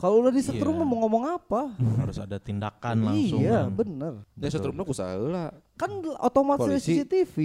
Kalau 0.00 0.16
udah 0.24 0.32
di 0.32 0.40
setrum 0.40 0.74
Iya. 0.80 0.86
mau 0.88 0.96
ngomong 1.04 1.24
apa? 1.36 1.76
Harus 2.00 2.16
ada 2.16 2.40
tindakan 2.40 3.04
langsung. 3.04 3.44
Iya, 3.44 3.68
kan. 3.68 3.76
bener. 3.76 4.12
Ya 4.40 4.48
setrumna 4.48 4.82
kusaha 4.82 5.12
heula. 5.14 5.52
Kan 5.76 6.00
otomatis 6.18 6.80
Polisi. 6.80 7.04
CCTV. 7.04 7.36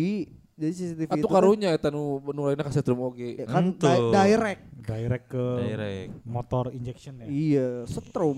Jadi 0.53 0.71
CCTV 0.71 1.01
Atuh 1.07 1.17
itu 1.17 1.25
kan, 1.25 1.33
karunya 1.35 1.69
eta 1.71 1.89
nu 1.89 2.01
nu 2.23 2.41
lainna 2.43 2.61
ka 2.61 2.69
setrum 2.69 3.01
oge. 3.03 3.35
ya 3.35 3.45
kan 3.45 3.71
di- 3.71 4.09
direct. 4.11 4.61
Direct 4.79 5.25
ke 5.27 5.45
Direct. 5.59 6.09
motor 6.23 6.69
injection 6.69 7.17
ya. 7.17 7.25
Iya, 7.25 7.67
setrum. 7.83 8.37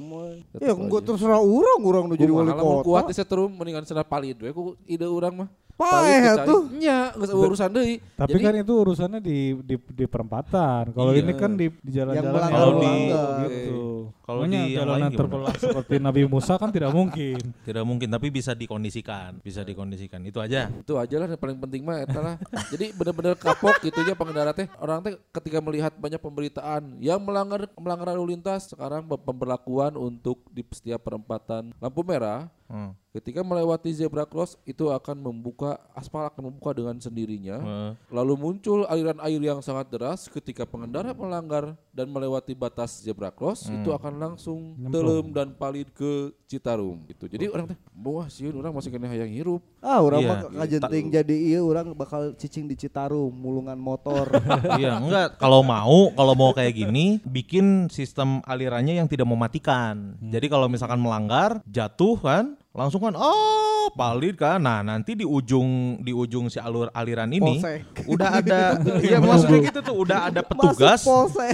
Ya 0.55 0.71
enggak 0.71 1.03
terserah 1.03 1.37
orang, 1.37 1.79
orang 1.81 2.03
udah 2.07 2.15
jadi 2.15 2.31
wali 2.31 2.53
kuat 2.53 2.85
kota. 2.85 3.09
di 3.09 3.15
setrum 3.15 3.49
mendingan 3.49 3.83
cenah 3.83 4.03
palit 4.03 4.37
we 4.37 4.49
ku 4.49 4.77
ide 4.85 5.03
urang 5.03 5.35
mah. 5.37 5.49
Paeh 5.75 6.23
kecai. 6.23 6.47
tuh. 6.47 6.71
Nya, 6.71 7.11
geus 7.11 7.35
urusan 7.35 7.67
deui. 7.67 7.99
Tapi 8.15 8.31
Jadi- 8.31 8.45
kan 8.47 8.53
itu 8.55 8.73
urusannya 8.73 9.19
di 9.19 9.37
di, 9.59 9.75
di 9.75 10.05
perempatan. 10.07 10.95
Kalau 10.95 11.11
Iya. 11.11 11.19
ini 11.19 11.33
kan 11.35 11.51
di, 11.53 11.67
di 11.67 11.91
jalan-jalan 11.91 12.31
melanggar 12.31 12.55
Kalau 12.55 12.71
di- 12.79 13.09
gitu. 13.45 13.79
kalau 14.21 14.39
Makanya 14.39 14.55
di 14.55 14.63
yang 14.63 14.79
jalanan 14.79 15.11
terbelah 15.11 15.53
seperti 15.53 15.95
Nabi 15.99 16.21
Musa 16.23 16.55
kan 16.55 16.71
tidak 16.71 16.89
mungkin. 16.89 17.35
Tidak 17.61 17.83
mungkin 17.83 18.07
tapi 18.07 18.31
bisa 18.31 18.55
dikondisikan, 18.55 19.35
bisa 19.37 19.61
dikondisikan. 19.61 20.23
Itu 20.23 20.39
aja. 20.39 20.71
itu 20.71 20.95
aja 20.95 21.15
lah 21.17 21.27
yang 21.27 21.37
paling 21.37 21.59
penting 21.59 21.83
mah 21.83 22.04
eta 22.05 22.19
lah. 22.21 22.35
Jadi 22.69 22.93
bener-bener 22.93 23.33
kapok 23.35 23.81
gitu 23.81 23.99
ya 24.05 24.13
pengendara 24.13 24.53
teh. 24.53 24.69
Orang 24.77 25.01
teh 25.01 25.17
ketika 25.33 25.59
melihat 25.59 25.91
banyak 25.97 26.21
pemberitaan 26.21 27.01
yang 27.01 27.19
melanggar 27.19 27.65
melanggar 27.75 28.13
lalu 28.13 28.37
lintas 28.37 28.69
sekarang 28.69 29.05
pemberlakuan 29.09 29.97
untuk 29.97 30.45
di 30.53 30.61
setiap 30.71 31.03
perempatan 31.03 31.73
lampu 31.81 32.01
merah 32.05 32.47
Hmm. 32.65 32.97
ketika 33.13 33.45
melewati 33.45 33.93
zebra 33.93 34.25
cross 34.25 34.59
itu 34.65 34.89
akan 34.89 35.21
membuka 35.21 35.77
aspal 35.93 36.27
akan 36.27 36.51
membuka 36.51 36.75
dengan 36.75 36.97
sendirinya. 36.97 37.61
Eh, 37.61 37.91
Lalu 38.11 38.33
muncul 38.35 38.83
aliran 38.85 39.21
air 39.21 39.39
yang 39.39 39.61
sangat 39.61 39.87
deras 39.87 40.27
ketika 40.27 40.65
pengendara 40.65 41.13
melanggar 41.13 41.77
dan 41.93 42.11
melewati 42.11 42.51
batas 42.51 42.99
zebra 42.99 43.31
cross 43.31 43.69
itu 43.69 43.87
akan 43.87 44.13
langsung 44.17 44.75
telem 44.89 45.31
dan 45.31 45.53
palit 45.53 45.87
ke 45.93 46.33
Citarum 46.45 47.07
gitu. 47.07 47.25
Jadi 47.25 47.47
orang 47.47 47.69
teh 47.69 47.77
wah 47.95 48.27
sieun 48.27 48.51
orang 48.51 48.75
masih 48.75 48.91
kena 48.91 49.07
hayang 49.07 49.31
hirup. 49.31 49.63
Ah, 49.79 50.03
orang 50.03 50.19
Iya. 50.19 50.29
mah 50.29 50.39
ngajenting 50.51 51.05
jadi 51.07 51.35
iya 51.37 51.59
orang 51.61 51.95
bakal 51.95 52.35
cicing 52.35 52.65
di 52.65 52.75
Citarum, 52.75 53.31
mulungan 53.31 53.79
motor. 53.79 54.27
iya, 54.81 54.99
enggak. 54.99 55.37
Kalau 55.37 55.63
mau, 55.63 56.11
kalau 56.11 56.33
mau 56.35 56.51
kayak 56.51 56.75
gini, 56.75 57.23
bikin 57.23 57.87
sistem 57.87 58.43
alirannya 58.43 58.99
yang 58.99 59.07
tidak 59.07 59.25
mematikan. 59.25 60.19
Jadi 60.19 60.49
kalau 60.49 60.67
misalkan 60.67 60.99
melanggar, 60.99 61.63
jatuh 61.65 62.17
kan, 62.19 62.45
langsung 62.75 62.99
kan, 62.99 63.15
oh, 63.15 63.87
palit 63.95 64.35
kan. 64.35 64.59
Nah, 64.59 64.83
nanti 64.83 65.15
di 65.15 65.23
ujung 65.23 66.03
di 66.03 66.11
ujung 66.11 66.51
si 66.51 66.59
alur 66.59 66.91
aliran 66.91 67.31
ini 67.31 67.63
Polsek. 67.63 68.03
udah 68.03 68.29
ada, 68.43 68.61
iya 69.07 69.23
maksudnya 69.23 69.71
gitu 69.71 69.79
tuh, 69.79 69.95
udah 69.95 70.27
ada 70.27 70.43
petugas, 70.43 71.07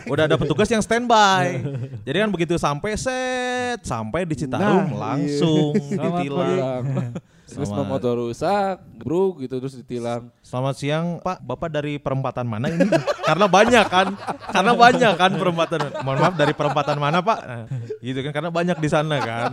udah 0.10 0.24
ada 0.26 0.36
petugas 0.36 0.66
yang 0.74 0.82
standby. 0.82 1.62
Jadi 2.10 2.18
kan 2.18 2.30
begitu 2.34 2.58
sampai 2.58 2.98
set, 2.98 3.86
sampai 3.86 4.26
di 4.26 4.34
Citarum 4.34 4.90
Nah, 4.90 4.98
langsung 4.98 5.78
Selamat 5.78 6.26
ditilang. 6.26 6.84
Terus 7.52 7.68
Selamat. 7.68 7.92
motor 7.92 8.16
rusak, 8.16 8.80
bro 8.96 9.36
gitu 9.36 9.60
terus 9.60 9.76
ditilang. 9.76 10.32
Selamat 10.40 10.76
siang 10.80 11.20
Pak, 11.20 11.44
Bapak 11.44 11.68
dari 11.68 12.00
perempatan 12.00 12.48
mana 12.48 12.72
ini? 12.72 12.88
karena 13.28 13.46
banyak 13.52 13.86
kan, 13.92 14.08
karena 14.56 14.72
banyak 14.72 15.14
kan 15.20 15.32
perempatan. 15.36 15.80
Mohon 16.00 16.20
maaf 16.24 16.36
dari 16.40 16.54
perempatan 16.56 16.96
mana 16.96 17.20
Pak? 17.20 17.40
Nah, 17.44 17.66
gitu 18.00 18.20
kan, 18.24 18.32
karena 18.32 18.52
banyak 18.56 18.78
di 18.80 18.90
sana 18.90 19.16
kan. 19.20 19.52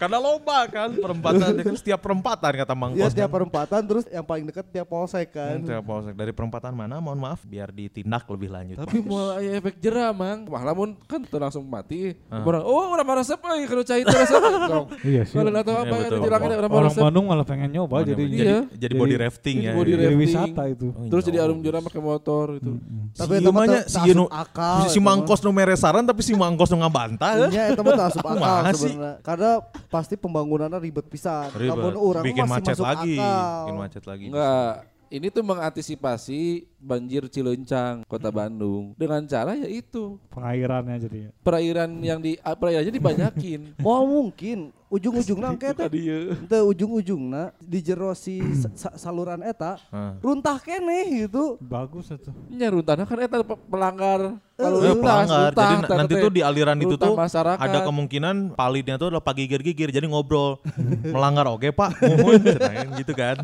Karena 0.00 0.16
lomba 0.16 0.64
kan 0.72 0.96
perempatan, 0.96 1.60
kan 1.60 1.76
setiap 1.76 2.00
perempatan 2.00 2.50
kata 2.56 2.72
Mang 2.72 2.96
Iya 2.96 3.12
Kos. 3.12 3.12
tiap 3.12 3.28
kan. 3.28 3.36
perempatan 3.36 3.80
terus 3.84 4.04
yang 4.08 4.24
paling 4.24 4.44
dekat 4.48 4.64
tiap 4.72 4.88
polsek 4.88 5.28
kan. 5.36 5.60
Hmm, 5.60 5.68
tiap 5.68 5.84
polsek. 5.84 6.16
dari 6.16 6.32
perempatan 6.32 6.72
mana? 6.72 7.04
Mohon 7.04 7.20
maaf, 7.20 7.44
biar 7.44 7.68
ditindak 7.68 8.24
lebih 8.32 8.48
lanjut. 8.48 8.80
Tapi 8.80 8.96
mau 9.04 9.36
efek 9.36 9.76
jerah 9.76 10.16
mang. 10.16 10.48
Wah 10.48 10.64
lamun 10.64 10.96
kan 11.04 11.20
tuh 11.20 11.36
langsung 11.36 11.68
mati. 11.68 12.16
Orang 12.32 12.64
oh 12.64 12.96
orang 12.96 13.04
marasep 13.04 13.36
euy 13.44 13.68
kalau 13.68 13.84
cai 13.84 14.00
itu 14.00 14.08
resep. 14.08 14.40
Iya 15.00 15.22
sih. 15.28 15.36
Kalau 15.36 15.52
atau 15.52 15.74
Iya, 15.76 15.82
apa 15.84 15.94
ditilangin 16.08 16.50
orang 16.56 16.70
Orang 16.70 16.72
marasep. 16.88 17.02
Bandung 17.10 17.26
malah 17.26 17.42
pengen 17.42 17.68
nyoba 17.68 18.00
jadi 18.00 18.22
jadi, 18.22 18.38
Iya. 18.40 18.58
jadi 18.70 18.94
body 18.94 19.16
rafting 19.18 19.56
ya. 19.58 19.62
Jadi 19.66 19.76
body 19.76 19.90
jadi 19.90 20.04
rafting. 20.06 20.22
wisata 20.22 20.62
itu. 20.64 20.86
Oh, 20.88 21.10
Terus 21.10 21.22
iya. 21.22 21.28
jadi 21.28 21.38
arum 21.42 21.58
jerah 21.58 21.80
pakai 21.82 21.98
motor 22.00 22.46
itu. 22.54 22.72
Tapi 23.12 23.32
si 23.34 23.44
tak- 23.44 23.84
si 23.84 23.98
Yunu, 24.06 24.24
akal, 24.30 24.76
si. 24.86 24.98
Mangkos 24.98 25.40
nu 25.40 25.50
meresaran 25.50 26.06
tapi 26.06 26.22
si 26.22 26.32
Mangkos 26.32 26.70
nu 26.70 26.78
ngabantah. 26.78 27.50
Iya, 27.50 27.74
itu 27.74 27.82
mah 27.82 28.06
asup 28.06 28.22
akal 28.30 28.62
sebenarnya. 28.72 29.12
Karena 29.20 29.50
pasti 29.90 30.14
pembangunannya 30.14 30.78
ribet 30.78 31.10
pisan. 31.10 31.50
Ribet. 31.50 31.74
Namun 31.74 31.94
orang 31.94 32.22
bikin 32.22 32.46
masih 32.46 32.54
macet 32.54 32.72
masuk 32.72 32.86
lagi, 32.86 33.16
akal. 33.18 33.58
bikin 33.58 33.76
macet 33.76 34.04
lagi. 34.06 34.26
Enggak. 34.30 34.74
Ini 35.10 35.26
tuh 35.26 35.42
mengantisipasi 35.42 36.40
banjir 36.78 37.26
Cilencang, 37.26 38.06
Kota 38.06 38.30
Bandung 38.30 38.94
dengan 38.94 39.18
cara 39.26 39.58
ya 39.58 39.66
itu 39.66 40.22
Pengairannya 40.30 40.96
jadi. 41.00 41.18
perairan 41.42 41.90
yang 41.98 42.22
di 42.22 42.38
perairannya 42.38 42.94
dibanyakin. 42.94 43.74
Mau 43.82 44.06
mungkin 44.06 44.70
ujung-ujungna 44.90 45.48
engke 45.48 45.70
teh 45.70 45.86
Tadi 45.86 46.00
ya. 46.02 46.18
ujung-ujungna 46.60 47.54
di 47.56 47.78
jero 47.78 48.10
si 48.12 48.42
sa- 48.52 48.74
sa- 48.74 48.96
saluran 48.98 49.40
eta 49.40 49.78
runtah 50.18 50.58
keneh 50.58 51.24
gitu. 51.24 51.54
Bagus 51.58 52.10
itu. 52.10 52.28
Nya 52.50 52.68
runtana 52.68 53.06
kan 53.06 53.16
eta 53.16 53.40
pe- 53.40 53.62
pelanggar 53.64 54.34
lalu 54.60 54.76
Eh, 54.76 54.84
lintas, 54.86 55.00
pelanggar. 55.00 55.40
runtah, 55.48 55.70
Jadi 55.80 55.98
nanti 55.98 56.14
tuh 56.14 56.30
di 56.30 56.40
aliran 56.40 56.78
itu 56.78 56.94
tuh 56.94 57.14
masyarakat. 57.14 57.58
ada 57.58 57.78
kemungkinan 57.82 58.34
palidnya 58.52 58.94
tuh 58.94 59.06
adalah 59.08 59.22
pagigir-gigir 59.22 59.88
jadi 59.88 60.04
ngobrol 60.04 60.60
melanggar 61.02 61.48
oke 61.48 61.68
pak 61.70 61.90
mohon 61.98 62.40
gitu 63.00 63.12
kan 63.12 63.36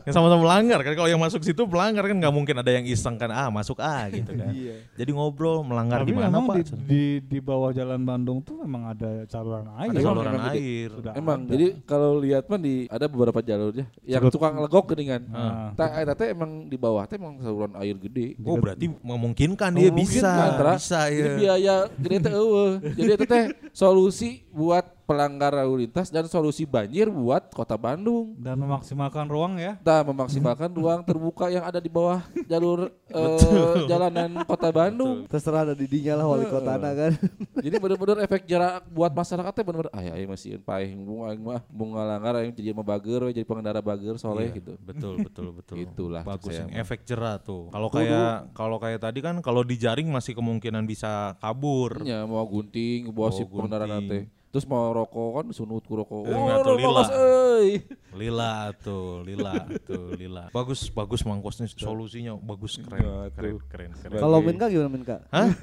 yang 0.00 0.14
sama-sama 0.14 0.40
melanggar 0.40 0.80
kan 0.80 0.94
kalau 0.94 1.06
yang 1.06 1.18
masuk 1.18 1.42
situ 1.42 1.60
melanggar 1.62 2.02
kan 2.02 2.14
nggak 2.14 2.30
mungkin 2.30 2.56
ada 2.56 2.70
yang 2.70 2.84
iseng 2.84 3.16
kan 3.16 3.28
ah 3.28 3.50
masuk 3.50 3.76
ah 3.78 4.06
gitu 4.08 4.32
kan 4.32 4.54
jadi 4.94 5.10
ngobrol 5.10 5.60
melanggar 5.60 6.00
Tapi 6.00 6.08
di 6.08 6.14
mana 6.14 6.36
pak 6.40 6.54
di, 6.56 6.62
di 6.80 7.02
di 7.20 7.38
bawah 7.38 7.68
jalan 7.70 8.00
Bandung 8.00 8.38
tuh 8.40 8.56
memang 8.56 8.86
ada 8.88 9.26
saluran 9.26 9.66
air. 9.76 9.90
ada 9.90 10.00
saluran 10.00 10.34
air 10.48 10.88
Sudah 10.90 11.12
Emang 11.12 11.38
ada. 11.42 11.50
jadi 11.50 11.66
kalau 11.82 12.16
lihat 12.16 12.46
mah 12.46 12.56
di 12.56 12.86
ada 12.86 13.04
beberapa 13.04 13.40
jalurnya 13.40 13.84
yang 14.02 14.22
Sudah- 14.22 14.32
tukang 14.32 14.54
legok. 14.56 14.94
Ah. 15.30 15.74
Tak 15.74 15.90
eta 15.98 16.14
teh 16.14 16.28
emang 16.30 16.64
di 16.64 16.76
bawah 16.76 17.04
teh 17.04 17.14
emang 17.14 17.36
saluran 17.38 17.74
air 17.76 17.98
gede. 17.98 18.38
oh 18.40 18.56
berarti 18.56 18.86
memungkinkan 18.94 19.70
dia 19.72 19.90
bisa 19.90 20.29
Tra. 20.58 20.72
bisa 20.76 21.00
Jadi 21.08 21.28
ya 21.28 21.34
biaya 21.36 21.76
gede 21.98 22.16
teh 22.22 22.32
eueuh. 22.34 22.72
Jadi 22.94 23.10
itu 23.16 23.26
teh 23.26 23.44
solusi 23.74 24.44
buat 24.50 24.84
pelanggar 25.10 25.50
lalu 25.50 25.90
lintas 25.90 26.06
dan 26.06 26.30
solusi 26.30 26.62
banjir 26.62 27.10
buat 27.10 27.50
kota 27.50 27.74
Bandung. 27.74 28.38
Dan 28.38 28.62
memaksimalkan 28.62 29.26
ruang 29.26 29.58
ya. 29.58 29.74
Kita 29.82 30.06
memaksimalkan 30.06 30.70
ruang 30.70 31.02
terbuka 31.02 31.50
yang 31.50 31.66
ada 31.66 31.82
di 31.82 31.90
bawah 31.90 32.22
jalur 32.46 32.94
eh, 33.10 33.90
jalanan 33.90 34.46
kota 34.46 34.70
Bandung. 34.70 35.26
Terserah 35.26 35.66
ada 35.66 35.74
didinya 35.74 36.14
lah 36.22 36.30
wali 36.30 36.46
kota 36.46 36.78
kan. 36.78 37.12
Jadi 37.66 37.76
bener-bener 37.82 38.22
efek 38.22 38.46
jarak 38.46 38.86
buat 38.86 39.10
masyarakatnya 39.10 39.62
bener-bener 39.66 39.90
ah 39.90 40.02
ya 40.06 40.14
masih 40.30 40.62
paling 40.62 40.94
bunga 41.02 41.28
mah 41.34 41.60
bunga 41.66 42.02
langgar 42.06 42.38
aing 42.38 42.54
jadi 42.54 42.70
mah 42.70 42.86
bager 42.86 43.26
we, 43.26 43.34
jadi 43.34 43.42
pengendara 43.48 43.82
bager 43.82 44.14
soleh 44.16 44.46
Iya, 44.46 44.56
gitu. 44.62 44.72
Betul, 44.80 45.14
betul, 45.26 45.46
betul. 45.58 45.76
Itulah 45.82 46.22
bagus 46.22 46.54
yang 46.54 46.70
efek 46.70 47.02
jerah 47.02 47.42
tuh. 47.42 47.66
Kalau 47.74 47.88
kayak 47.90 48.54
kalau 48.54 48.76
kayak 48.78 49.00
tadi 49.02 49.18
kan 49.18 49.42
kalau 49.42 49.66
dijaring 49.66 50.06
masih 50.06 50.38
kemungkinan 50.38 50.86
bisa 50.86 51.34
kabur. 51.42 52.06
Ya 52.06 52.22
mau 52.24 52.46
gunting 52.46 53.10
bawa 53.10 53.28
Oh, 53.30 53.34
si 53.34 53.42
pengendara 53.42 53.86
gunting. 53.90 54.30
Terus 54.50 54.66
mau 54.66 54.90
rokok 54.90 55.30
kan 55.38 55.46
sunut 55.54 55.86
ku 55.86 55.94
rokok. 55.94 56.26
Eh, 56.26 56.34
Oh, 56.34 56.50
rokok, 56.50 56.74
lila. 56.74 57.02
Euy. 57.14 57.70
Lila 58.10 58.74
tuh, 58.74 59.22
lila 59.22 59.54
tuh, 59.86 60.18
lila. 60.18 60.50
Bagus, 60.50 60.90
bagus 60.90 61.22
mangkos 61.22 61.62
nih 61.62 61.70
solusinya 61.70 62.34
bagus 62.34 62.82
keren, 62.82 63.30
keren, 63.30 63.62
keren, 63.70 63.90
keren. 63.94 64.18
Kalau 64.18 64.42
Minka 64.42 64.66
gimana 64.66 64.90
Minka? 64.90 65.16
Hah? 65.30 65.46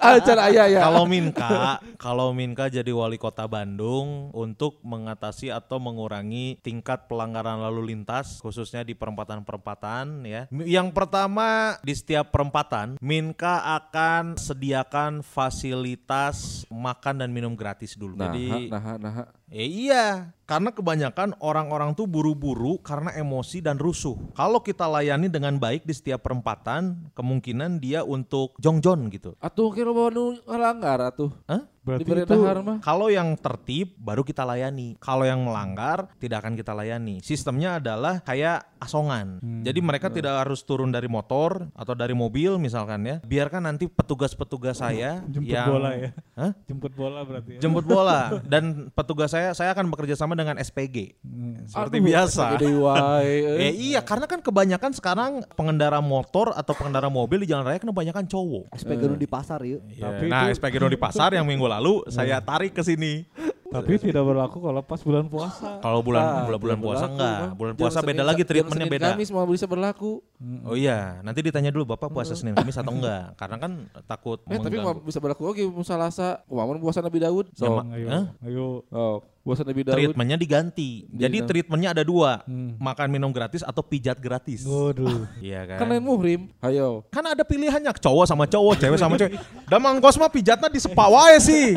Ah, 0.00 0.16
cara 0.20 0.52
ayah 0.52 0.66
ya. 0.68 0.80
Kalau 0.84 1.04
Minka, 1.04 1.80
kalau 1.96 2.28
Minka 2.32 2.68
jadi 2.68 2.88
wali 2.92 3.16
kota 3.16 3.44
Bandung 3.44 4.28
untuk 4.32 4.80
mengatasi 4.82 5.48
atau 5.48 5.80
mengurangi 5.80 6.60
tingkat 6.60 7.08
pelanggaran 7.08 7.60
lalu 7.60 7.94
lintas 7.94 8.40
khususnya 8.40 8.84
di 8.84 8.92
perempatan-perempatan 8.92 10.24
ya. 10.24 10.42
Yang 10.52 10.88
pertama 10.92 11.76
di 11.80 11.96
setiap 11.96 12.32
perempatan 12.32 13.00
Minka 13.00 13.64
akan 13.80 14.36
sediakan 14.36 15.24
fasilitas 15.24 16.64
makan 16.90 17.14
dan 17.22 17.30
minum 17.30 17.54
gratis 17.54 17.94
dulu. 17.94 18.18
Nah, 18.18 18.28
Jadi 18.28 18.66
nah, 18.66 18.98
nah, 18.98 19.14
Eh 19.50 19.66
iya, 19.66 20.34
karena 20.50 20.74
kebanyakan 20.74 21.38
orang-orang 21.38 21.94
tuh 21.94 22.10
buru-buru 22.10 22.82
karena 22.82 23.14
emosi 23.14 23.62
dan 23.62 23.78
rusuh. 23.78 24.18
Kalau 24.34 24.58
kita 24.58 24.90
layani 24.90 25.30
dengan 25.30 25.62
baik 25.62 25.86
di 25.86 25.94
setiap 25.94 26.26
perempatan, 26.26 27.14
kemungkinan 27.14 27.78
dia 27.78 28.02
untuk 28.02 28.58
jongjon 28.58 29.14
gitu. 29.14 29.38
Atuh 29.38 29.70
kira 29.70 29.94
bawa 29.94 30.10
nu 30.10 30.34
ngalanggar 30.42 31.14
atuh. 31.14 31.30
Hah? 31.46 31.70
Berarti 31.80 32.04
Diberi 32.04 32.22
itu. 32.28 32.36
Kalau 32.84 33.08
yang 33.08 33.32
tertib 33.40 33.96
baru 33.96 34.20
kita 34.20 34.44
layani. 34.44 35.00
Kalau 35.00 35.24
yang 35.24 35.40
melanggar 35.40 36.12
tidak 36.20 36.44
akan 36.44 36.52
kita 36.52 36.76
layani. 36.76 37.24
Sistemnya 37.24 37.80
adalah 37.80 38.20
kayak 38.20 38.68
asongan. 38.80 39.40
Jadi 39.64 39.80
mereka 39.80 40.12
tidak 40.12 40.44
harus 40.44 40.60
turun 40.64 40.92
dari 40.92 41.08
motor 41.08 41.72
atau 41.72 41.96
dari 41.96 42.12
mobil 42.12 42.60
misalkan 42.60 43.04
ya. 43.08 43.16
Biarkan 43.24 43.64
nanti 43.64 43.88
petugas-petugas 43.88 44.80
saya 44.84 45.24
jemput 45.24 45.56
yang 45.56 45.68
bola 45.72 45.90
ya. 45.96 46.10
Hah? 46.36 46.52
Jemput 46.68 46.92
bola 46.92 47.20
berarti 47.24 47.50
ya. 47.56 47.60
Jemput 47.64 47.84
bola 47.88 48.20
dan 48.52 48.92
petugas 48.92 49.32
saya 49.32 49.56
saya 49.56 49.72
akan 49.72 49.88
bekerja 49.88 50.20
sama 50.20 50.36
dengan 50.40 50.56
SPG. 50.56 50.96
Hmm. 51.20 51.64
Seperti 51.64 51.96
Aduh, 51.98 52.06
biasa. 52.06 52.44
Eh 53.60 53.72
iya 53.74 54.00
karena 54.00 54.24
kan 54.24 54.40
kebanyakan 54.40 54.90
sekarang 54.90 55.32
pengendara 55.52 55.98
motor 55.98 56.52
atau 56.52 56.72
pengendara 56.72 57.06
mobil 57.06 57.44
di 57.44 57.48
jalan 57.48 57.62
raya 57.62 57.78
kan 57.78 57.88
kebanyakan 57.88 58.24
cowok. 58.24 58.72
SPG 58.74 59.02
nu 59.04 59.16
di 59.16 59.28
pasar 59.28 59.60
yuk. 59.62 59.80
Tapi 59.92 60.26
nah 60.26 60.48
itu- 60.48 60.56
SPG 60.56 60.74
di 60.80 60.98
pasar 60.98 61.30
yang 61.32 61.44
minggu 61.44 61.64
lalu 61.64 62.04
saya 62.08 62.40
tarik 62.40 62.72
ke 62.72 62.82
sini. 62.82 63.24
Tapi 63.70 64.02
tidak 64.02 64.26
berlaku 64.26 64.58
kalau 64.58 64.82
pas 64.82 64.98
bulan 64.98 65.30
puasa. 65.30 65.78
Kalau 65.78 66.02
bulan 66.02 66.22
Ah, 66.26 66.42
bulan, 66.42 66.58
bulan 66.58 66.78
puasa 66.82 67.06
berlaku, 67.06 67.14
enggak. 67.14 67.38
Bulan 67.54 67.70
Jam 67.70 67.78
puasa 67.78 67.98
beda 68.02 68.22
lagi 68.26 68.42
treatmentnya 68.42 68.88
beda. 68.90 69.06
Kamis 69.14 69.30
mau 69.30 69.46
bisa 69.46 69.70
berlaku. 69.70 70.18
Oh 70.66 70.74
iya, 70.74 71.22
nanti 71.22 71.38
ditanya 71.38 71.70
dulu 71.70 71.94
Bapak 71.94 72.10
puasa 72.10 72.34
Senin 72.34 72.58
Kamis 72.58 72.74
atau 72.74 72.90
enggak? 72.90 73.38
Karena 73.38 73.62
kan 73.62 73.86
takut 74.10 74.42
Eh 74.50 74.58
tapi 74.58 74.74
mau 74.74 74.98
bisa 74.98 75.22
berlaku 75.22 75.54
oke 75.54 75.62
mau 75.70 75.86
Salasa. 75.86 76.42
Kumaha 76.50 76.82
puasa 76.82 76.98
Nabi 76.98 77.22
Daud. 77.22 77.46
Ya, 77.46 77.62
So, 77.62 77.78
ma- 77.78 77.86
Ayo, 77.94 78.06
Hah? 78.10 78.24
ayo. 78.42 78.66
oh, 78.90 79.22
puasa 79.40 79.62
Nabi 79.62 79.82
Daud. 79.82 79.96
treatmentnya 79.96 80.36
diganti. 80.36 81.08
Jadi 81.08 81.36
Di- 81.36 81.46
treatmentnya 81.46 81.90
ada 81.90 82.02
dua, 82.02 82.44
Hmm. 82.44 82.76
makan 82.76 83.08
minum 83.08 83.30
gratis 83.30 83.60
atau 83.60 83.80
pijat 83.80 84.16
gratis. 84.16 84.62
Waduh. 84.62 85.24
Iya 85.40 85.64
kan? 85.66 85.78
Kan 85.78 85.86
lain 85.88 86.00
muhrim. 86.00 86.40
Ayo. 86.60 87.02
kan 87.08 87.24
ada 87.24 87.40
pilihannya 87.40 87.90
cowok 87.90 88.24
sama 88.24 88.44
cowok, 88.44 88.74
cewek 88.78 88.98
sama 88.98 89.16
cewek. 89.16 89.34
Da 89.64 89.76
mangkos 89.76 90.14
mah 90.14 90.28
pijatnya 90.28 90.68
di 90.68 90.78
spa 90.78 91.08
wae 91.08 91.36
sih. 91.38 91.72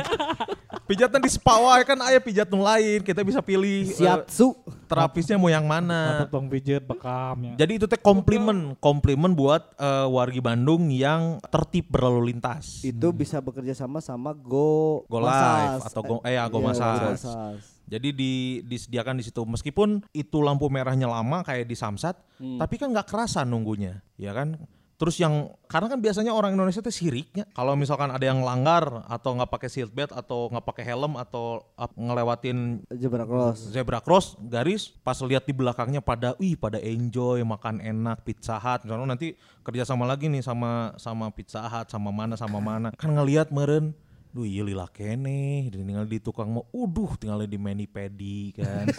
Pijatnya 0.84 1.18
di 1.18 1.32
spa 1.32 1.56
wae 1.58 1.82
kan 1.82 1.96
aya 2.02 2.20
pijat 2.20 2.52
lain, 2.52 3.00
kita 3.00 3.24
bisa 3.24 3.40
pilih 3.40 3.86
eh, 3.86 3.96
Siapsu. 3.96 4.52
Terapisnya 4.94 5.38
mau 5.42 5.50
yang 5.50 5.66
mana. 5.66 6.22
Mata 6.22 6.26
tong 6.30 6.48
pijet 6.48 6.86
bekam 6.86 7.38
ya. 7.42 7.54
Jadi 7.60 7.72
itu 7.82 7.86
teh 7.90 7.98
komplimen, 7.98 8.78
komplimen 8.78 9.34
buat 9.34 9.74
eh, 9.76 10.08
wargi 10.08 10.40
Bandung 10.40 10.88
yang 10.94 11.42
tertib 11.50 11.90
berlalu 11.90 12.32
lintas. 12.32 12.86
Itu 12.86 13.10
bisa 13.10 13.42
bekerja 13.42 13.74
sama 13.74 14.00
sama 14.00 14.32
Go 14.32 15.04
Go. 15.10 15.18
Live 15.20 15.84
atau 15.90 16.02
Go- 16.02 16.24
eh, 16.24 16.38
ya, 16.38 16.46
Go 16.48 16.62
Iya, 16.62 16.66
Massage. 16.72 17.66
Jadi 17.84 18.10
di, 18.16 18.34
disediakan 18.64 19.20
di 19.20 19.24
situ 19.28 19.44
meskipun 19.44 20.02
itu 20.16 20.40
lampu 20.40 20.72
merahnya 20.72 21.06
lama 21.06 21.44
kayak 21.44 21.68
di 21.68 21.76
Samsat, 21.76 22.16
tapi 22.58 22.80
kan 22.80 22.90
nggak 22.90 23.06
kerasa 23.12 23.44
nunggunya, 23.44 24.00
ya 24.16 24.32
kan? 24.32 24.56
Terus 25.04 25.20
yang 25.20 25.52
karena 25.68 25.92
kan 25.92 26.00
biasanya 26.00 26.32
orang 26.32 26.56
Indonesia 26.56 26.80
tuh 26.80 26.96
siriknya. 26.96 27.44
Kalau 27.52 27.76
misalkan 27.76 28.08
ada 28.08 28.24
yang 28.24 28.40
langgar 28.40 29.04
atau 29.04 29.36
nggak 29.36 29.52
pakai 29.52 29.68
seatbelt 29.68 30.16
atau 30.16 30.48
nggak 30.48 30.64
pakai 30.64 30.88
helm 30.88 31.20
atau 31.20 31.60
ap- 31.76 31.92
ngelewatin 32.00 32.88
Zebra 32.96 33.28
cross. 33.28 33.68
zebra 33.68 34.00
cross 34.00 34.40
garis 34.40 34.96
pas 35.04 35.20
lihat 35.20 35.44
di 35.44 35.52
belakangnya 35.52 36.00
pada 36.00 36.40
wih 36.40 36.56
pada 36.56 36.80
enjoy 36.80 37.44
makan 37.44 37.84
enak 37.84 38.24
pizza 38.24 38.56
hut. 38.56 38.88
Misalnya 38.88 39.20
nanti 39.20 39.36
kerja 39.68 39.84
sama 39.84 40.08
lagi 40.08 40.32
nih 40.32 40.40
sama 40.40 40.96
sama 40.96 41.28
pizza 41.36 41.60
hut 41.68 41.92
sama 41.92 42.16
mana 42.16 42.40
sama 42.40 42.64
mana. 42.64 42.96
Kan 42.96 43.12
ngelihat 43.12 43.52
meren 43.52 43.92
Duh 44.34 44.50
iya 44.50 44.66
lila 44.66 44.90
kene, 44.90 45.70
tinggal 45.70 46.10
di 46.10 46.18
tukang 46.18 46.50
mau, 46.50 46.66
uduh 46.74 47.14
tinggal 47.22 47.46
di 47.46 47.54
mani 47.62 47.86
pedi 47.86 48.50
kan, 48.58 48.90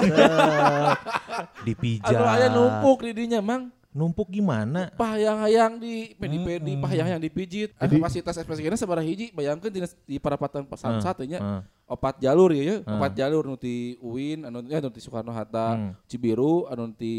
dipijat, 1.66 2.14
Aduh 2.14 2.30
aya 2.30 2.46
numpuk 2.54 3.02
di 3.02 3.10
dinya 3.18 3.42
mang. 3.42 3.74
Numpuk 3.94 4.26
gimana? 4.28 4.90
Pahayang-hayang 4.98 5.78
di 5.78 6.12
pedi-pedi, 6.18 6.74
pahayang-hayang 6.82 7.22
dipijit. 7.22 7.70
Ah, 7.78 7.86
kapasitas 7.86 8.34
SPSG 8.34 8.66
sabaraha 8.74 9.06
hiji 9.06 9.30
bayangkeun 9.30 9.70
di, 9.70 9.80
di 10.04 10.16
parapatan 10.18 10.66
pesan 10.66 10.98
satunya. 10.98 11.38
Heeh. 11.38 11.62
opat 11.84 12.16
jalur 12.16 12.48
ya, 12.56 12.64
ya. 12.64 12.76
opat 12.80 13.12
jalur 13.12 13.44
nu 13.44 13.60
ti 13.60 14.00
UIN, 14.00 14.48
anu 14.48 14.64
ya 14.64 14.80
nu 14.80 14.88
ti 14.88 15.04
Soekarno 15.04 15.30
Hatta, 15.30 15.76
Hmm. 15.76 15.92
Cibiru, 16.08 16.64
anu 16.66 16.88
ti 16.96 17.12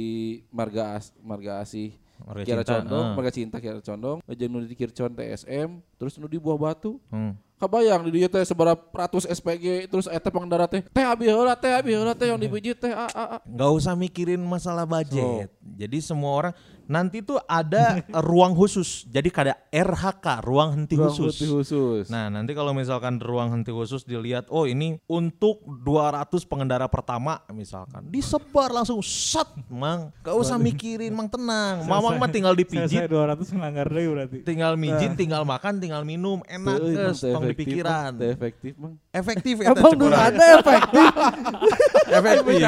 Marga 0.49 0.97
As, 0.97 1.13
Marga 1.21 1.61
Asih. 1.61 1.93
Marga 2.25 2.41
Kiara 2.41 2.63
Cinta, 2.65 2.81
Condong, 2.81 3.05
ah. 3.05 3.13
Marga 3.13 3.31
Cinta 3.31 3.57
Kiara 3.61 3.81
Condong, 3.85 4.17
jeung 4.25 4.51
nu 4.51 4.65
di 4.65 4.73
Kircon 4.73 5.13
TSM, 5.13 5.69
terus 6.01 6.17
nu 6.17 6.25
di 6.25 6.41
Buah 6.41 6.57
Batu. 6.57 6.97
Hmm. 7.13 7.37
Kabayang 7.55 8.03
di 8.11 8.19
dieu 8.19 8.27
teh 8.27 8.43
seberapa 8.43 8.83
ratus 8.91 9.23
SPG 9.31 9.87
terus 9.87 10.11
eta 10.11 10.27
pengendara 10.27 10.67
teh 10.67 10.83
teh 10.91 11.05
abi 11.07 11.31
heula 11.31 11.55
teh 11.55 11.71
abi 11.71 11.95
heula 11.95 12.11
teh 12.11 12.27
yang 12.27 12.35
dipijit 12.35 12.75
teh 12.75 12.91
a 12.91 13.07
a 13.07 13.23
a. 13.35 13.37
nggak 13.47 13.71
usah 13.79 13.95
mikirin 13.95 14.43
masalah 14.43 14.83
budget. 14.83 15.47
Jadi 15.63 16.03
semua 16.03 16.35
orang 16.35 16.53
nanti 16.85 17.21
tuh 17.21 17.41
ada 17.45 18.01
ruang 18.29 18.53
khusus. 18.53 19.05
Jadi 19.09 19.29
kada 19.29 19.53
RHK, 19.69 20.45
ruang 20.45 20.69
henti 20.73 20.95
Ruang 20.95 21.11
khusus. 21.11 21.35
putih 21.35 21.49
khusus. 21.51 22.05
Nah, 22.09 22.29
nanti 22.29 22.51
kalau 22.53 22.71
misalkan 22.71 23.17
ruang 23.19 23.51
henti 23.53 23.69
khusus 23.73 24.05
dilihat, 24.05 24.47
oh 24.49 24.65
ini 24.69 24.97
untuk 25.09 25.61
200 25.65 26.29
pengendara 26.45 26.85
pertama 26.87 27.41
misalkan. 27.51 28.05
Disebar 28.09 28.71
langsung 28.71 29.01
set, 29.01 29.47
Mang. 29.67 30.13
Gak 30.21 30.35
usah 30.35 30.57
mikirin, 30.57 31.11
Mang 31.13 31.29
tenang. 31.29 31.85
Mamang 31.85 32.17
mah 32.17 32.29
tinggal 32.31 32.53
dipijit, 32.55 33.05
saya 33.05 33.09
200 33.09 33.55
melanggar 33.57 33.87
deh 33.89 34.05
berarti. 34.07 34.37
tinggal 34.45 34.73
mijit, 34.79 35.11
tinggal 35.17 35.43
makan, 35.43 35.77
tinggal 35.81 36.01
minum, 36.07 36.41
enak 36.47 36.79
geus, 36.81 37.21
teu 37.21 37.33
tong 37.35 37.43
di 37.45 37.53
efektif, 37.53 37.65
pikiran. 37.65 38.11
Mang. 38.15 38.31
Efektif 38.31 38.73
mang. 38.77 38.93
Efektif 39.11 39.55
eta 39.61 39.81
ada 40.15 40.45
efektif. 40.59 41.07
Efektif. 42.19 42.63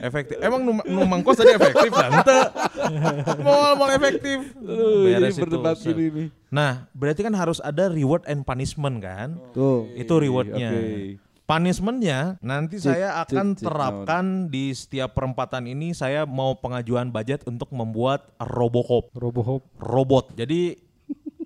Efektif 0.00 0.36
emang 0.40 0.60
nu, 0.62 0.72
nu 0.86 1.00
mangkos 1.04 1.40
tadi 1.40 1.56
efektif 1.56 1.90
kan 1.92 2.12
Mau 3.40 3.74
mau 3.74 3.88
efektif 3.88 4.38
Aduh, 4.54 5.04
Beres 5.04 5.34
itu, 5.34 5.42
berdebat 5.42 5.76
gini 5.76 6.04
nih. 6.08 6.28
nah 6.48 6.86
berarti 6.90 7.20
kan 7.20 7.32
harus 7.32 7.58
ada 7.58 7.88
reward 7.88 8.22
and 8.24 8.42
punishment 8.42 8.98
kan 8.98 9.34
Tuh. 9.50 9.88
itu 9.94 10.14
rewardnya 10.14 10.70
Oke. 10.70 11.16
punishmentnya 11.44 12.40
nanti 12.40 12.76
Cik, 12.76 12.88
saya 12.88 13.20
akan 13.20 13.46
cik, 13.52 13.58
cik, 13.58 13.64
terapkan 13.64 14.24
di 14.46 14.70
setiap 14.70 15.12
perempatan 15.12 15.66
ini 15.66 15.92
saya 15.92 16.24
mau 16.24 16.54
pengajuan 16.54 17.08
budget 17.08 17.44
untuk 17.44 17.68
membuat 17.70 18.32
robocop 18.38 19.12
Robohop. 19.12 19.60
robot 19.76 20.32
jadi 20.32 20.78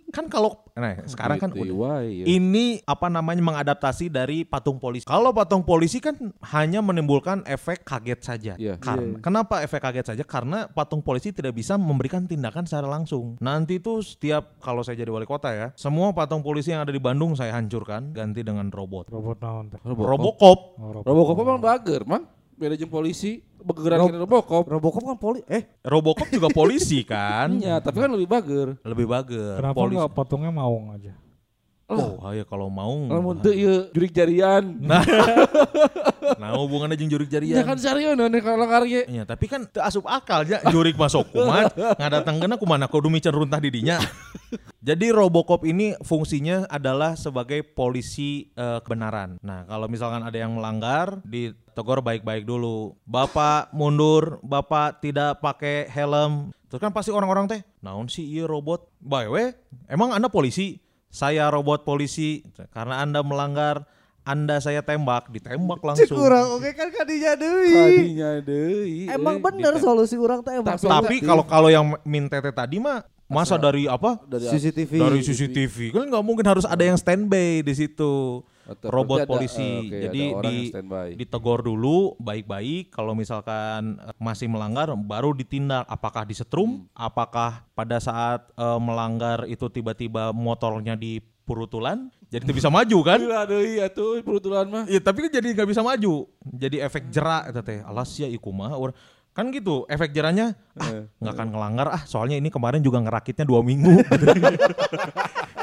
kan 0.08 0.26
kalau 0.32 0.56
nah 0.72 0.96
sekarang 1.04 1.36
kan 1.36 1.50
Gitu, 1.58 1.74
udah 1.74 2.06
iya. 2.06 2.24
ini 2.28 2.78
apa 2.86 3.10
namanya 3.10 3.42
mengadaptasi 3.42 4.08
dari 4.08 4.46
patung 4.46 4.78
polisi. 4.78 5.04
Kalau 5.04 5.34
patung 5.34 5.66
polisi 5.66 5.98
kan 5.98 6.14
hanya 6.54 6.78
menimbulkan 6.78 7.42
efek 7.44 7.82
kaget 7.82 8.20
saja. 8.22 8.52
Iya. 8.54 8.78
Karena 8.78 9.18
kenapa 9.18 9.60
efek 9.64 9.82
kaget 9.82 10.14
saja? 10.14 10.22
Karena 10.22 10.70
patung 10.70 11.02
polisi 11.02 11.34
tidak 11.34 11.58
bisa 11.58 11.74
memberikan 11.74 12.24
tindakan 12.24 12.64
secara 12.64 12.86
langsung. 12.86 13.34
Nanti 13.42 13.82
itu 13.82 14.00
setiap 14.04 14.58
kalau 14.62 14.86
saya 14.86 15.00
jadi 15.00 15.10
wali 15.10 15.26
kota 15.26 15.50
ya, 15.50 15.74
semua 15.74 16.14
patung 16.14 16.44
polisi 16.44 16.70
yang 16.70 16.86
ada 16.86 16.94
di 16.94 17.02
Bandung 17.02 17.34
saya 17.34 17.56
hancurkan 17.58 18.14
ganti 18.14 18.46
dengan 18.46 18.70
robot. 18.70 19.10
Robot 19.10 19.38
naon 19.42 19.64
teh. 19.74 19.80
Robocop. 19.82 20.08
Robocop. 20.08 20.58
Oh, 20.78 20.90
robot. 20.94 21.04
Robocop 21.06 21.36
emang 21.42 21.60
bager, 21.62 22.02
Mang. 22.06 22.37
Beda 22.58 22.74
jeung 22.74 22.90
polisi, 22.90 23.38
begeran 23.56 24.02
Rob- 24.02 24.18
Robocop. 24.18 24.64
Robocop 24.66 25.02
kan 25.06 25.14
poli 25.14 25.40
eh 25.46 25.62
Robocop 25.86 26.26
juga 26.26 26.50
polisi 26.50 27.06
kan? 27.06 27.54
Iya, 27.54 27.78
tapi 27.78 28.02
kan 28.02 28.10
lebih 28.10 28.26
bager. 28.26 28.74
Lebih 28.82 29.06
bagus. 29.06 29.54
Kenapa 29.56 29.78
polisi. 29.78 29.94
nggak 29.96 30.10
potongnya 30.10 30.50
maung 30.50 30.90
aja? 30.90 31.14
Oh, 31.88 32.20
ya 32.36 32.44
kalau 32.44 32.68
mau. 32.68 33.08
Lamun 33.08 33.40
teu 33.40 33.56
ieu 33.56 33.88
jurik 33.96 34.12
jarian. 34.12 34.60
Nah, 34.76 35.00
nah 36.40 36.52
hubungannya 36.60 37.00
jeung 37.00 37.08
jurik 37.08 37.32
Ya 37.32 37.40
jarian. 37.40 37.64
kan 37.64 37.80
serius 37.80 38.12
nih 38.12 38.42
kalau 38.44 38.68
karya. 38.68 39.08
Ya, 39.08 39.24
tapi 39.24 39.48
kan 39.48 39.64
teu 39.64 39.80
asup 39.80 40.04
akal 40.04 40.44
ya 40.44 40.60
jurik 40.68 41.00
masuk 41.00 41.24
kumat 41.32 41.72
ngadatengkeunna 41.72 42.60
kumaha 42.60 42.84
kudu 42.92 43.08
micer 43.08 43.32
runtah 43.32 43.56
di 43.56 43.72
dinya. 43.72 43.96
Jadi 44.88 45.08
Robocop 45.08 45.64
ini 45.64 45.96
fungsinya 46.04 46.68
adalah 46.68 47.16
sebagai 47.16 47.64
polisi 47.64 48.52
eh, 48.52 48.84
kebenaran. 48.84 49.40
Nah, 49.40 49.64
kalau 49.64 49.88
misalkan 49.88 50.20
ada 50.24 50.36
yang 50.36 50.60
melanggar, 50.60 51.24
ditegur 51.24 52.04
baik-baik 52.04 52.44
dulu. 52.44 52.96
Bapak 53.08 53.72
mundur, 53.72 54.40
Bapak 54.44 55.00
tidak 55.00 55.40
pakai 55.40 55.88
helm. 55.88 56.52
Terus 56.68 56.84
kan 56.84 56.92
pasti 56.92 57.08
orang-orang 57.08 57.48
teh, 57.48 57.60
naon 57.80 58.12
sih 58.12 58.28
iya 58.28 58.44
robot? 58.44 58.92
Bae 59.00 59.24
we, 59.28 59.56
emang 59.88 60.12
Anda 60.12 60.28
polisi? 60.28 60.76
Saya 61.08 61.48
robot 61.48 61.82
polisi. 61.82 62.44
Karena 62.70 63.00
Anda 63.00 63.24
melanggar, 63.24 63.88
Anda 64.22 64.60
saya 64.60 64.84
tembak, 64.84 65.32
ditembak 65.32 65.80
langsung. 65.80 66.12
kurang 66.12 66.60
oke 66.60 66.68
kan 66.76 66.92
kadinya 66.92 67.32
deui. 67.32 67.72
Tadinya 67.72 68.30
deui. 68.38 69.08
Emang 69.08 69.40
euy. 69.40 69.44
bener 69.44 69.80
solusi 69.80 70.20
orang 70.20 70.44
teh 70.44 70.52
emang 70.52 70.76
Tapi- 70.76 70.84
Tapi 70.84 71.16
kalau 71.24 71.44
kalau 71.48 71.68
yang 71.72 71.96
minta 72.04 72.36
teh 72.36 72.52
tadi 72.52 72.76
mah 72.76 73.08
masa 73.24 73.56
dari 73.56 73.88
apa? 73.88 74.20
dari 74.24 74.44
CCTV. 74.46 74.92
Dari 75.00 75.20
CCTV 75.24 75.76
kan 75.96 76.04
nggak 76.04 76.24
mungkin 76.24 76.44
harus 76.44 76.68
ada 76.68 76.84
yang 76.84 76.96
standby 76.96 77.64
di 77.64 77.72
situ. 77.72 78.44
Atau 78.68 78.92
Robot 78.92 79.24
ada- 79.24 79.28
polisi. 79.28 79.64
eh, 79.64 79.80
oke, 79.80 79.98
Jadi 80.04 80.22
orang 80.28 80.44
di 80.44 80.56
ditegor 81.16 81.64
dulu 81.64 82.12
baik-baik. 82.20 82.92
Kalau 82.92 83.16
misalkan 83.16 83.96
eh, 83.96 84.12
masih 84.20 84.44
melanggar, 84.46 84.92
baru 84.92 85.32
ditindak. 85.32 85.88
Apakah 85.88 86.28
disetrum? 86.28 86.84
Apakah 86.92 87.64
pada 87.72 87.96
saat 87.96 88.44
eh, 88.52 88.78
melanggar 88.78 89.48
itu 89.48 89.66
tiba-tiba 89.66 90.36
motornya 90.36 90.94
dipurutulan? 90.94 92.12
Jadi 92.28 92.44
tidak 92.44 92.60
bisa 92.60 92.68
maju 92.68 92.98
kan? 93.00 93.18
Gila 93.24 93.42
deui 93.48 93.80
atuh 93.80 94.20
perutulan 94.20 94.68
mah. 94.68 94.84
Iya 94.84 95.00
tapi 95.00 95.24
kan 95.24 95.32
jadi 95.32 95.48
nggak 95.56 95.68
bisa 95.72 95.80
maju. 95.80 96.28
Jadi 96.44 96.76
efek 96.76 97.08
jerak 97.08 97.48
teh. 97.64 97.80
Alas 97.80 98.12
ya 98.20 98.28
iku 98.28 98.52
mah 98.52 98.76
Or- 98.76 98.92
kan 99.38 99.54
gitu 99.54 99.86
efek 99.86 100.10
jerahnya 100.10 100.58
ah 100.74 101.06
nggak 101.22 101.34
akan 101.38 101.48
ngelanggar. 101.54 101.86
Ah 101.94 102.02
soalnya 102.02 102.34
ini 102.34 102.50
kemarin 102.50 102.82
juga 102.82 102.98
ngerakitnya 102.98 103.46
dua 103.46 103.62
minggu. 103.62 104.02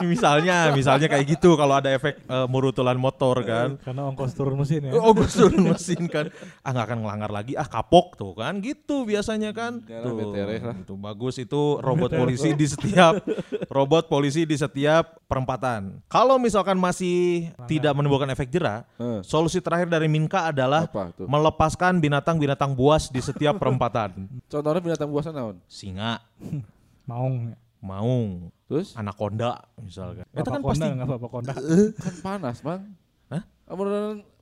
Misalnya 0.04 0.76
misalnya 0.76 1.08
kayak 1.08 1.40
gitu 1.40 1.56
kalau 1.56 1.80
ada 1.80 1.88
efek 1.88 2.20
eh, 2.20 2.48
murutulan 2.52 3.00
motor 3.00 3.40
kan. 3.48 3.80
Karena 3.80 4.12
ongkos 4.12 4.36
turun 4.36 4.60
mesin 4.60 4.92
ya. 4.92 4.94
oh 5.00 5.16
gue 5.16 5.24
turun 5.24 5.72
mesin 5.72 6.04
kan. 6.12 6.28
Ah 6.68 6.76
nggak 6.76 6.86
akan 6.92 6.98
ngelanggar 7.04 7.32
lagi. 7.32 7.56
Ah 7.56 7.64
kapok. 7.64 8.20
Tuh 8.20 8.36
kan 8.36 8.60
gitu 8.60 9.08
biasanya 9.08 9.56
kan. 9.56 9.80
Jalan 9.88 10.12
tuh 10.20 10.32
lah. 10.36 10.76
itu 10.76 10.94
bagus 11.00 11.36
itu 11.40 11.62
robot 11.80 12.12
polisi 12.12 12.52
di 12.52 12.68
setiap 12.68 13.24
robot 13.72 14.12
polisi 14.12 14.44
di 14.44 14.60
setiap 14.60 15.24
perempatan. 15.32 16.04
Kalau 16.12 16.36
misalkan 16.44 16.76
masih 16.76 17.50
tidak 17.66 17.96
menimbulkan 17.96 18.28
efek 18.36 18.52
jerah 18.52 18.84
solusi 19.24 19.64
terakhir 19.64 19.88
dari 19.88 20.12
Minka 20.12 20.52
adalah 20.52 20.92
melepaskan 21.24 22.04
binatang-binatang 22.04 22.76
buas 22.76 23.08
di 23.08 23.24
setiap 23.24 23.58
perempatan 23.68 24.09
Contohnya 24.45 24.80
binatang 24.80 25.09
buasan 25.09 25.34
naon? 25.34 25.57
singa 25.66 26.22
Maung. 27.05 27.53
maung 27.78 28.49
Terus 28.66 28.93
anaconda 28.93 29.61
misalkan 29.78 30.26
itu 30.28 30.41
kan 30.43 30.57
konda 30.57 30.70
pasti 30.72 30.86
enggak 30.88 31.07
Bapak 31.07 31.30
konda. 31.30 31.53
kan 32.05 32.16
panas, 32.20 32.57
Bang. 32.59 32.82
Hah? 33.28 33.43
Amun 33.66 33.86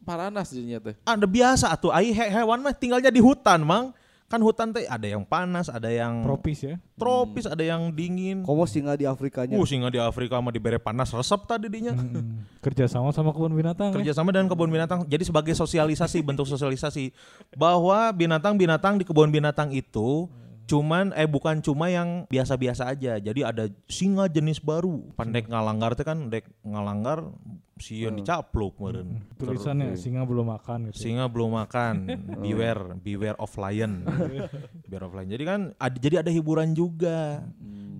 paranas 0.02 0.48
jadinya 0.48 0.80
teh. 0.82 0.96
ada 1.02 1.24
biasa 1.24 1.72
tuh 1.76 1.90
ai 1.90 2.12
he- 2.12 2.32
hewan 2.34 2.60
mah 2.60 2.72
tinggalnya 2.72 3.08
di 3.08 3.20
hutan 3.20 3.60
mang 3.62 3.92
kan 4.34 4.42
hutan 4.42 4.74
teh 4.74 4.90
ada 4.90 5.06
yang 5.06 5.22
panas 5.22 5.70
ada 5.70 5.94
yang 5.94 6.26
Tropis 6.26 6.66
ya. 6.66 6.82
tropis 6.98 7.46
ada 7.46 7.62
yang 7.62 7.94
dingin 7.94 8.42
Komo 8.42 8.66
singa 8.66 8.98
di 8.98 9.06
Afrikanya. 9.06 9.54
Uh, 9.54 9.62
singa 9.62 9.94
di 9.94 10.02
Afrika 10.02 10.42
mah 10.42 10.50
dibere 10.50 10.82
panas 10.82 11.14
resep 11.14 11.46
tadi 11.46 11.70
dinya. 11.70 11.94
Mm-mm. 11.94 12.42
Kerja 12.58 12.90
sama 12.90 13.14
sama 13.14 13.30
kebun 13.30 13.54
binatang. 13.54 13.94
ya. 13.94 14.02
Kerjasama 14.02 14.34
dengan 14.34 14.50
kebun 14.50 14.74
binatang. 14.74 15.06
Jadi 15.06 15.30
sebagai 15.30 15.54
sosialisasi, 15.54 16.26
bentuk 16.26 16.50
sosialisasi 16.50 17.14
bahwa 17.54 18.10
binatang-binatang 18.10 18.98
di 18.98 19.06
kebun 19.06 19.30
binatang 19.30 19.70
itu 19.70 20.26
cuman 20.64 21.12
eh 21.14 21.28
bukan 21.30 21.62
cuma 21.62 21.94
yang 21.94 22.26
biasa-biasa 22.26 22.90
aja. 22.90 23.22
Jadi 23.22 23.46
ada 23.46 23.70
singa 23.86 24.26
jenis 24.26 24.58
baru. 24.58 25.14
Pandek 25.14 25.46
ngalanggar 25.46 25.94
teh 25.94 26.08
kan 26.08 26.34
dek 26.34 26.50
ngalanggar 26.66 27.22
sieun 27.78 28.14
dicapluk 28.18 28.78
meureun. 28.78 29.22
Tulisannya 29.38 29.98
singa 29.98 30.24
belum 30.24 30.54
makan 30.54 30.90
gitu. 30.90 31.10
Singa 31.10 31.26
belum 31.30 31.58
makan. 31.58 31.96
beware, 32.44 32.98
beware 33.02 33.38
of 33.42 33.52
lion. 33.58 34.06
beware 34.86 35.06
of 35.10 35.14
lion. 35.18 35.30
Jadi 35.30 35.44
kan 35.44 35.62
ada, 35.78 35.98
jadi 35.98 36.16
ada 36.22 36.32
hiburan 36.32 36.72
juga. 36.78 37.42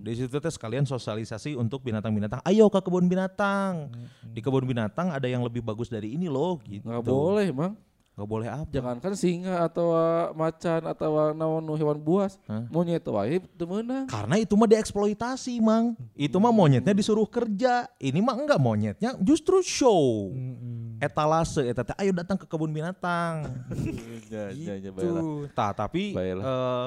Di 0.04 0.12
situ 0.12 0.36
teh 0.36 0.52
sekalian 0.52 0.84
sosialisasi 0.84 1.56
untuk 1.56 1.80
binatang-binatang. 1.80 2.44
Ayo 2.44 2.68
ke 2.68 2.80
kebun 2.84 3.08
binatang. 3.08 3.88
Di 4.20 4.44
kebun 4.44 4.68
binatang 4.68 5.08
ada 5.08 5.24
yang 5.24 5.40
lebih 5.40 5.64
bagus 5.64 5.88
dari 5.88 6.12
ini 6.12 6.28
loh 6.28 6.60
gitu. 6.68 6.84
Nggak 6.84 7.02
boleh, 7.08 7.48
Bang. 7.50 7.74
Nggak 8.14 8.28
boleh 8.30 8.46
apa? 8.46 8.70
Jangankan 8.70 9.12
singa 9.14 9.66
atau 9.66 9.90
uh, 9.90 10.30
macan 10.32 10.86
atau 10.86 11.34
naon 11.34 11.58
nu 11.58 11.74
hewan 11.74 11.98
buas, 11.98 12.38
Hah? 12.46 12.62
monyet 12.70 13.02
wae 13.02 13.42
teu 13.58 13.66
meunang. 13.66 14.06
Karena 14.06 14.38
itu 14.38 14.54
mah 14.54 14.70
dieksploitasi, 14.70 15.58
Mang. 15.58 15.98
Itu 16.14 16.38
mah 16.38 16.54
monyetnya 16.54 16.94
disuruh 16.94 17.26
kerja. 17.26 17.90
Ini 17.96 18.22
mah 18.22 18.38
enggak 18.38 18.62
monyetnya 18.62 19.18
justru 19.18 19.58
show. 19.60 20.30
Mm-mm. 20.30 21.02
Etalase 21.02 21.66
eta 21.66 21.82
teh 21.82 21.96
ayo 21.98 22.14
datang 22.14 22.38
ke 22.38 22.46
kebun 22.46 22.70
binatang. 22.70 23.50
Gitu. 24.30 25.50
Tah, 25.50 25.70
tapi 25.70 26.14
Baiklah. 26.14 26.42
eh 26.42 26.86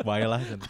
baiklah. 0.06 0.40
kan. 0.40 0.60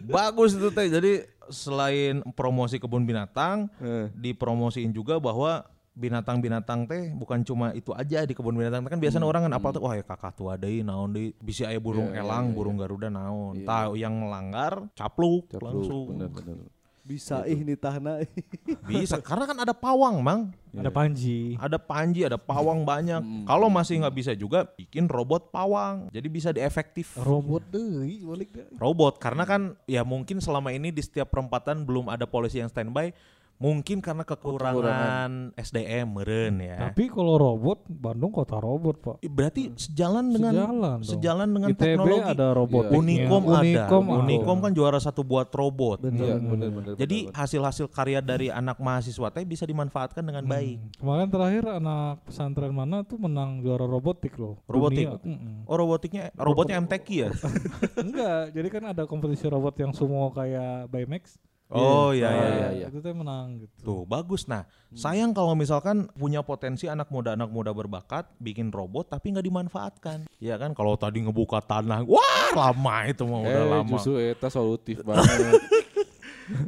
Bagus 0.00 0.52
itu 0.52 0.68
teh. 0.68 0.86
Jadi 0.86 1.12
selain 1.48 2.20
promosi 2.32 2.76
kebun 2.76 3.04
binatang, 3.04 3.68
Eh. 3.80 4.08
dipromosiin 4.14 4.92
juga 4.92 5.16
bahwa 5.16 5.64
binatang-binatang 5.94 6.90
teh 6.90 7.14
bukan 7.14 7.46
cuma 7.46 7.70
itu 7.70 7.94
aja 7.94 8.26
di 8.26 8.34
kebun 8.34 8.58
binatang 8.58 8.82
kan 8.82 8.98
biasanya 8.98 9.24
orang 9.24 9.46
kan 9.46 9.54
apa 9.54 9.68
tuh 9.70 9.86
wah 9.86 9.94
ya 9.94 10.02
kakak 10.02 10.34
tua 10.34 10.58
deui 10.58 10.82
naon 10.82 11.14
deui 11.14 11.30
bisi 11.38 11.62
aya 11.62 11.78
burung 11.78 12.10
Iya, 12.10 12.20
iya, 12.20 12.26
elang 12.26 12.50
iya, 12.50 12.54
burung 12.54 12.76
garuda 12.76 13.08
naon. 13.08 13.62
Iya. 13.62 13.66
tahu 13.66 13.92
yang 13.94 14.14
melanggar 14.18 14.72
capluk, 14.92 15.46
Capluk, 15.48 15.62
langsung. 15.62 16.04
bener-bener. 16.10 16.58
Bisa 17.04 17.44
ih 17.44 17.60
nitahna. 17.60 18.24
bisa 18.90 19.20
karena 19.20 19.44
kan 19.44 19.58
ada 19.60 19.76
pawang 19.76 20.24
mang. 20.24 20.50
Ada 20.74 20.88
panji. 20.90 21.54
ada 21.60 21.76
panji 21.78 22.24
ada 22.24 22.34
pawang 22.34 22.82
banyak. 22.82 23.20
Hmm. 23.22 23.44
kalau 23.46 23.68
masih 23.70 24.00
nggak 24.02 24.16
bisa 24.16 24.32
juga 24.34 24.64
bikin 24.64 25.06
robot 25.06 25.52
pawang. 25.52 26.08
Jadi 26.10 26.26
bisa 26.32 26.50
diefektif. 26.50 27.12
Robot 27.20 27.60
deui 27.70 28.24
balik 28.24 28.50
deh. 28.50 28.66
robot 28.80 29.20
karena 29.20 29.44
kan 29.44 29.76
ya 29.84 30.00
mungkin 30.02 30.40
selama 30.40 30.72
ini 30.72 30.90
di 30.90 31.04
setiap 31.04 31.28
perempatan 31.30 31.84
belum 31.84 32.08
ada 32.08 32.24
polisi 32.26 32.58
yang 32.58 32.72
standby 32.72 33.12
mungkin 33.56 33.98
karena 33.98 34.22
kekurangan 34.22 35.54
SDM 35.54 36.06
meren 36.10 36.54
ya 36.58 36.90
Tapi 36.90 37.06
kalau 37.06 37.34
robot, 37.34 37.86
Bandung 37.86 38.28
kota 38.28 38.58
robot, 38.58 38.96
Pak. 38.98 39.16
Berarti 39.24 39.72
sejalan 39.74 40.30
dengan 40.30 40.52
Sejalan 40.52 40.74
dong. 40.74 41.00
sejalan 41.06 41.48
dengan 41.48 41.68
ITB 41.70 41.80
teknologi 41.80 42.28
ada 42.28 42.46
robot. 42.50 42.84
Unikom, 42.90 43.42
ada 43.46 43.60
Unikom, 43.60 44.04
Unikom 44.20 44.58
kan 44.58 44.70
juara 44.70 44.98
satu 44.98 45.22
buat 45.22 45.48
robot 45.48 46.02
Iya, 46.04 46.36
bener-bener. 46.36 46.94
jadi 46.94 47.30
hasil-hasil 47.30 47.86
karya 47.88 48.18
dari 48.18 48.48
anak 48.48 48.76
mahasiswa 48.76 49.30
teh 49.30 49.42
bisa 49.42 49.64
dimanfaatkan 49.64 50.20
dengan 50.20 50.44
baik 50.44 50.98
Kemarin 50.98 51.28
terakhir 51.28 51.64
anak 51.70 52.22
pesantren 52.24 52.70
mana 52.70 53.02
tuh 53.02 53.16
menang 53.16 53.60
juara 53.60 53.84
robotik 53.84 54.34
loh. 54.34 54.60
Robotik? 54.64 55.06
Dunia. 55.06 55.22
Mm-mm. 55.24 55.54
oh 55.64 55.76
robotnya 55.76 56.22
robotnya 56.34 56.76
MTQ 56.78 57.06
ya 57.08 57.30
Enggak, 58.04 58.52
jadi 58.52 58.68
kan 58.68 58.82
ada 58.90 59.02
kompetisi 59.04 59.46
robot 59.46 59.74
yang 59.76 59.92
sumo 59.92 60.28
kayak 60.30 60.88
Baymax. 60.88 61.38
Oh 61.74 62.10
iya 62.10 62.28
Oh, 62.28 62.30
iya, 62.30 62.30
iya, 62.30 62.48
iya. 62.48 62.68
iya. 62.72 62.86
Itu 62.88 62.98
tuh 62.98 63.10
menang 63.10 63.60
gitu. 63.60 63.76
Tuh 63.82 64.02
bagus. 64.04 64.46
Nah, 64.46 64.62
sayang 64.90 65.30
kalau 65.30 65.52
misalkan 65.52 66.06
punya 66.12 66.40
potensi 66.40 66.86
anak 66.86 67.10
muda 67.10 67.34
anak 67.34 67.50
muda 67.50 67.70
berbakat 67.70 68.30
bikin 68.38 68.70
robot 68.70 69.10
tapi 69.10 69.34
nggak 69.34 69.42
dimanfaatkan. 69.42 70.18
Ya 70.38 70.54
kan 70.54 70.72
kalau 70.72 70.94
tadi 70.94 71.20
ngebuka 71.20 71.58
tanah, 71.58 72.06
wah 72.06 72.48
lama 72.54 72.96
itu 73.04 73.26
mah 73.26 73.40
udah 73.42 73.60
eh, 73.60 73.68
lama. 73.68 73.90
justru 73.90 74.14
eta 74.16 74.46
solutif 74.46 75.02
banget. 75.02 75.58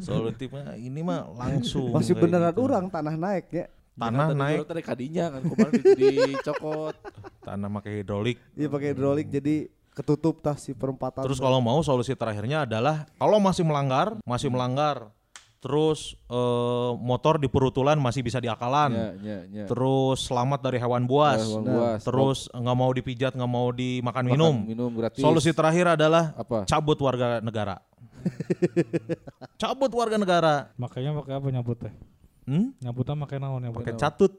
Solutif 0.01 0.49
mah 0.51 0.73
ini 0.73 1.01
mah 1.01 1.29
langsung. 1.37 1.93
Masih 1.93 2.17
beneran 2.17 2.49
gitu. 2.49 2.65
orang 2.65 2.89
tanah 2.89 3.13
naik 3.13 3.47
ya. 3.53 3.67
Tanah 3.97 4.29
Tadi 4.29 4.37
naik, 4.37 4.57
jorok 4.57 4.69
Tadi 4.69 4.83
kadinya 4.85 5.25
kan 5.33 5.41
kemarin 5.45 5.73
di- 5.97 6.29
dicokot. 6.33 6.95
tanah 7.41 7.69
pakai 7.71 7.93
hidrolik. 8.01 8.37
Iya 8.53 8.69
pakai 8.69 8.89
hidrolik 8.93 9.29
jadi 9.29 9.57
ketutup 9.97 10.45
tas 10.45 10.61
si 10.61 10.77
perempatan. 10.77 11.25
Terus 11.25 11.41
kalau 11.41 11.57
mau 11.59 11.81
solusi 11.81 12.13
terakhirnya 12.13 12.69
adalah 12.69 13.09
kalau 13.17 13.41
masih 13.41 13.65
melanggar, 13.65 14.21
masih 14.23 14.53
melanggar, 14.53 15.09
terus 15.57 16.13
eh, 16.29 16.91
motor 17.01 17.41
di 17.41 17.49
perutulan 17.49 17.97
masih 17.97 18.21
bisa 18.21 18.37
diakalan. 18.37 18.93
Ya, 18.93 19.09
ya, 19.25 19.39
ya. 19.49 19.65
Terus 19.65 20.29
selamat 20.29 20.61
dari 20.61 20.77
hewan 20.77 21.09
buas. 21.09 21.41
Hewan 21.41 21.65
Nah, 21.65 21.73
buas. 21.73 22.01
Terus 22.05 22.39
nggak 22.53 22.77
mau 22.77 22.91
dipijat, 22.93 23.33
nggak 23.33 23.49
mau 23.51 23.73
dimakan 23.73 24.25
Makan 24.25 24.25
minum. 24.29 24.55
minum 24.63 24.93
gratis. 24.93 25.25
Solusi 25.25 25.57
terakhir 25.57 25.97
adalah 25.97 26.37
apa? 26.37 26.69
cabut 26.69 27.01
warga 27.01 27.41
negara. 27.41 27.81
cabut 29.61 29.91
warga 29.91 30.17
negara. 30.21 30.55
Makanya 30.77 31.17
pakai 31.25 31.35
apa 31.41 31.47
nyabut 31.49 31.79
teh? 31.81 31.95
Hmm? 32.47 32.71
Nyabutnya 32.79 33.19
pakai 33.27 33.43
naon 33.43 33.59
ya, 33.59 33.75
Pakai 33.75 33.99
catut. 33.99 34.31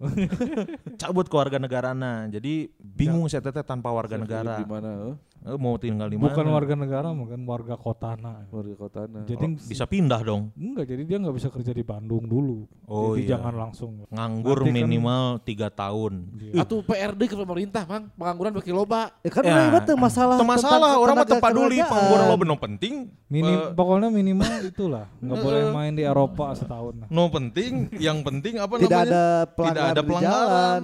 cabut 1.01 1.27
ke 1.27 1.35
warga 1.35 1.59
negarana. 1.59 2.31
Jadi 2.31 2.71
bingung 2.79 3.27
saya 3.27 3.43
teteh 3.43 3.67
tanpa 3.67 3.91
warga 3.91 4.15
negara. 4.15 4.63
Di 4.63 4.63
mana? 4.63 4.89
eh? 4.95 5.03
Eh, 5.11 5.15
mau 5.55 5.75
tinggal 5.75 6.07
di 6.07 6.17
mana? 6.17 6.27
Bukan 6.27 6.45
warga 6.47 6.75
negara, 6.75 7.07
bukan 7.09 7.39
warga 7.43 7.75
kotana. 7.75 8.43
Warga 8.49 8.75
kota 8.75 8.99
nah. 9.07 9.23
Jadi 9.23 9.45
bisa 9.57 9.87
pindah 9.87 10.19
dong. 10.19 10.51
enggak, 10.53 10.85
jadi 10.87 11.03
dia 11.03 11.17
nggak 11.17 11.35
bisa 11.35 11.47
kerja 11.47 11.71
di 11.71 11.81
Bandung 11.81 12.25
dulu. 12.25 12.67
Oh, 12.83 13.13
jadi 13.13 13.23
iya. 13.23 13.29
jangan 13.35 13.53
langsung. 13.55 13.91
Nganggur 14.07 14.59
Nanti 14.59 14.69
kan- 14.69 14.77
minimal 14.77 15.23
tiga 15.41 15.67
tahun. 15.67 16.13
Iya. 16.35 16.63
Atuh 16.63 16.81
PRD 16.81 17.21
ke 17.25 17.35
pemerintah, 17.35 17.83
Mang. 17.85 18.11
Pengangguran 18.13 18.51
pakai 18.53 18.73
loba. 18.73 19.01
Ya 19.21 19.31
kan 19.31 19.43
Ya. 19.43 19.55
masalah 19.97 20.35
Itu 20.35 20.45
masalah 20.45 20.77
tentang 20.87 20.99
orang 20.99 21.15
mah 21.15 21.25
kerjaan. 21.25 21.87
pengangguran 21.87 22.25
lo 22.27 22.35
benar 22.37 22.57
penting. 22.59 22.93
Minim, 23.27 23.59
Eh, 23.59 23.75
pokoknya 23.75 24.07
minimal 24.07 24.51
itulah, 24.63 25.05
nggak 25.19 25.37
boleh 25.43 25.63
main 25.71 25.91
di 25.91 26.03
Eropa 26.03 26.55
setahun. 26.55 27.07
No 27.07 27.27
penting, 27.27 27.91
yang 27.97 28.23
penting 28.23 28.55
apa 28.55 28.79
Tidak 28.79 28.87
namanya? 28.87 29.03
ada 29.03 29.23
Tidak 29.43 29.51
pelanggaran 29.53 29.87
ada 29.87 29.99
di 29.99 30.07
pelanggaran. 30.07 30.83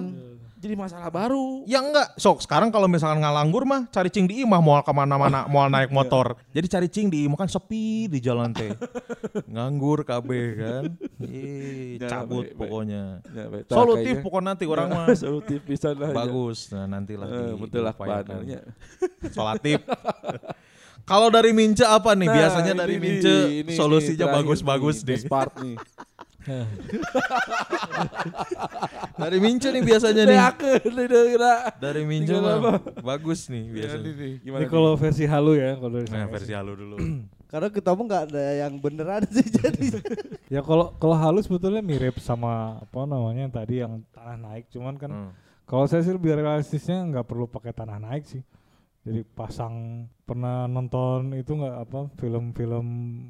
Jadi 0.64 0.80
masalah 0.80 1.12
baru. 1.12 1.60
Ya 1.68 1.84
enggak, 1.84 2.16
sok 2.16 2.40
sekarang 2.40 2.72
kalau 2.72 2.88
misalkan 2.88 3.20
ngalanggur 3.20 3.68
mah 3.68 3.84
cari 3.92 4.08
cing 4.08 4.24
di 4.24 4.48
imah 4.48 4.64
mau 4.64 4.80
ke 4.80 4.92
mana-mana, 4.96 5.44
mau 5.52 5.68
naik 5.68 5.92
motor. 5.92 6.40
Jadi 6.56 6.66
cari 6.72 6.88
cing 6.88 7.12
di 7.12 7.28
imah 7.28 7.36
kan 7.36 7.52
sepi 7.52 8.08
di 8.08 8.16
jalan 8.16 8.48
teh. 8.56 8.72
Nganggur 9.44 10.08
KB 10.08 10.28
kan. 10.56 10.84
Ih, 11.20 12.00
Ya, 12.00 12.08
cabut 12.08 12.48
baik, 12.48 12.56
pokoknya. 12.56 13.20
Ya, 13.28 13.44
baik. 13.52 13.68
Solutif 13.68 14.14
pokoknya 14.24 14.46
nanti 14.56 14.64
orang 14.64 14.88
mah. 14.88 15.06
Solutif 15.20 15.60
bisa 15.68 15.92
lah. 15.92 16.16
Bagus. 16.16 16.72
Nah, 16.72 16.88
nantilah 16.88 17.28
di- 17.28 17.60
betul 17.60 17.84
lah. 17.84 17.92
Solatif. 19.36 19.84
Kalau 21.04 21.28
dari 21.28 21.52
Mince 21.52 21.84
apa 21.84 22.16
nih? 22.16 22.24
Nah, 22.24 22.36
Biasanya 22.40 22.72
ini 22.72 22.80
dari 22.80 22.96
Mince 22.96 23.34
ini 23.52 23.72
solusinya 23.76 24.32
bagus-bagus 24.32 25.04
nih. 25.04 25.08
Best 25.12 25.28
part 25.28 25.52
nih. 25.60 25.76
Dari 29.14 29.36
Mince 29.38 29.68
nih 29.70 29.82
biasanya 29.82 30.22
nih. 30.24 30.38
Dari 31.76 32.00
Tinggal 32.04 32.40
mah 32.40 32.54
apa? 32.58 32.72
bagus 33.00 33.46
nih 33.48 33.64
Ya, 33.64 33.72
biasanya. 33.72 34.10
Ini 34.42 34.64
kalau 34.68 34.90
versi 34.94 35.24
halu 35.24 35.52
ya, 35.54 35.74
kalau 35.74 35.90
dari 35.94 36.06
Nah, 36.06 36.12
saya 36.14 36.26
versi 36.28 36.52
halu 36.52 36.72
dulu. 36.74 36.94
Karena 37.50 37.68
kita 37.70 37.88
mau 37.92 38.02
nggak 38.02 38.22
ada 38.28 38.42
yang 38.58 38.72
beneran 38.76 39.22
sih 39.34 39.46
jadi. 39.46 39.84
Ya 40.44 40.60
kalau 40.60 40.92
kalau 40.94 41.16
halus 41.16 41.48
sebetulnya 41.48 41.80
mirip 41.80 42.20
sama 42.20 42.78
apa 42.78 42.94
namanya 43.04 43.40
yang 43.42 43.50
tadi 43.50 43.74
yang 43.80 43.92
tanah 44.12 44.36
naik, 44.36 44.64
cuman 44.68 44.94
kan 44.94 45.10
Hmm. 45.10 45.30
kalau 45.64 45.84
saya 45.84 46.00
sih 46.00 46.10
lebih 46.10 46.30
realistisnya 46.30 47.00
nggak 47.02 47.24
perlu 47.24 47.48
pakai 47.48 47.72
tanah 47.72 47.98
naik 47.98 48.22
sih. 48.22 48.40
Jadi 49.04 49.20
pasang 49.28 49.74
pernah 50.18 50.64
nonton 50.64 51.32
itu 51.34 51.52
nggak 51.52 51.76
apa 51.78 52.08
film-film 52.16 52.86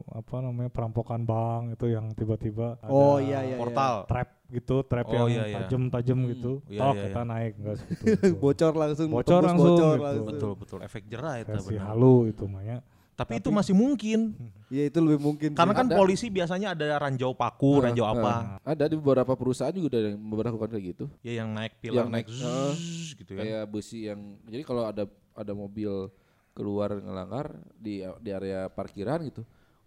apa 0.06 0.36
namanya 0.38 0.70
perampokan 0.70 1.22
bank 1.22 1.74
itu 1.74 1.90
yang 1.90 2.10
tiba-tiba 2.10 2.78
Oh, 2.84 3.18
ada 3.18 3.26
iya, 3.26 3.38
iya, 3.42 3.48
iya. 3.50 3.56
Portal. 3.58 4.06
trap 4.06 4.28
gitu, 4.48 4.76
trap 4.82 5.06
Oh, 5.08 5.12
yang 5.12 5.26
iya, 5.28 5.44
iya. 5.44 5.56
tajam-tajam 5.60 6.14
Hmm. 6.16 6.28
gitu. 6.30 6.52
Iya, 6.66 6.78
Tok 6.78 6.94
iya, 6.94 7.02
kita 7.04 7.20
iya. 7.20 7.26
naik 7.28 7.52
enggak 7.58 7.74
seperti 7.80 8.04
itu. 8.06 8.26
bocor 8.36 8.72
langsung. 8.72 9.08
Bocor 9.10 9.42
langsung 9.42 9.66
bocor 9.68 9.82
gitu. 9.92 10.04
langsung. 10.04 10.26
Betul 10.26 10.52
betul 10.54 10.78
efek 10.80 11.02
jerah 11.04 11.34
itu 11.36 11.50
Versi 11.50 11.74
benar. 11.74 11.86
halu 11.90 12.14
itu 12.28 12.44
makanya. 12.46 12.78
Tapi, 13.14 13.32
itu 13.32 13.46
Tapi- 13.46 13.58
masih 13.58 13.74
mungkin. 13.74 14.20
Ya 14.68 14.82
itu 14.84 14.98
lebih 14.98 15.20
mungkin. 15.20 15.50
Karena 15.54 15.70
sih. 15.70 15.78
kan 15.78 15.86
Ada. 15.86 15.94
polisi 15.96 16.26
biasanya 16.28 16.68
ada 16.70 16.98
ranjau 17.00 17.30
paku, 17.32 17.78
Nah, 17.78 17.82
ranjau 17.86 18.06
apa. 18.08 18.32
nah, 18.32 18.42
ada 18.64 18.84
di 18.86 18.94
beberapa 18.94 19.34
perusahaan 19.34 19.70
juga 19.70 19.90
ada 19.92 20.06
yang 20.08 20.18
memperlakukan 20.20 20.66
kayak 20.68 20.84
gitu. 20.88 21.04
Ya 21.20 21.38
yang 21.38 21.50
naik 21.50 21.78
pilar 21.78 21.94
Yang 22.00 22.10
naik 22.10 22.26
naik, 22.26 22.38
zzz, 22.72 22.82
gitu 23.16 23.32
kan. 23.32 23.42
Kayak 23.42 23.62
besi 23.68 23.98
yang 24.04 24.18
jadi 24.44 24.62
kalau 24.62 24.82
ada 24.84 25.06
ada 25.34 25.52
mobil 25.52 26.08
keluar 26.54 26.94
ngelanggar 26.94 27.50
di 27.74 28.00
di 28.22 28.30
area 28.30 28.66
parkiran 28.66 29.22
gitu, 29.26 29.42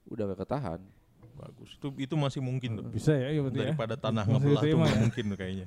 udah 0.05 0.31
gak 0.31 0.43
ketahan. 0.43 0.79
Bagus. 1.37 1.69
Itu 1.77 1.93
itu 2.01 2.17
masih 2.17 2.41
mungkin 2.41 2.81
tuh. 2.81 2.89
Bisa 2.89 3.13
ya, 3.13 3.29
iya 3.29 3.45
berarti 3.45 3.61
ya. 3.61 3.69
Daripada 3.69 3.93
tanah 3.93 4.25
Masih 4.25 4.41
ngebelah 4.41 4.61
tuh 4.61 4.69
ya? 4.73 4.97
mungkin 4.97 5.23
tuh 5.29 5.37
kayaknya. 5.37 5.65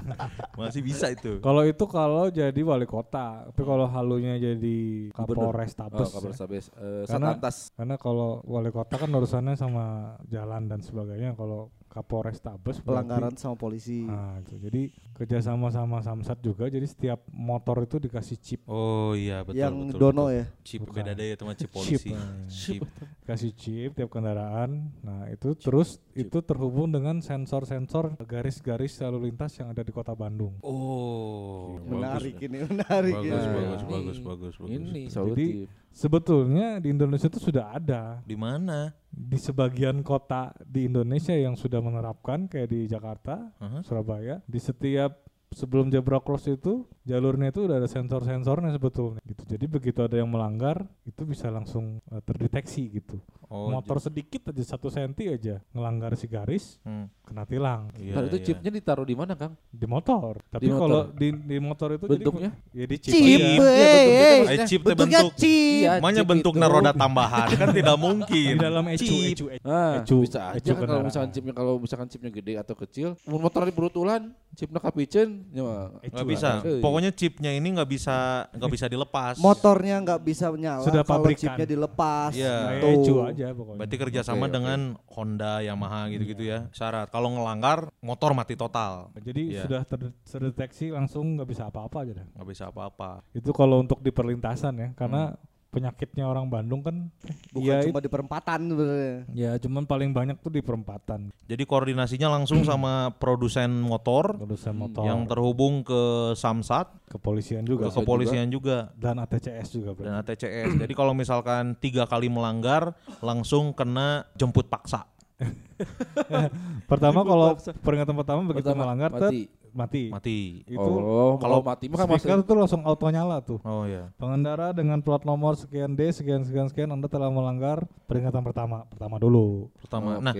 masih 0.60 0.80
bisa 0.80 1.06
itu. 1.12 1.36
Kalau 1.44 1.62
itu 1.68 1.84
kalau 1.84 2.24
jadi 2.32 2.60
wali 2.64 2.88
kota, 2.88 3.44
tapi 3.52 3.60
kalau 3.60 3.84
halunya 3.84 4.40
jadi. 4.40 4.78
Kapolres 5.12 5.76
Oh, 5.76 5.78
Tabes. 5.84 6.08
kabar 6.16 6.32
ya. 6.32 6.32
eh, 6.80 7.04
Karena-. 7.04 7.36
Karena 7.76 7.96
kalau 8.00 8.40
wali 8.48 8.72
kota 8.72 8.96
kan 8.96 9.12
urusannya 9.12 9.52
sama 9.52 10.16
jalan 10.32 10.64
dan 10.64 10.80
sebagainya. 10.80 11.36
Kalau 11.36 11.68
Kapolres 11.92 12.40
Tabes 12.40 12.80
berarti- 12.80 12.86
pelanggaran 12.88 13.36
sama 13.36 13.52
polisi. 13.52 14.00
Nah, 14.02 14.40
gitu. 14.40 14.56
Jadi 14.58 14.82
kerjasama 15.12 15.68
sama 15.68 16.00
Samsat 16.00 16.40
juga. 16.40 16.64
Jadi 16.66 16.82
setiap 16.82 17.20
motor 17.28 17.84
itu 17.84 18.00
dikasih 18.00 18.38
chip, 18.38 18.60
Oh 18.64 19.12
iya 19.12 19.44
betul 19.44 19.60
yang 19.60 19.74
betul. 19.86 20.00
dono 20.00 20.24
betul. 20.24 20.28
ya. 20.32 20.44
Chip 20.62 20.80
Bukan. 20.80 20.94
beda 20.96 21.12
deh 21.12 21.26
itu 21.30 21.42
mah 21.42 21.52
chip 21.52 21.68
Chip, 21.76 21.76
polisi. 22.00 22.10
eh. 22.10 22.48
Chip. 22.48 22.80
kasih 23.28 23.52
chip 23.52 23.90
tiap 23.92 24.08
kendaraan. 24.08 24.88
Nah 25.00 25.28
itu 25.28 25.52
terus 25.54 26.00
itu 26.10 26.40
terhubung 26.40 26.88
dengan 26.88 27.20
sensor-sensor 27.20 28.16
garis-garis 28.22 28.96
lalu 28.98 29.28
lintas 29.28 29.52
yang 29.54 29.68
ada 29.68 29.80
di 29.80 29.92
kota 29.92 30.12
Bandung. 30.12 30.56
Oh, 30.64 31.76
Menarik 31.84 32.34
bagus. 32.34 32.46
ini, 32.48 32.56
menarik 32.64 33.14
Bagus, 33.14 33.22
ini. 33.22 33.30
bagus, 33.30 33.44
Nah, 33.44 33.60
bagus, 33.86 34.16
ini- 34.16 34.24
bagus, 34.24 34.54
bagus. 34.56 34.72
Ini 34.72 35.02
Jadi. 35.06 35.48
Sebetulnya 35.92 36.80
di 36.80 36.90
Indonesia 36.90 37.28
itu 37.28 37.38
sudah 37.38 37.76
ada 37.76 38.20
Di 38.24 38.34
mana? 38.34 38.90
di 39.12 39.36
sebagian 39.36 40.00
kota 40.00 40.56
di 40.64 40.88
Indonesia 40.88 41.36
yang 41.36 41.52
sudah 41.52 41.84
menerapkan 41.84 42.48
kayak 42.48 42.72
di 42.72 42.88
Jakarta, 42.88 43.52
Aha. 43.60 43.84
Surabaya, 43.84 44.40
di 44.48 44.56
setiap 44.56 45.20
sebelum 45.52 45.92
zebra 45.92 46.16
cross 46.24 46.48
itu 46.48 46.88
jalurnya 47.02 47.50
itu 47.50 47.66
udah 47.66 47.76
ada 47.82 47.88
sensor-sensornya 47.90 48.70
sebetulnya 48.74 49.20
gitu. 49.26 49.42
Jadi 49.46 49.64
begitu 49.66 50.00
ada 50.02 50.14
yang 50.14 50.30
melanggar 50.30 50.86
itu 51.02 51.22
bisa 51.26 51.50
langsung 51.50 51.98
eh, 52.08 52.22
terdeteksi 52.22 52.82
gitu. 53.02 53.18
Oh, 53.52 53.68
Motor 53.68 54.00
sedikit 54.00 54.48
aja 54.48 54.64
satu 54.64 54.88
senti 54.88 55.28
aja 55.28 55.60
ngelanggar 55.76 56.16
si 56.16 56.24
garis 56.24 56.80
hmm. 56.88 57.04
kena 57.28 57.44
tilang 57.44 57.92
Iya, 58.00 58.16
Nah, 58.16 58.24
itu 58.24 58.38
iya. 58.40 58.46
chipnya 58.48 58.70
ditaruh 58.72 59.04
di 59.04 59.12
mana, 59.12 59.36
Kang? 59.36 59.52
di 59.68 59.84
motor. 59.84 60.40
Tapi 60.48 60.72
motor. 60.72 60.80
kalau 60.80 61.00
di 61.12 61.28
di 61.36 61.56
motor 61.60 61.88
itu 61.92 62.06
Bentuknya? 62.08 62.50
jadi 62.72 62.80
ya 62.80 62.84
di 62.88 62.96
chip. 62.96 63.12
Chip, 63.12 63.40
aja. 63.60 63.60
Iya, 63.60 64.32
eh, 64.48 64.58
chip 64.64 64.80
Bentuknya 64.80 65.20
bentuk. 65.20 65.34
chip. 65.36 65.82
Iya, 65.84 65.90
Makanya 66.00 66.22
chip 66.24 66.30
bentuknya 66.32 66.66
roda 66.70 66.92
tambahan 66.96 67.48
kan 67.60 67.68
tidak 67.76 67.96
mungkin. 68.00 68.52
Di 68.56 68.56
dalam 68.56 68.84
ecu, 68.88 69.04
Chip. 69.04 69.34
ecu, 69.36 69.44
ecu. 69.52 69.66
Ah, 69.68 70.00
Ecu, 70.00 70.16
bisa 70.24 70.40
aja 70.54 70.56
ecu 70.56 70.72
kan 70.72 70.86
kalau 70.88 71.02
misalkan 71.04 71.30
chipnya 71.34 71.52
kalau 71.52 71.72
misalkan 71.76 72.06
chipnya 72.08 72.30
gede 72.32 72.54
atau 72.56 72.74
kecil, 72.78 73.08
motor 73.28 73.68
di 73.68 73.74
perutulan, 73.74 74.32
chipnya 74.56 74.80
kapicen, 74.80 75.44
ya 75.52 75.90
bisa. 76.24 76.62
Pokoknya 76.92 77.08
chipnya 77.10 77.50
ini 77.50 77.72
nggak 77.72 77.88
bisa 77.88 78.16
nggak 78.52 78.70
bisa 78.70 78.86
dilepas. 78.86 79.40
Motornya 79.40 79.96
nggak 80.04 80.20
bisa 80.20 80.52
menyala 80.52 80.84
Sudah 80.84 81.00
kalau 81.00 81.24
pabrikan. 81.24 81.40
chipnya 81.40 81.64
dilepas. 81.64 82.36
Iya. 82.36 82.56
Tuh. 82.78 82.92
ecu 82.92 83.14
aja 83.24 83.46
pokoknya. 83.50 83.78
Berarti 83.80 83.96
kerjasama 83.96 84.44
oke. 84.44 84.52
dengan 84.52 84.80
Honda, 85.08 85.64
Yamaha 85.64 86.12
gitu-gitu 86.12 86.44
ya. 86.44 86.68
Syarat. 86.70 87.08
Kalau 87.08 87.32
ngelanggar, 87.32 87.88
motor 87.98 88.36
mati 88.36 88.52
total. 88.52 89.08
Jadi 89.16 89.56
Iya. 89.56 89.64
sudah 89.64 89.82
ter- 89.82 90.12
terdeteksi 90.22 90.92
langsung 90.92 91.40
nggak 91.40 91.48
bisa 91.48 91.72
apa-apa 91.72 92.04
aja. 92.04 92.12
Nggak 92.36 92.48
bisa 92.48 92.68
apa-apa. 92.68 93.24
Itu 93.32 93.56
kalau 93.56 93.80
untuk 93.80 93.98
di 93.98 94.12
perlintasan 94.12 94.76
ya, 94.76 94.88
karena 94.92 95.32
penyakitnya 95.72 96.28
orang 96.28 96.52
Bandung 96.52 96.84
kan 96.84 97.08
Bukan 97.50 97.64
ya, 97.64 97.80
cuma 97.88 98.04
di 98.04 98.10
perempatan 98.12 98.60
sebenarnya. 98.68 99.16
ya 99.32 99.52
cuman 99.56 99.88
paling 99.88 100.12
banyak 100.12 100.36
tuh 100.44 100.52
di 100.52 100.60
perempatan 100.60 101.32
Jadi 101.48 101.62
koordinasinya 101.64 102.28
langsung 102.28 102.60
sama 102.62 103.08
produsen 103.16 103.80
motor 103.80 104.36
produsen 104.36 104.76
motor 104.76 105.08
yang 105.08 105.24
terhubung 105.24 105.80
ke 105.80 106.32
Samsat, 106.36 106.92
kepolisian 107.08 107.64
ke 107.64 107.72
juga 107.72 107.88
kepolisian 107.88 108.48
juga. 108.52 108.92
dan 109.00 109.16
ATCS 109.24 109.72
juga 109.72 109.96
dan 109.96 110.20
berarti. 110.20 110.36
ATCS. 110.36 110.68
Jadi 110.84 110.92
kalau 110.92 111.12
misalkan 111.16 111.72
tiga 111.80 112.04
kali 112.04 112.28
melanggar, 112.28 112.92
langsung 113.24 113.72
kena 113.72 114.28
jemput 114.36 114.68
paksa. 114.68 115.08
pertama 116.90 117.20
kalau 117.22 117.48
peringatan 117.80 118.14
pertama 118.14 118.40
begitu 118.46 118.70
Pertama, 118.70 118.82
melanggar 118.86 119.10
tet, 119.12 119.20
mati. 119.20 119.42
mati. 119.72 120.02
Mati. 120.12 120.38
Itu 120.68 120.84
oh, 120.84 121.34
kalau 121.40 121.58
mati 121.60 121.88
mah 121.88 121.98
kan 121.98 122.06
speaker 122.12 122.38
masih 122.38 122.46
tuh 122.46 122.56
langsung 122.56 122.82
auto 122.84 123.06
nyala 123.08 123.40
tuh. 123.40 123.58
Oh 123.64 123.82
ya. 123.84 124.12
Pengendara 124.14 124.70
dengan 124.70 125.00
plat 125.00 125.24
nomor 125.24 125.56
sekian 125.56 125.96
D 125.96 126.12
sekian 126.12 126.44
sekian 126.44 126.68
sekian 126.68 126.92
Anda 126.92 127.08
telah 127.08 127.32
melanggar 127.32 127.82
peringatan 128.06 128.44
pertama. 128.44 128.84
Pertama 128.86 129.16
dulu. 129.16 129.72
Pertama. 129.80 130.20
Oke, 130.20 130.22
Nah, 130.22 130.34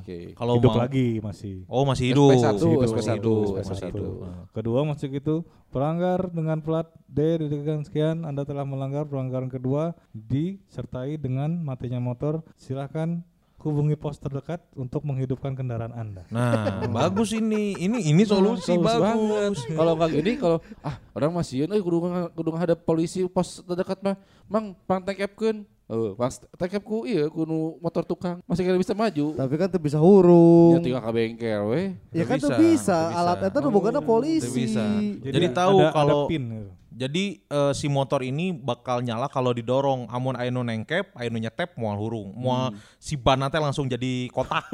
oke. 0.00 0.18
kalau 0.34 0.52
hidup 0.56 0.70
mau 0.72 0.80
lagi 0.80 1.08
masih. 1.20 1.54
Oh, 1.66 1.84
masih 1.84 2.04
hidup. 2.14 2.30
SP1, 2.32 2.46
Masih 2.46 2.70
hidup, 2.70 2.78
SP1, 2.80 2.94
masih 2.96 3.12
hidup, 3.12 3.44
SP1. 3.44 3.68
masih 3.68 3.86
hidup. 3.90 4.14
Kedua 4.54 4.80
masuk 4.86 5.10
itu 5.12 5.34
pelanggar 5.68 6.20
dengan 6.30 6.58
plat 6.62 6.88
D 7.04 7.20
sekian 7.42 7.82
sekian 7.82 8.16
Anda 8.22 8.46
telah 8.46 8.64
melanggar 8.64 9.04
pelanggaran 9.04 9.50
kedua 9.50 9.92
disertai 10.14 11.18
dengan 11.18 11.58
matinya 11.58 11.98
motor. 11.98 12.40
Silahkan 12.56 13.20
hubungi 13.58 13.96
pos 13.96 14.20
terdekat 14.20 14.62
untuk 14.76 15.02
menghidupkan 15.02 15.56
kendaraan 15.56 15.90
Anda. 15.90 16.22
Nah, 16.28 16.84
bagus 16.96 17.32
ini. 17.32 17.74
Ini 17.74 18.12
ini 18.14 18.22
solusi 18.22 18.74
Solusi 18.74 18.84
bagus. 18.84 19.58
kalau 19.66 19.92
nggak 19.96 20.10
gini 20.12 20.32
kalau 20.36 20.58
ah 20.80 20.96
orang 21.12 21.32
masih 21.34 21.66
euy 21.66 21.80
kudu 21.80 21.98
kudu 22.32 22.50
ada 22.54 22.76
polisi 22.76 23.24
pos 23.26 23.64
terdekat 23.64 23.98
mah 24.02 24.16
mang 24.46 24.76
pang 24.86 25.02
tangkepkeun 25.02 25.64
Eh, 25.86 26.18
pas 26.18 26.34
tangkepku 26.58 27.06
iya 27.06 27.30
kudu 27.30 27.78
motor 27.78 28.02
tukang 28.02 28.42
masih 28.42 28.66
kira 28.66 28.74
bisa 28.74 28.90
maju. 28.90 29.38
Tapi 29.38 29.54
kan 29.54 29.70
tuh 29.70 29.78
bisa 29.78 30.02
hurung. 30.02 30.74
Ya 30.74 30.78
tinggal 30.82 31.02
ke 31.06 31.12
bengkel 31.14 31.60
we. 31.70 31.82
Ya 32.10 32.26
kan 32.26 32.42
tuh 32.42 32.50
bisa, 32.50 32.58
bisa. 32.58 32.98
tuh. 33.06 33.18
Alat 33.22 33.36
itu 33.46 33.58
bukan 33.70 33.94
polisi. 34.02 34.50
Tuh 34.50 34.54
bisa. 34.66 34.82
Jadi 35.22 35.46
tahu 35.54 35.78
ada- 35.78 35.86
ada 35.86 35.94
kalau- 35.94 36.26
pin 36.26 36.42
gitu. 36.42 36.70
Jadi 36.96 37.44
eh, 37.44 37.72
si 37.76 37.92
motor 37.92 38.24
ini 38.24 38.56
bakal 38.56 39.04
nyala 39.04 39.28
kalau 39.28 39.52
didorong. 39.52 40.08
Amun 40.08 40.32
anu 40.32 40.64
nengkep, 40.64 41.12
anu 41.12 41.36
nyetep 41.36 41.76
moal 41.76 42.00
hurung. 42.00 42.32
Moal 42.32 42.72
si 42.96 43.20
ban 43.20 43.44
teh 43.52 43.60
langsung 43.60 43.84
jadi 43.84 44.32
kotak. 44.32 44.64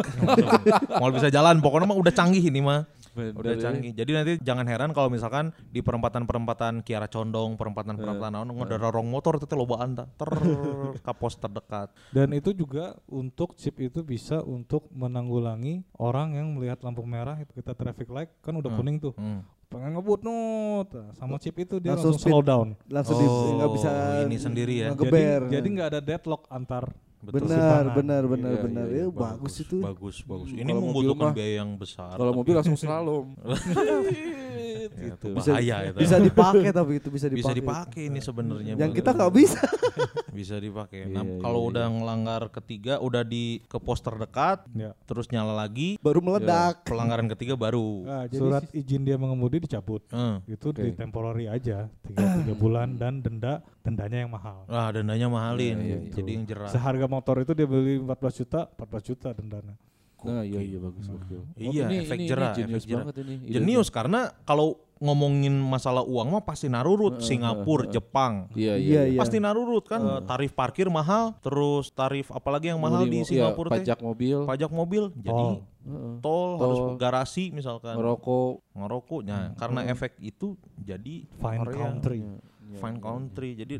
Moal 1.02 1.10
bisa 1.10 1.26
jalan. 1.28 1.58
Pokoknya 1.58 1.90
mah 1.90 1.98
udah 1.98 2.14
canggih 2.14 2.46
ini 2.46 2.62
mah. 2.62 2.86
Bener 3.12 3.36
Udah 3.36 3.54
canggih. 3.60 3.92
Jadi 3.92 4.10
nanti 4.14 4.32
jangan 4.40 4.64
heran 4.64 4.90
kalau 4.96 5.12
misalkan 5.12 5.52
di 5.68 5.84
perempatan-perempatan 5.84 6.80
Kiara 6.80 7.10
Condong, 7.12 7.60
perempatan-perempatan 7.60 8.32
naon 8.32 8.48
ada 8.56 8.76
rorong 8.80 9.04
motor 9.04 9.36
itu 9.36 9.52
lobaan 9.52 9.92
tah. 9.92 10.08
ter 10.08 10.30
ka 11.04 11.12
pos 11.12 11.36
terdekat. 11.36 11.92
Dan 12.14 12.32
itu 12.32 12.56
juga 12.56 12.96
untuk 13.10 13.52
chip 13.60 13.76
itu 13.82 14.00
bisa 14.00 14.40
untuk 14.40 14.88
menanggulangi 14.94 15.84
orang 16.00 16.38
yang 16.40 16.56
melihat 16.56 16.80
lampu 16.80 17.04
merah 17.04 17.36
itu 17.36 17.52
kita 17.52 17.76
traffic 17.76 18.08
light 18.08 18.32
kan 18.40 18.56
udah 18.56 18.72
Hmm. 18.72 18.78
kuning 18.80 18.96
tuh. 18.96 19.12
Hmm. 19.20 19.44
Pengen 19.72 19.96
ngebut 19.96 20.20
nut. 20.20 20.88
Nah, 20.92 21.16
sama 21.16 21.40
chip 21.40 21.56
itu 21.56 21.80
dia 21.80 21.96
Langsung 21.96 22.12
langsung, 22.12 22.28
slow 22.28 22.42
down. 22.44 22.76
langsung 22.92 23.16
di 23.16 23.24
Oh, 23.24 23.72
bisa 23.72 23.90
ini 24.28 24.36
sendiri 24.36 24.74
ya. 24.84 24.88
Jadi 24.92 25.48
jadi 25.48 25.66
nggak 25.72 25.88
ada 25.96 26.00
deadlock 26.04 26.44
antar 26.52 26.92
Betul. 27.22 27.46
benar 27.46 27.84
benar 27.94 28.22
benar 28.26 28.50
Iya, 28.50 28.60
benar 28.60 28.86
iya, 28.90 28.98
ya 28.98 29.06
iya, 29.06 29.14
bagus 29.14 29.54
itu 29.56 29.78
Bagus, 29.78 30.16
bagus. 30.22 30.48
Hmm, 30.50 30.58
Ini 30.58 30.66
kalau 30.68 30.80
mobil 30.80 30.90
membutuhkan 30.90 31.22
mah- 31.24 31.34
biaya 31.34 31.54
yang 31.56 31.70
besar. 31.74 32.14
Kalau 32.14 32.32
mobil 32.34 32.52
langsung 32.52 32.74
slalom. 32.74 33.26
Ya, 34.82 35.14
itu 35.14 35.14
gitu. 35.14 35.26
bisa 35.32 35.50
bahaya 35.52 35.76
itu. 35.86 35.98
bisa 36.00 36.16
dipakai 36.18 36.70
tapi 36.70 36.92
itu 36.98 37.08
bisa 37.08 37.26
dipakai 37.26 37.38
bisa 37.40 37.52
dipakai 37.54 38.02
ini 38.10 38.18
sebenarnya. 38.18 38.74
yang 38.74 38.90
kita 38.90 39.14
nggak 39.14 39.32
bisa 39.32 39.62
bisa 40.36 40.54
dipakai. 40.58 41.06
Iya, 41.06 41.12
Nah, 41.12 41.24
iya, 41.24 41.38
kalau 41.38 41.60
iya. 41.60 41.68
udah 41.70 41.84
ngelanggar 41.88 42.42
ketiga 42.50 42.94
udah 42.98 43.22
di 43.22 43.44
ke 43.62 43.78
pos 43.78 44.00
terdekat, 44.00 44.66
Ya. 44.72 44.90
terus 45.04 45.30
nyala 45.30 45.54
lagi, 45.54 45.96
baru 45.98 46.18
meledak 46.18 46.82
pelanggaran 46.82 47.30
ketiga 47.30 47.54
baru. 47.54 48.02
Nah, 48.02 48.24
surat 48.28 48.64
izin 48.72 49.02
dia 49.02 49.14
mengemudi 49.14 49.60
dicabut. 49.60 50.02
Eh. 50.08 50.36
Itu 50.50 50.72
Oke. 50.72 50.82
di 50.82 50.90
temporary 50.92 51.46
aja 51.46 51.86
tiga, 52.02 52.42
tiga 52.42 52.54
bulan 52.56 52.96
dan 52.96 53.20
denda 53.20 53.62
dendanya 53.82 54.18
yang 54.18 54.32
mahal. 54.32 54.66
Wah, 54.66 54.88
dendanya 54.90 55.26
mahalin. 55.28 55.76
Iya, 55.76 55.84
iya, 55.84 55.98
iya. 56.00 56.12
Jadi 56.12 56.30
yang 56.32 56.44
jerah. 56.44 56.70
Seharga 56.70 57.06
motor 57.12 57.36
itu 57.38 57.52
dia 57.52 57.68
beli 57.68 58.00
14 58.00 58.40
juta, 58.40 58.60
14 58.72 59.04
juta 59.04 59.28
dendanya. 59.30 59.76
Nah, 60.22 60.40
iya 60.40 60.62
iya 60.62 60.78
bagus 60.78 61.10
oke. 61.10 61.34
Iya, 61.58 61.90
efek 61.98 62.18
jerah, 62.22 62.54
jenius 62.54 62.78
efek 62.78 62.88
jerah. 62.88 63.04
banget 63.04 63.16
ini. 63.20 63.34
Iya, 63.42 63.52
Jenius 63.58 63.88
karena 63.90 64.30
kalau 64.42 64.78
ngomongin 65.02 65.50
masalah 65.50 66.06
uang 66.06 66.30
mah 66.30 66.46
pasti 66.46 66.70
narurut 66.70 67.18
Heeh, 67.18 67.26
Singapura, 67.26 67.90
Jepang. 67.90 68.46
Iya 68.54 68.78
Iya, 68.78 68.78
iya. 68.78 69.02
iya. 69.10 69.18
Pasti 69.18 69.42
narurut 69.42 69.82
kan 69.82 69.98
Eh, 69.98 70.20
tarif 70.22 70.54
parkir 70.54 70.86
mahal, 70.86 71.34
terus 71.42 71.90
tarif 71.90 72.30
apalagi 72.30 72.70
yang 72.70 72.78
mahal 72.78 73.02
di 73.02 73.18
Iya, 73.18 73.26
Singapura 73.26 73.74
teh? 73.74 73.82
pajak 73.82 73.98
mobil, 73.98 74.46
Pajak 74.46 74.70
mobil. 74.70 75.10
Jadi 75.18 75.26
Tol. 75.26 75.58
Heeh. 75.82 76.14
tol, 76.22 76.50
harus 76.62 76.78
Tol. 76.78 76.94
garasi 76.94 77.50
misalkan. 77.50 77.98
ngerokok, 77.98 78.62
ngerokok. 78.78 79.20
Nah, 79.26 79.58
karena 79.58 79.90
efek 79.90 80.22
itu 80.22 80.54
jadi 80.78 81.26
Fine 81.34 81.58
Korea 81.58 81.74
country. 81.82 82.18
Iya, 82.22 82.78
fine 82.78 82.94
iya, 82.94 83.02
country. 83.02 83.50
Jadi 83.58 83.74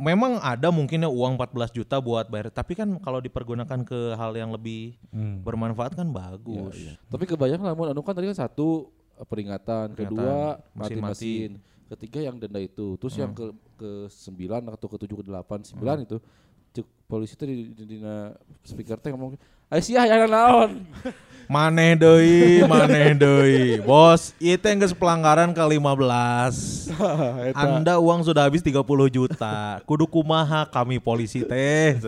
memang 0.00 0.40
ada 0.40 0.72
mungkinnya 0.72 1.12
uang 1.12 1.36
14 1.36 1.76
juta 1.76 2.00
buat 2.00 2.24
bayar, 2.26 2.48
tapi 2.48 2.72
kan 2.72 2.88
kalau 3.04 3.20
dipergunakan 3.20 3.84
ke 3.84 4.16
hal 4.16 4.32
yang 4.32 4.48
lebih 4.48 4.96
Hmm. 5.12 5.44
bermanfaat 5.44 5.92
kan 5.92 6.08
Iya, 6.08 6.16
bagus. 6.16 6.74
iya. 6.80 6.92
Tapi 7.12 7.24
kebayang 7.28 7.60
lah, 7.60 7.76
anu 7.76 8.00
kan 8.00 8.16
tadi 8.16 8.32
kan 8.32 8.48
satu 8.48 8.88
eh, 9.20 9.26
peringatan, 9.28 9.92
Peringatan, 9.92 10.16
kedua 10.16 10.36
mesin 10.72 10.96
mati-mesin, 10.96 11.50
ketiga 11.92 12.18
yang 12.24 12.40
denda 12.40 12.56
itu, 12.56 12.96
terus 12.96 13.14
yang 13.20 13.36
ke 13.36 13.52
ke 13.76 13.90
sembilan 14.08 14.72
atau 14.72 14.88
ke 14.88 14.96
tujuh 15.04 15.20
ke 15.20 15.24
delapan 15.28 15.60
sembilan 15.60 16.08
itu 16.08 16.16
cek 16.70 16.86
polisi 17.04 17.34
itu 17.34 17.44
di, 17.44 17.54
di, 17.74 17.84
dina 17.84 18.30
speaker 18.62 18.96
teh 18.96 19.10
ngomong 19.12 19.36
sih 19.82 19.94
ya 19.98 20.06
naon. 20.26 20.86
Maneh 21.50 21.98
deui, 21.98 22.62
maneh 22.62 23.10
deui. 23.10 23.82
Bos, 23.82 24.30
itu 24.38 24.62
yang 24.62 24.78
geus 24.78 24.94
pelanggaran 24.94 25.50
ke 25.50 25.58
15. 25.58 26.94
Anda 27.58 27.98
uang 27.98 28.22
sudah 28.22 28.46
habis 28.46 28.62
30 28.62 28.78
juta. 29.10 29.82
Kudu 29.82 30.06
kumaha 30.06 30.62
kami 30.62 31.02
polisi 31.02 31.42
teh. 31.42 31.98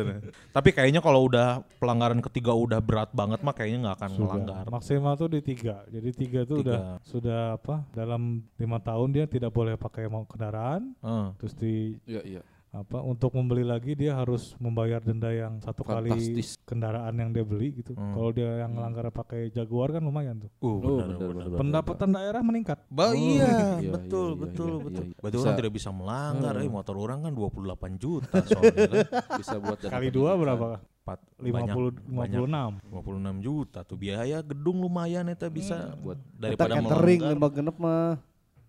Tapi 0.55 0.71
kayaknya 0.71 1.03
kalau 1.03 1.27
udah 1.27 1.59
pelanggaran 1.83 2.23
ketiga 2.23 2.55
udah 2.55 2.79
berat 2.79 3.11
banget 3.11 3.43
mah 3.43 3.51
kayaknya 3.51 3.91
nggak 3.91 3.97
akan 3.99 4.11
Sudah. 4.15 4.23
melanggar. 4.31 4.65
Maksimal 4.71 5.13
tuh 5.19 5.27
di 5.27 5.41
tiga. 5.43 5.83
Jadi 5.91 6.09
tiga 6.15 6.47
itu 6.47 6.63
Tiga. 6.63 6.63
udah 6.63 6.81
sudah 7.03 7.41
apa? 7.59 7.83
Dalam 7.91 8.47
lima 8.55 8.79
tahun 8.79 9.11
dia 9.11 9.25
tidak 9.27 9.51
boleh 9.51 9.75
pakai 9.75 10.07
mau 10.07 10.23
kendaraan. 10.23 10.95
Heeh. 11.03 11.27
Terus 11.43 11.55
di 11.59 11.75
Iya 12.07 12.23
iya. 12.23 12.43
Apa? 12.73 12.99
Untuk 12.99 13.31
membeli 13.33 13.63
lagi 13.63 13.93
dia 13.93 14.17
harus 14.17 14.57
membayar 14.57 14.97
denda 14.99 15.29
yang 15.29 15.61
satu 15.61 15.81
kali 15.83 16.09
Fantastis. 16.09 16.57
kendaraan 16.63 17.13
yang 17.15 17.29
dia 17.29 17.45
beli 17.45 17.77
gitu. 17.77 17.93
Hmm. 17.93 18.11
Kalau 18.11 18.31
dia 18.31 18.49
yang 18.59 18.73
langgar 18.75 19.05
pakai 19.09 19.49
Jaguar 19.49 19.93
kan 19.93 20.01
lumayan 20.01 20.41
tuh. 20.41 20.49
Uh, 20.59 20.69
Oh, 20.73 20.97
benar, 20.99 21.07
benar, 21.07 21.29
benar. 21.29 21.45
benar. 21.47 21.59
Pendapatan 21.61 22.09
daerah 22.11 22.41
meningkat. 22.41 22.79
Ba 22.89 23.05
Oh, 23.05 23.15
iya, 23.15 23.77
iya, 23.79 23.91
betul, 23.95 24.27
iya, 24.27 24.33
iya, 24.33 24.43
betul, 24.43 24.73
iya, 24.73 24.83
betul. 24.83 25.05
iya, 25.05 25.11
iya. 25.11 25.21
Berarti 25.21 25.37
Bisa. 25.37 25.45
orang 25.45 25.59
tidak 25.59 25.73
bisa 25.75 25.91
melanggar, 25.93 26.55
Hmm. 26.55 26.65
eh 26.65 26.73
motor 26.73 26.97
orang 26.97 27.19
kan 27.21 27.33
28 27.33 27.93
juta 27.95 28.37
soalnya 28.43 28.73
kan. 28.83 29.05
Bisa 29.45 29.55
buat 29.59 29.79
Kali 29.79 30.09
dua 30.09 30.31
berapa? 30.35 30.67
Empat, 31.03 31.19
50 31.37 31.99
banyak, 32.09 32.39
56. 32.39 32.73
56 32.81 33.43
juta 33.43 33.79
tuh 33.83 33.99
biaya 33.99 34.39
gedung 34.41 34.79
lumayan 34.79 35.27
eta 35.27 35.51
bisa 35.51 35.99
buat 35.99 36.15
daripada 36.33 36.73
Kita 36.73 36.87
catering 36.89 37.21
melanggar. 37.21 37.35
lima 37.35 37.49
genep 37.51 37.77
mah 37.77 38.09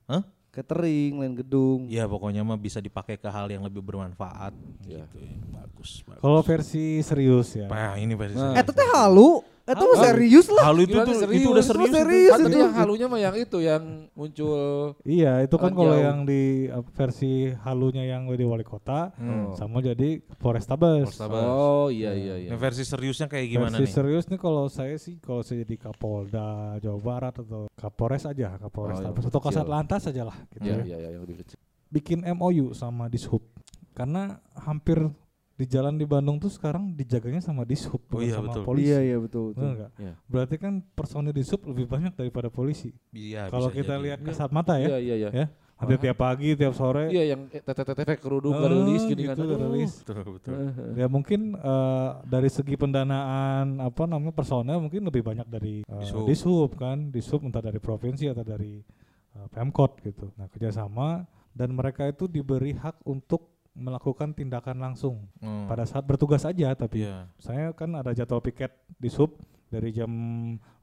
Hah? 0.03 0.21
Catering 0.53 1.17
lain 1.17 1.33
gedung 1.35 1.89
Ya 1.89 2.05
pokoknya 2.05 2.45
mah 2.45 2.55
bisa 2.55 2.77
dipakai 2.77 3.17
ke 3.17 3.25
hal 3.25 3.49
yang 3.49 3.65
lebih 3.65 3.81
bermanfaat 3.81 4.53
Iya. 4.85 5.03
gitu. 5.03 5.17
ya. 5.17 5.33
Bagus, 5.51 6.05
bagus. 6.05 6.21
Kalau 6.21 6.39
versi 6.39 7.01
serius 7.01 7.49
ya. 7.53 7.65
Nah, 7.65 7.97
ini 7.97 8.13
versi 8.13 8.37
Nah. 8.37 8.53
serius. 8.53 8.69
eh 8.69 8.75
teh 8.77 8.89
halu 8.93 9.41
eh 9.63 9.71
tuh 9.73 9.95
serius 9.95 10.47
lah 10.47 10.63
Hal 10.65 10.77
itu 10.77 10.91
tuh 10.97 11.15
serius? 11.15 11.39
itu 11.39 11.49
udah 11.49 11.59
Itu 11.59 11.71
serius. 11.71 11.87
itu. 11.87 11.95
serius. 11.95 12.29
Kan 12.29 12.39
tadi 12.41 12.51
itu. 12.51 12.59
yang 12.59 12.75
halunya 12.75 13.05
mah 13.05 13.19
yang 13.21 13.35
itu 13.37 13.57
yang 13.59 13.83
muncul 14.11 14.59
Iya, 15.01 15.33
itu 15.39 15.55
kan 15.55 15.71
kalau 15.71 15.95
yang 15.95 16.19
di 16.23 16.43
uh, 16.67 16.83
versi 16.89 17.31
halunya 17.57 18.03
yang 18.05 18.27
di 18.27 18.43
wali 18.43 18.61
kota 18.61 19.15
Hmm. 19.15 19.53
sama 19.53 19.79
jadi 19.79 20.19
Polrestabes. 20.37 21.15
Oh 21.23 21.87
iya 21.87 22.11
iya 22.11 22.35
iya. 22.37 22.49
Nah, 22.49 22.57
versi 22.57 22.83
seriusnya 22.83 23.25
kayak 23.25 23.47
gimana 23.47 23.71
versi 23.73 23.85
nih? 23.85 23.93
serius 23.93 24.25
nih 24.27 24.37
kalau 24.37 24.67
saya 24.67 24.95
sih 24.95 25.15
kalau 25.17 25.39
saya 25.39 25.63
jadi 25.63 25.75
Kapolda 25.81 26.49
Jawa 26.77 26.99
Barat 26.99 27.33
atau 27.37 27.71
Kapolres 27.71 28.23
aja, 28.23 28.57
Kapolres 28.57 28.99
Oh, 28.99 29.01
yang 29.01 29.13
atau 29.13 29.31
kecil. 29.31 29.39
Kasat 29.41 29.65
Lantas 29.65 30.03
aja 30.05 30.23
lah 30.23 30.37
gitu 30.49 30.59
Iya 30.61 30.73
ya. 30.73 30.83
iya 30.83 30.97
iya 30.99 31.09
yang 31.13 31.23
lebih 31.23 31.39
kecil. 31.39 31.55
Bikin 31.87 32.19
MOU 32.33 32.73
sama 32.73 33.07
Dishub. 33.07 33.39
Karena 33.93 34.35
hampir 34.53 34.97
di 35.63 35.71
jalan 35.71 35.95
di 35.95 36.03
Bandung 36.03 36.35
tuh 36.37 36.51
sekarang 36.51 36.91
dijaganya 36.91 37.39
sama 37.39 37.63
Dishub 37.63 38.03
Oh 38.11 38.19
iya, 38.19 38.35
sama 38.35 38.51
betul. 38.51 38.63
polisi. 38.67 38.91
iya 38.91 38.99
iya 39.01 39.17
betul, 39.17 39.43
betul. 39.49 39.63
Bener 39.63 39.73
nggak? 39.79 39.91
Iya. 39.95 40.13
Berarti 40.27 40.55
kan 40.57 40.73
personil 40.91 41.31
Dishub 41.31 41.63
lebih 41.63 41.87
banyak 41.87 42.11
daripada 42.13 42.51
polisi. 42.51 42.91
Iya, 43.09 43.47
kalau 43.47 43.71
kita 43.71 43.95
jadi. 43.95 44.03
lihat 44.03 44.19
kasat 44.21 44.51
mata 44.51 44.75
ya, 44.75 44.91
Iya 44.91 44.99
iya 44.99 45.15
iya. 45.17 45.29
ya. 45.31 45.47
Hampir 45.73 45.99
tiap 45.99 46.15
pagi, 46.17 46.53
tiap 46.53 46.71
sore. 46.73 47.07
Iya 47.09 47.33
yang 47.33 47.47
TTTV 47.47 48.09
kerudung 48.17 48.53
Eh, 48.53 48.67
rilis 48.67 49.03
gini 49.03 49.23
kan. 49.23 49.35
gitu, 49.35 49.43
Aduh. 49.45 49.59
rilis. 49.67 49.93
Betul, 49.99 50.19
betul. 50.35 50.53
Ya 50.93 51.07
mungkin 51.07 51.41
eh, 51.53 52.09
dari 52.25 52.47
segi 52.47 52.75
pendanaan 52.75 53.79
apa 53.79 54.03
namanya 54.03 54.31
personel 54.31 54.79
mungkin 54.79 55.03
lebih 55.03 55.23
banyak 55.23 55.47
dari 55.47 55.81
eh, 55.81 56.23
Dishub. 56.23 56.75
kan, 56.75 57.07
dishub 57.07 57.39
entah 57.41 57.59
dari 57.59 57.79
provinsi 57.79 58.27
atau 58.27 58.43
dari 58.43 58.83
eh, 59.33 59.47
pemkot 59.49 59.99
gitu. 60.01 60.27
Nah 60.35 60.47
kerjasama 60.47 61.23
dan 61.51 61.71
mereka 61.71 62.03
itu 62.05 62.25
diberi 62.25 62.73
hak 62.73 63.03
untuk 63.03 63.52
melakukan 63.73 64.31
tindakan 64.31 64.77
langsung 64.79 65.25
Hmm. 65.37 65.65
pada 65.65 65.83
saat 65.83 66.03
bertugas 66.03 66.43
aja. 66.43 66.73
Tapi 66.73 67.01
Iya. 67.01 67.27
saya 67.37 67.73
kan 67.73 67.93
ada 67.93 68.13
jadwal 68.13 68.39
piket 68.39 68.69
dishub 68.97 69.37
dari 69.67 69.89
jam 69.89 70.09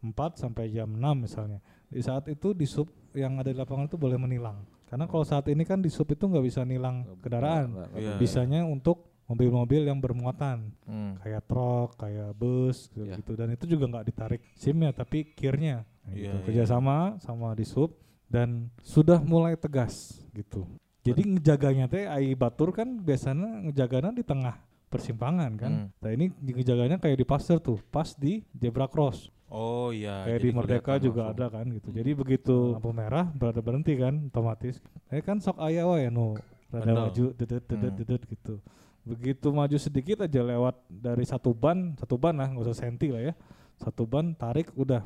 4 0.00 0.36
sampai 0.36 0.68
jam 0.68 0.90
6 0.90 1.14
misalnya. 1.16 1.58
Di 1.86 2.02
saat 2.02 2.26
itu 2.26 2.50
dishub 2.50 2.86
yang 3.12 3.38
ada 3.38 3.48
di 3.48 3.56
lapangan 3.56 3.86
itu 3.86 3.94
boleh 3.94 4.18
menilang. 4.18 4.62
Karena 4.86 5.06
kalau 5.06 5.22
saat 5.22 5.46
ini 5.46 5.62
kan 5.62 5.78
dishub 5.78 6.06
itu 6.06 6.26
nggak 6.26 6.42
bisa 6.42 6.66
nilang 6.66 7.06
kendaraan 7.22 7.70
boleh. 7.86 8.18
bisanya 8.18 8.66
untuk 8.66 9.06
mobil-mobil 9.24 9.86
yang 9.86 10.02
bermuatan 10.02 10.74
Hmm. 10.82 11.14
kayak 11.22 11.46
truk, 11.46 11.94
kayak 11.94 12.34
bus 12.34 12.90
gitu, 12.90 13.06
Iya. 13.06 13.14
gitu. 13.16 13.38
dan 13.38 13.54
itu 13.54 13.64
juga 13.64 13.86
nggak 13.86 14.04
ditarik 14.04 14.42
SIM-nya 14.58 14.90
tapi 14.90 15.30
kirnya 15.30 15.86
Nah, 16.02 16.18
gitu. 16.18 16.34
iya. 16.34 16.42
kerjasama 16.42 17.22
sama 17.22 17.54
di 17.54 17.62
sub 17.62 17.94
dan 18.26 18.66
sudah 18.82 19.22
mulai 19.22 19.54
tegas 19.54 20.18
gitu 20.34 20.66
jadi 21.00 21.22
ngejaganya 21.22 21.86
teh 21.86 22.04
ai 22.04 22.32
batur 22.32 22.70
kan 22.70 22.98
biasanya 22.98 23.64
ngejaganya 23.64 24.12
di 24.12 24.22
tengah 24.22 24.56
persimpangan 24.86 25.52
kan 25.54 25.72
Hmm. 25.72 25.86
nah 25.96 26.10
ini 26.10 26.28
ngejaganya 26.34 26.96
kayak 26.96 27.16
di 27.16 27.24
pasir 27.24 27.58
tuh 27.58 27.78
pas 27.86 28.10
di 28.12 28.42
zebra 28.52 28.84
cross 28.84 29.30
Oh 29.48 29.90
iya. 29.90 30.22
kayak 30.24 30.36
jadi 30.36 30.46
di 30.46 30.54
Merdeka 30.54 30.92
juga 30.98 31.22
langsung. 31.24 31.34
ada 31.36 31.46
kan 31.50 31.66
gitu 31.68 31.88
jadi 31.90 32.10
begitu 32.12 32.56
lampu 32.74 32.90
merah 32.90 33.26
berada 33.26 33.58
berhenti 33.58 33.94
kan 33.94 34.14
otomatis 34.24 34.78
eh 35.08 35.18
kan 35.18 35.38
sok 35.38 35.58
aya 35.58 35.82
wae 35.84 36.06
nu 36.06 36.38
rada 36.68 36.86
Betul. 36.86 36.94
maju 37.00 37.24
dedet 37.34 37.62
dedet 37.64 37.90
Hmm. 37.90 37.98
dedet 37.98 38.22
gitu 38.26 38.54
begitu 39.00 39.48
maju 39.48 39.76
sedikit 39.76 40.20
aja 40.20 40.40
lewat 40.40 40.76
dari 40.86 41.24
satu 41.24 41.50
ban 41.50 41.96
satu 41.96 42.14
ban 42.14 42.36
lah 42.36 42.46
nggak 42.46 42.62
usah 42.62 42.78
senti 42.80 43.08
lah 43.08 43.22
ya 43.22 43.34
satu 43.76 44.04
ban 44.04 44.34
tarik 44.34 44.70
udah 44.74 45.02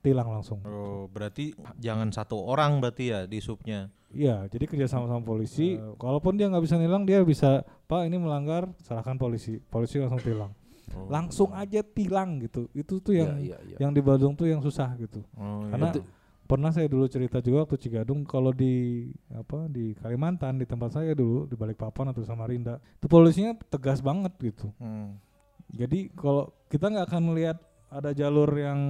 tilang 0.00 0.30
langsung 0.32 0.58
Oh, 0.62 1.06
berarti 1.06 1.52
jangan 1.76 2.08
satu 2.08 2.38
orang 2.40 2.78
berarti 2.78 3.04
ya 3.08 3.20
di 3.24 3.38
subnya. 3.38 3.90
Iya 4.10 4.48
jadi 4.48 4.64
kerja 4.64 4.86
sama 4.86 5.06
sama 5.06 5.20
polisi 5.20 5.76
eh, 5.76 5.94
kalaupun 5.96 6.34
dia 6.34 6.48
nggak 6.48 6.64
bisa 6.64 6.76
nilang 6.76 7.04
dia 7.04 7.20
bisa 7.20 7.60
pak 7.84 8.04
ini 8.04 8.16
melanggar 8.16 8.68
serahkan 8.80 9.16
polisi 9.16 9.60
polisi 9.62 9.98
langsung 9.98 10.22
tilang 10.22 10.52
Oh. 10.88 11.04
langsung 11.12 11.52
aja 11.52 11.84
tilang 11.84 12.40
gitu 12.40 12.64
itu 12.72 12.96
tuh 12.98 13.12
yang 13.12 13.36
Iya, 13.36 13.60
iya, 13.60 13.76
iya. 13.76 13.76
yang 13.76 13.92
di 13.92 14.00
Bandung 14.00 14.32
tuh 14.32 14.48
yang 14.48 14.64
susah 14.64 14.96
gitu 14.96 15.20
Oh, 15.36 15.68
karena 15.68 15.92
iya. 15.92 16.00
pernah 16.48 16.72
saya 16.72 16.88
dulu 16.88 17.04
cerita 17.04 17.44
juga 17.44 17.68
waktu 17.68 17.76
Cigadung 17.76 18.24
kalau 18.24 18.56
di 18.56 19.04
apa 19.28 19.68
di 19.68 19.92
Kalimantan 19.92 20.56
di 20.56 20.64
tempat 20.64 20.96
saya 20.96 21.12
dulu 21.12 21.44
di 21.44 21.60
Balikpapan 21.60 22.08
atau 22.08 22.24
Samarinda 22.24 22.80
itu 22.96 23.04
polisinya 23.04 23.52
tegas 23.68 24.00
banget 24.00 24.32
gitu 24.40 24.72
Hmm. 24.80 25.20
jadi 25.68 26.08
kalau 26.16 26.56
kita 26.72 26.88
nggak 26.88 27.04
akan 27.04 27.22
melihat 27.36 27.60
ada 27.92 28.16
jalur 28.16 28.48
yang 28.56 28.80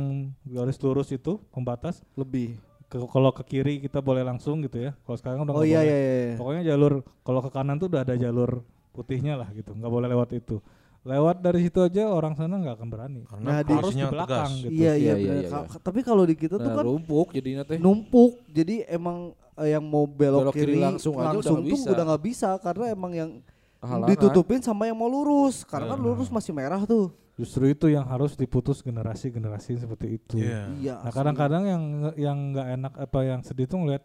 garis 0.46 0.78
lurus 0.78 1.10
itu 1.10 1.42
pembatas 1.50 2.06
Lebih. 2.14 2.62
Ke 2.88 2.96
kalau 3.04 3.30
ke 3.30 3.44
kiri 3.44 3.78
kita 3.78 4.00
boleh 4.00 4.20
langsung 4.22 4.60
gitu 4.60 4.80
ya 4.80 4.96
kalau 5.02 5.14
sekarang 5.14 5.44
udah 5.44 5.52
Oh 5.52 5.60
iya 5.60 5.78
boleh. 5.78 5.86
iya 5.86 5.98
iya. 5.98 6.34
pokoknya 6.34 6.62
jalur 6.66 6.92
kalau 7.20 7.40
ke 7.40 7.50
kanan 7.50 7.76
tuh 7.76 7.86
udah 7.86 8.00
ada 8.00 8.14
jalur 8.14 8.64
putihnya 8.90 9.36
lah 9.36 9.48
gitu 9.52 9.70
nggak 9.70 9.88
boleh 9.88 10.08
lewat 10.08 10.32
itu 10.34 10.56
lewat 11.04 11.36
dari 11.38 11.62
situ 11.62 11.78
aja 11.78 12.08
orang 12.08 12.32
sana 12.32 12.58
nggak 12.58 12.74
akan 12.74 12.88
berani 12.88 13.20
Karena 13.22 13.46
Nah, 13.46 13.60
di- 13.62 13.72
harus 13.72 13.92
di 13.92 14.02
belakang 14.02 14.50
tegas. 14.50 14.62
gitu 14.62 14.72
Iya 14.74 14.92
iya 14.92 14.96
Iya, 14.98 15.14
iya, 15.14 15.32
iya, 15.38 15.48
Ka- 15.48 15.64
iya. 15.64 15.78
Tapi 15.78 16.00
kalau 16.02 16.22
di 16.24 16.34
kita 16.34 16.54
tuh 16.56 16.64
Nah, 16.64 16.74
kan 16.74 16.84
rumpuk 16.84 17.28
jadinya 17.30 17.62
teh. 17.62 17.78
numpuk. 17.78 18.32
Jadi 18.48 18.74
emang 18.84 19.18
eh, 19.54 19.68
yang 19.70 19.82
mau 19.82 20.04
belok, 20.04 20.48
Belok 20.48 20.54
kiri 20.54 20.74
kiri, 20.74 20.80
langsung 20.80 21.14
aja 21.14 21.22
udah 21.24 21.32
langsung 21.34 21.54
nggak 21.56 21.64
tuh 21.66 21.78
bisa. 21.78 21.88
udah 21.88 22.04
nggak 22.04 22.22
bisa 22.24 22.48
karena 22.58 22.84
emang 22.88 23.12
yang 23.12 23.30
Halangan. 23.78 24.10
ditutupin 24.10 24.60
sama 24.60 24.86
yang 24.86 24.98
mau 24.98 25.06
lurus. 25.06 25.62
Karena 25.62 25.94
kan 25.94 25.98
Nah. 25.98 26.06
lurus 26.10 26.28
masih 26.28 26.50
merah 26.50 26.82
tuh. 26.82 27.14
justru 27.38 27.70
itu 27.70 27.86
yang 27.86 28.02
harus 28.02 28.34
diputus 28.34 28.82
generasi-generasi 28.82 29.78
seperti 29.78 30.18
itu 30.18 30.42
Iya. 30.42 30.74
Iya. 30.74 30.94
Nah 31.06 31.12
kadang-kadang 31.14 31.62
yang 31.62 31.82
yang 32.18 32.38
nggak 32.50 32.68
enak 32.74 32.92
apa 32.98 33.18
yang 33.22 33.40
sedih 33.46 33.70
tuh 33.70 33.78
ngeliat 33.78 34.02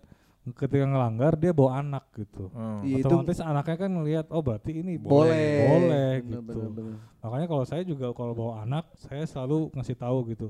ketika 0.53 0.85
ngelanggar 0.85 1.33
dia 1.33 1.49
bawa 1.49 1.81
anak 1.81 2.13
gitu. 2.13 2.53
Hmm. 2.53 2.85
Iya, 2.85 3.01
itu 3.01 3.09
Otomatis 3.09 3.41
anaknya 3.41 3.75
kan 3.79 3.89
ngeliat 3.89 4.25
oh 4.29 4.37
berarti 4.37 4.85
ini 4.85 5.01
boleh. 5.01 5.65
boleh 5.65 6.13
Bener, 6.21 6.29
gitu. 6.29 6.41
bener, 6.45 6.69
bener. 6.77 6.95
Makanya 7.25 7.47
kalau 7.49 7.65
saya 7.65 7.81
juga 7.81 8.05
kalau 8.13 8.33
bawa 8.37 8.53
anak 8.61 8.85
saya 9.01 9.25
selalu 9.25 9.73
ngasih 9.73 9.97
tahu 9.97 10.17
gitu. 10.29 10.47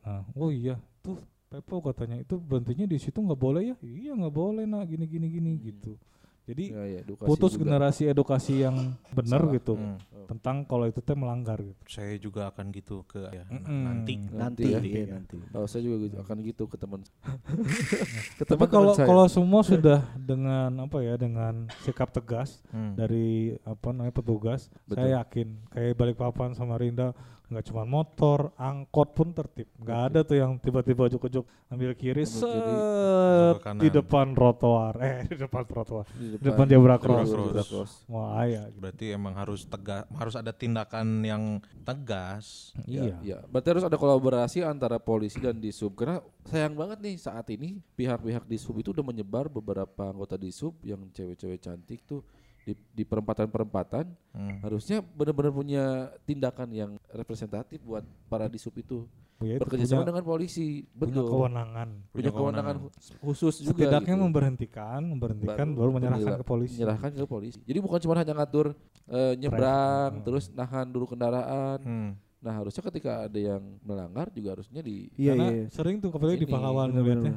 Nah 0.00 0.24
oh 0.32 0.48
iya 0.48 0.80
tuh 1.04 1.20
Pepo 1.44 1.84
katanya 1.84 2.16
itu 2.18 2.40
berhentinya 2.40 2.88
di 2.88 2.96
situ 2.96 3.20
nggak 3.20 3.36
boleh 3.36 3.62
ya? 3.70 3.76
Iya 3.84 4.16
nggak 4.16 4.32
boleh 4.32 4.64
nak 4.64 4.88
gini 4.88 5.04
gini 5.04 5.26
gini 5.28 5.50
gitu. 5.60 6.00
Jadi 6.44 6.64
Ya, 6.70 6.84
ya, 6.84 7.00
edukasi 7.00 7.24
putus 7.26 7.52
juga. 7.52 7.60
generasi 7.64 8.02
edukasi 8.04 8.54
yang 8.60 8.76
benar 9.10 9.48
gitu 9.50 9.74
Hmm. 9.74 9.96
tentang 10.26 10.60
kalau 10.62 10.84
itu 10.84 11.00
teh 11.00 11.12
melanggar 11.12 11.56
gitu. 11.56 11.76
Saya 11.86 12.16
juga 12.16 12.48
akan 12.48 12.68
gitu 12.68 13.00
ke 13.04 13.28
ya, 13.28 13.44
Mm-mm. 13.44 13.80
nanti. 13.82 14.14
Nanti, 14.28 14.36
Nanti 14.36 14.64
ya. 14.66 14.80
iya, 14.80 15.04
nanti. 15.14 15.36
Oh, 15.50 15.64
saya 15.64 15.80
juga 15.82 15.96
gitu, 16.02 16.16
akan 16.18 16.36
gitu 16.42 16.64
ke 16.64 16.76
teman. 16.76 17.00
ke 18.38 18.44
Tapi 18.44 18.64
kalau 18.66 18.92
saya. 18.92 19.04
kalau 19.04 19.24
semua 19.26 19.60
sudah 19.62 20.00
dengan 20.16 20.68
apa 20.80 21.00
ya 21.00 21.14
dengan 21.14 21.68
sikap 21.80 22.08
tegas 22.10 22.60
Hmm. 22.68 22.92
dari 22.94 23.56
apa 23.62 23.88
namanya 23.90 24.12
petugas, 24.12 24.68
Betul. 24.84 25.00
saya 25.00 25.20
yakin 25.22 25.48
kayak 25.70 25.92
Balikpapan 25.94 26.52
sama 26.52 26.76
Rinda 26.76 27.12
nggak 27.44 27.64
cuma 27.68 27.84
motor, 27.84 28.56
angkot 28.56 29.12
pun 29.12 29.36
tertib. 29.36 29.68
Nggak 29.76 30.00
ada 30.10 30.20
tuh 30.24 30.36
yang 30.40 30.56
tiba-tiba 30.56 31.12
ujuk-ujuk 31.12 31.44
ambil 31.68 31.92
kiri 31.92 32.24
Ambil 32.24 32.40
set 32.40 33.80
di 33.84 33.88
depan 33.92 34.32
trotoar, 34.32 34.94
eh 35.04 35.28
di 35.28 35.36
depan 35.36 35.62
trotoar, 35.68 36.08
di 36.16 36.40
di 36.40 36.44
depan 36.44 36.64
zebra 36.64 36.96
Zebra 36.96 37.64
cross. 37.64 38.08
Wah 38.08 38.48
ya, 38.48 38.64
Berarti 38.72 39.12
emang 39.12 39.36
harus 39.36 39.68
tegas, 39.68 40.08
harus 40.16 40.34
ada 40.40 40.56
tindakan 40.56 41.20
yang 41.20 41.42
tegas. 41.84 42.72
iya. 42.88 43.16
Ya, 43.20 43.38
berarti 43.44 43.76
harus 43.76 43.84
ada 43.84 44.00
kolaborasi 44.00 44.64
antara 44.64 44.96
polisi 44.96 45.36
dan 45.36 45.60
disub 45.60 45.92
karena 45.92 46.24
sayang 46.48 46.72
banget 46.76 46.98
nih 47.04 47.16
saat 47.20 47.44
ini 47.52 47.80
pihak-pihak 47.96 48.48
disub 48.48 48.76
itu 48.80 48.96
udah 48.96 49.04
menyebar 49.04 49.52
beberapa 49.52 50.08
anggota 50.08 50.40
disub 50.40 50.76
yang 50.80 51.12
cewek-cewek 51.12 51.60
cantik 51.60 52.00
tuh 52.08 52.24
di, 52.64 52.72
di 52.90 53.04
perempatan-perempatan 53.04 54.04
Hmm. 54.32 54.58
harusnya 54.60 54.98
benar-benar 55.00 55.52
punya 55.52 55.84
tindakan 56.22 56.68
yang 56.68 56.90
representatif 57.08 57.78
buat 57.80 58.02
para 58.26 58.48
disub 58.48 58.74
itu 58.74 59.06
Ya, 59.36 59.58
itu 59.58 59.62
bekerja 59.62 59.84
sama 59.92 60.02
dengan 60.04 60.22
polisi 60.22 60.86
punya 60.88 61.10
betul 61.12 61.26
kewenangan. 61.28 61.88
punya 62.08 62.10
Punya 62.10 62.30
kewenangan 62.32 62.74
kewenangan. 62.80 63.20
khusus 63.20 63.54
juga 63.60 63.82
Setidaknya 63.84 64.14
gitu. 64.14 64.24
memberhentikan, 64.24 65.00
memberhentikan 65.04 65.66
baru, 65.70 65.90
menyerahkan 65.92 66.22
menyerah- 66.24 66.40
ke 66.40 66.46
polisi. 66.46 66.74
menyerahkan 66.74 67.10
ke 67.12 67.24
polisi 67.24 67.58
jadi 67.60 67.78
bukan 67.78 67.98
cuma 68.00 68.14
hanya 68.16 68.34
ngatur 68.34 68.66
eh, 69.04 69.34
nyebrang 69.36 70.10
Hmm. 70.10 70.24
terus 70.24 70.44
nahan 70.48 70.86
dulu 70.88 71.04
kendaraan 71.06 71.78
Hmm. 71.78 72.10
nah 72.40 72.54
harusnya 72.54 72.82
ketika 72.84 73.12
ada 73.22 73.36
yang 73.38 73.62
melanggar 73.80 74.28
juga 74.30 74.48
harusnya 74.52 74.80
di 74.80 75.12
Iya 75.14 75.32
Karena 75.32 75.46
iya. 75.52 75.64
sering 75.68 75.96
tuh 75.98 76.08
apalagi 76.10 76.38
di 76.38 76.48
pahlawan 76.48 76.88
ngeliatnya. 76.90 77.34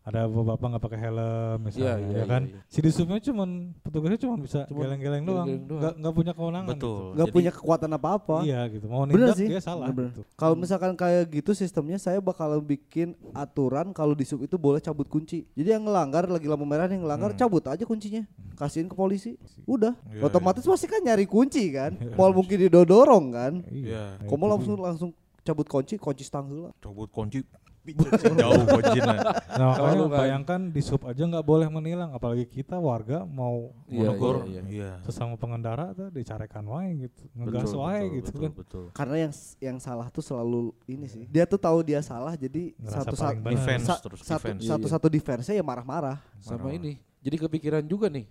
Ada 0.00 0.24
bapak 0.24 0.66
nggak 0.66 0.82
pakai 0.82 0.98
helm 0.98 1.58
misalnya 1.60 1.84
Iya, 1.86 1.94
iya, 2.00 2.16
ya 2.16 2.24
kan 2.24 2.42
iya, 2.42 2.56
iya. 2.56 2.60
si 2.66 2.78
disubnya 2.80 3.20
cuman 3.20 3.48
petugasnya 3.80 4.18
cuma 4.18 4.34
bisa 4.40 4.60
geleng-geleng 4.66 5.22
doang 5.22 5.46
nggak 5.60 5.92
nggak 6.00 6.14
punya 6.14 6.32
kewenangan 6.32 6.68
Betul. 6.72 6.80
gitu. 6.80 6.92
Nggak 7.12 7.26
Jadi- 7.28 7.36
punya 7.36 7.50
kekuatan 7.52 7.90
apa-apa. 7.92 8.36
iya 8.42 8.60
gitu 8.66 8.86
mau 8.86 9.04
nindak 9.04 9.36
sih. 9.36 9.46
dia 9.46 9.60
salah 9.60 9.92
Bener-bener. 9.92 10.16
gitu 10.16 10.22
Kalau 10.34 10.54
misalkan 10.56 10.92
kayak 10.94 11.28
gitu 11.30 11.52
sistemnya 11.52 11.96
saya 11.96 12.16
bakal 12.18 12.48
bikin 12.58 13.12
aturan 13.32 13.92
kalau 13.92 14.16
di 14.16 14.24
sub 14.24 14.40
itu 14.40 14.56
boleh 14.56 14.80
cabut 14.80 15.04
kunci. 15.04 15.44
Jadi 15.52 15.68
yang 15.68 15.84
ngelanggar 15.84 16.24
lagi 16.26 16.48
lampu 16.48 16.64
merah 16.64 16.86
yang 16.86 17.04
ngelanggar 17.04 17.30
Hmm. 17.30 17.38
cabut 17.38 17.62
aja 17.62 17.84
kuncinya. 17.84 18.24
Kasihin 18.54 18.86
ke 18.86 18.94
polisi. 18.94 19.36
Udah. 19.64 19.92
Iya, 20.08 20.24
Otomatis 20.24 20.64
pasti 20.64 20.84
kan 20.84 21.00
nyari 21.00 21.24
kunci 21.24 21.68
kan. 21.70 21.92
Mau 22.14 22.28
mungkin 22.30 22.56
didorong 22.58 23.24
kan. 23.30 23.52
Iya. 23.68 24.16
Kamu 24.22 24.32
itu 24.38 24.48
langsung 24.48 24.76
langsung 24.78 25.10
cabut 25.40 25.64
kunci, 25.64 25.96
kunci 25.96 26.24
stang 26.24 26.48
heula. 26.48 26.72
Cabut 26.78 27.08
kunci 27.08 27.44
jauh 27.92 28.62
kuncinya. 28.70 29.16
nah 29.50 29.66
makanya 29.68 29.76
Kalau 29.76 30.06
kan- 30.06 30.16
bayangkan 30.16 30.60
di 30.68 30.80
sub 30.80 31.02
aja 31.02 31.22
nggak 31.22 31.42
boleh 31.42 31.68
menilang 31.68 32.10
apalagi 32.10 32.44
kita 32.44 32.76
warga 32.76 33.22
mau 33.22 33.72
Iya, 33.86 34.08
Menegur. 34.08 34.36
iya, 34.44 34.60
iya. 34.60 34.62
Iya. 34.66 34.90
sesama 35.02 35.34
pengendara 35.34 35.90
tuh 35.90 36.08
dicarekan 36.08 36.62
wae 36.64 37.04
gitu 37.04 37.22
ngegas 37.32 37.66
Betul, 37.66 37.80
wae 37.80 37.98
Betul, 38.00 38.14
gitu 38.14 38.30
betul, 38.30 38.40
kan 38.40 38.52
Betul. 38.54 38.84
Karena 38.92 39.16
yang 39.20 39.32
yang 39.58 39.76
salah 39.78 40.06
tuh 40.08 40.22
selalu 40.22 40.62
ini 40.86 41.06
sih. 41.06 41.24
Dia 41.26 41.44
tuh 41.44 41.56
tahu 41.56 41.80
dia 41.80 42.00
salah 42.00 42.34
jadi 42.34 42.72
Ngerasa 42.76 42.98
satu 43.04 43.16
satu. 43.16 43.42
Defense 43.46 43.84
sa- 43.84 44.00
terus 44.00 44.20
satu 44.20 44.34
defense. 44.36 44.60
Iya, 44.60 44.70
satu 44.70 44.82
iya. 44.82 44.92
satu 44.92 45.06
defense 45.08 45.46
ya 45.48 45.62
marah-marah. 45.62 46.18
sama 46.38 46.70
ini 46.70 46.96
jadi 47.20 47.36
kepikiran 47.38 47.84
juga 47.84 48.08
nih 48.08 48.24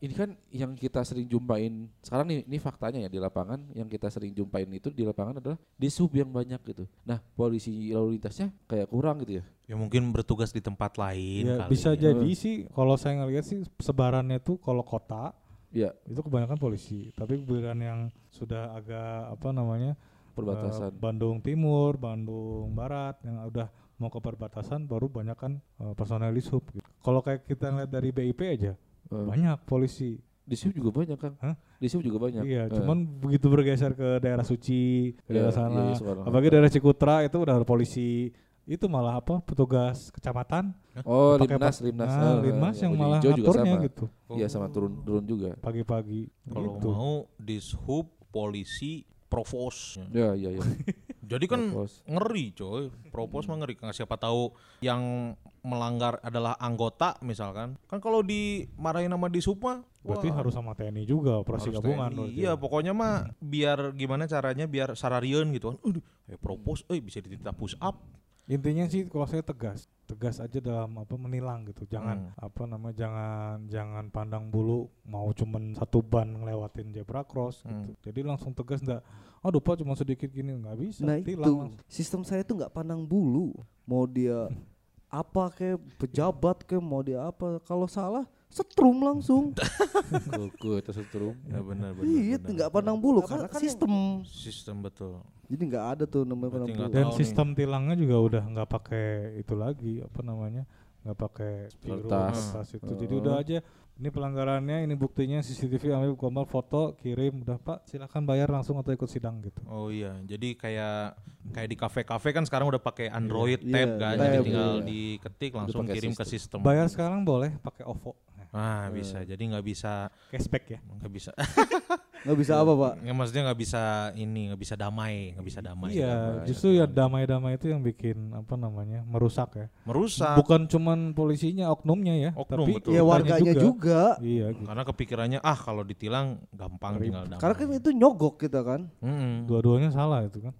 ini 0.00 0.14
kan 0.16 0.32
yang 0.48 0.72
kita 0.72 1.04
sering 1.04 1.28
jumpain 1.28 1.84
sekarang 2.00 2.26
nih 2.32 2.38
ini 2.48 2.56
faktanya 2.56 3.04
ya 3.04 3.10
di 3.12 3.20
lapangan 3.20 3.60
yang 3.76 3.84
kita 3.84 4.08
sering 4.08 4.32
jumpain 4.32 4.64
itu 4.72 4.88
di 4.88 5.04
lapangan 5.04 5.44
adalah 5.44 5.60
di 5.76 5.88
sub 5.92 6.08
yang 6.16 6.32
banyak 6.32 6.56
gitu 6.72 6.88
nah 7.04 7.20
polisi 7.36 7.92
lalu 7.92 8.16
lintasnya 8.16 8.48
kayak 8.64 8.88
kurang 8.88 9.20
gitu 9.24 9.40
ya 9.40 9.46
Ya 9.70 9.78
mungkin 9.78 10.10
bertugas 10.10 10.50
di 10.50 10.58
tempat 10.58 10.98
lain 10.98 11.46
ya 11.46 11.62
kali. 11.62 11.70
bisa 11.70 11.94
ya. 11.94 12.10
jadi 12.10 12.26
sih 12.34 12.66
kalau 12.74 12.98
saya 12.98 13.22
ngeliat 13.22 13.46
sih 13.46 13.62
sebarannya 13.78 14.42
tuh 14.42 14.58
kalau 14.58 14.82
kota 14.82 15.30
ya 15.70 15.94
itu 16.10 16.18
kebanyakan 16.26 16.58
polisi 16.58 17.14
tapi 17.14 17.38
giliran 17.46 17.78
yang 17.78 18.00
sudah 18.34 18.74
agak 18.74 19.30
apa 19.30 19.48
namanya 19.54 19.94
perbatasan 20.34 20.90
eh, 20.90 20.98
Bandung 20.98 21.38
Timur 21.38 21.94
Bandung 21.94 22.74
Barat 22.74 23.22
yang 23.22 23.46
udah 23.46 23.70
mau 24.02 24.10
ke 24.10 24.18
perbatasan 24.18 24.90
baru 24.90 25.06
banyak 25.06 25.38
kan 25.38 25.62
eh, 25.78 25.94
personel 25.94 26.34
di 26.34 26.42
sub 26.42 26.66
gitu. 26.74 26.82
kalau 26.98 27.22
kayak 27.22 27.46
kita 27.46 27.70
ngeliat 27.70 27.90
dari 27.94 28.10
BIP 28.10 28.40
aja 28.42 28.74
Eh, 29.08 29.24
banyak 29.24 29.56
polisi. 29.64 30.20
Di 30.42 30.58
sub 30.58 30.74
juga 30.74 30.90
banyak 30.90 31.14
kan 31.14 31.32
Hah? 31.38 31.54
di 31.78 31.86
sub 31.86 32.02
juga 32.02 32.18
banyak. 32.20 32.42
Iya 32.42 32.66
Eh, 32.66 32.74
cuman 32.74 33.06
begitu 33.22 33.46
bergeser 33.46 33.94
ke 33.94 34.18
daerah 34.18 34.42
suci 34.42 35.14
ke 35.16 35.30
Iya, 35.30 35.46
daerah 35.46 35.54
sana 35.54 35.82
iya, 35.88 35.94
iya, 35.94 36.26
apalagi 36.26 36.48
daerah 36.50 36.66
Cikutra 36.68 37.22
itu 37.22 37.36
udah 37.38 37.54
ada 37.56 37.66
polisi. 37.66 38.34
Itu 38.66 38.86
malah 38.86 39.18
apa 39.18 39.38
petugas 39.40 40.10
kecamatan? 40.10 40.74
Oh 41.02 41.34
limnas 41.34 41.78
limnas 41.80 42.10
nah, 42.12 42.38
limnas 42.38 42.76
eh, 42.76 42.82
yang 42.82 42.92
malah 42.94 43.18
ngaturnya 43.18 43.74
sama. 43.74 43.86
gitu. 43.86 44.04
Iya 44.30 44.46
sama 44.46 44.66
turun 44.68 44.92
turun 45.02 45.22
juga. 45.22 45.54
Pagi-pagi 45.58 46.26
Kalau 46.46 46.78
gitu. 46.78 46.88
mau 46.90 47.14
dishub 47.38 48.06
polisi 48.30 49.06
provos. 49.26 49.98
ya 50.10 50.34
iya 50.34 50.50
iya 50.54 50.62
Jadi 51.30 51.46
kan 51.46 51.62
Provos. 51.70 52.02
ngeri 52.10 52.46
coy. 52.58 52.90
Provos 53.14 53.46
mah 53.46 53.62
ngeri. 53.62 53.78
Nggak 53.78 53.94
siapa 54.02 54.18
tahu 54.18 54.50
yang 54.82 55.32
melanggar 55.62 56.18
adalah 56.26 56.58
anggota 56.58 57.14
misalkan. 57.22 57.78
Kan 57.86 58.02
kalau 58.02 58.26
dimarahin 58.26 59.14
sama 59.14 59.30
dishub 59.30 59.62
mah 59.62 59.86
berarti 60.00 60.32
wah, 60.32 60.36
harus 60.40 60.56
sama 60.56 60.72
TNI 60.72 61.04
juga 61.04 61.44
operasi 61.44 61.70
harus 61.70 61.76
gabungan 61.78 62.10
TNI. 62.10 62.34
Iya, 62.34 62.52
ya. 62.52 62.52
pokoknya 62.58 62.92
mah 62.96 63.30
biar 63.38 63.94
gimana 63.94 64.26
caranya 64.26 64.66
biar 64.66 64.98
sararian 64.98 65.46
gitu 65.54 65.70
kan. 65.70 65.78
Aduh, 65.86 66.02
eh 66.26 66.40
propos 66.40 66.82
eh 66.90 66.98
bisa 66.98 67.22
dititah 67.22 67.54
push 67.54 67.78
up. 67.78 68.02
Intinya 68.50 68.84
sih 68.84 69.06
kalau 69.06 69.24
saya 69.24 69.40
tegas 69.40 69.86
tegas 70.04 70.36
aja 70.36 70.58
dalam 70.58 70.90
apa 70.96 71.14
menilang 71.14 71.62
gitu 71.64 71.86
Hmm. 71.86 71.92
jangan 71.92 72.16
apa 72.34 72.62
namanya 72.66 72.96
jangan 72.98 73.56
jangan 73.64 74.04
pandang 74.08 74.44
bulu 74.46 74.90
mau 75.04 75.30
cuman 75.30 75.70
satu 75.72 76.02
ban 76.02 76.26
ngelewatin 76.26 76.90
zebra 76.90 77.22
cross 77.22 77.62
gitu 77.62 77.94
Hmm. 77.94 78.02
jadi 78.02 78.20
langsung 78.26 78.50
tegas 78.50 78.82
ndak 78.82 79.06
aduh 79.38 79.56
pak 79.56 79.78
cuma 79.78 79.94
sedikit 79.94 80.26
gini 80.28 80.50
nggak 80.52 80.76
bisa 80.76 81.00
Nah 81.00 81.16
tilang 81.16 81.46
itu 81.46 81.54
langsung. 81.54 81.86
sistem 81.86 82.20
saya 82.22 82.42
tuh 82.42 82.58
nggak 82.58 82.74
pandang 82.74 83.00
bulu. 83.00 83.54
Mau 83.86 84.04
dia 84.04 84.50
apa 85.08 85.48
kayak 85.50 85.78
pejabat 85.96 86.60
kayak 86.62 86.82
mau 86.82 87.00
dia 87.00 87.24
apa. 87.24 87.62
Kalau 87.62 87.86
salah 87.86 88.26
setrum 88.50 88.98
langsung. 88.98 89.54
kuku 90.36 90.78
itu 90.78 90.90
setrum 90.90 91.34
Ya 91.46 91.58
benar 91.60 91.94
benar. 91.94 92.04
Iya 92.04 92.36
nggak 92.36 92.70
pandang 92.70 92.98
bulu 92.98 93.22
karena 93.22 93.46
kan 93.46 93.60
sistem. 93.60 93.92
Sistem 94.24 94.82
betul. 94.82 95.22
Jadi 95.46 95.62
nggak 95.66 95.86
ada 95.88 96.04
tuh 96.04 96.22
namanya 96.22 96.50
pandang 96.52 96.70
bulu. 96.70 96.90
dan 96.90 97.06
nih. 97.06 97.16
sistem 97.16 97.46
tilangnya 97.52 97.94
juga 97.94 98.16
udah 98.18 98.42
nggak 98.44 98.68
pakai 98.68 99.06
itu 99.36 99.54
lagi 99.54 99.94
apa 99.98 100.20
namanya 100.20 100.62
nggak 101.00 101.16
pakai 101.16 101.52
spiro 101.70 102.04
Kertas. 102.04 102.36
kertas 102.52 102.68
itu 102.76 102.92
jadi 102.94 103.14
Oh. 103.16 103.20
udah 103.20 103.34
aja 103.38 103.58
ini 103.96 104.08
pelanggarannya 104.08 104.76
ini 104.80 104.94
buktinya 104.94 105.40
CCTV 105.40 105.92
ambil 105.92 106.12
gambar 106.12 106.44
foto 106.44 106.92
kirim 106.94 107.40
udah 107.40 107.56
pak 107.56 107.84
silakan 107.84 108.24
bayar 108.24 108.48
langsung 108.48 108.76
atau 108.76 108.92
ikut 108.92 109.04
sidang 109.06 109.40
gitu 109.40 109.60
Oh 109.64 109.88
iya, 109.88 110.12
jadi 110.22 110.52
kayak 110.52 111.16
kayak 111.52 111.68
di 111.68 111.76
kafe-kafe 111.76 112.28
kan 112.30 112.44
sekarang 112.44 112.68
udah 112.68 112.78
pakai 112.78 113.08
Android 113.08 113.60
Iya, 113.60 113.72
tab 113.74 113.90
kan, 113.96 114.14
tab, 114.14 114.24
jadi 114.26 114.36
tinggal 114.42 114.72
iya. 114.74 114.84
diketik 114.84 115.52
langsung 115.54 115.84
kirim 115.84 116.12
ke 116.12 116.24
sistem. 116.24 116.60
sistem. 116.60 116.60
bayar 116.60 116.86
sekarang 116.86 117.24
boleh 117.24 117.56
pakai 117.58 117.84
OVO 117.84 118.12
Ah 118.50 118.90
bisa. 118.90 119.22
Jadi 119.22 119.42
nggak 119.50 119.62
bisa 119.62 120.10
Cashback 120.30 120.64
ya. 120.74 120.78
nggak 120.82 121.12
bisa. 121.12 121.30
Nggak 122.20 122.36
bisa 122.36 122.52
apa 122.60 122.72
pak? 122.76 122.92
ya, 123.00 123.12
maksudnya 123.16 123.42
nggak 123.48 123.60
bisa 123.64 123.82
ini 124.12 124.52
nggak 124.52 124.60
bisa 124.60 124.74
damai, 124.76 125.32
nggak 125.32 125.46
bisa 125.48 125.60
damai. 125.64 125.96
Iya, 125.96 126.44
justru 126.44 126.76
ya 126.76 126.84
damai-damai 126.84 127.56
itu 127.56 127.72
yang 127.72 127.80
bikin 127.80 128.36
apa 128.36 128.60
namanya 128.60 129.00
merusak 129.08 129.56
ya. 129.56 129.66
Merusak. 129.88 130.36
Bukan 130.36 130.68
cuman 130.68 131.16
polisinya, 131.16 131.72
oknumnya 131.72 132.14
ya, 132.20 132.30
Oknum, 132.36 132.68
tapi 132.68 132.72
betul. 132.76 132.92
Ya 132.92 133.00
warganya 133.00 133.56
juga. 133.56 134.20
Iya, 134.20 134.52
gitu. 134.52 134.68
Karena 134.68 134.84
kepikirannya 134.84 135.38
ah 135.40 135.56
kalau 135.56 135.80
ditilang 135.80 136.44
gampang 136.52 137.00
Ribet. 137.00 137.04
tinggal 137.08 137.24
damai. 137.24 137.40
Karena 137.40 137.56
kan 137.56 137.68
itu 137.72 137.90
nyogok 137.96 138.34
kita 138.36 138.60
kan. 138.68 138.80
Mm-mm. 139.00 139.48
dua-duanya 139.48 139.88
salah 139.88 140.20
itu 140.20 140.44
kan. 140.44 140.52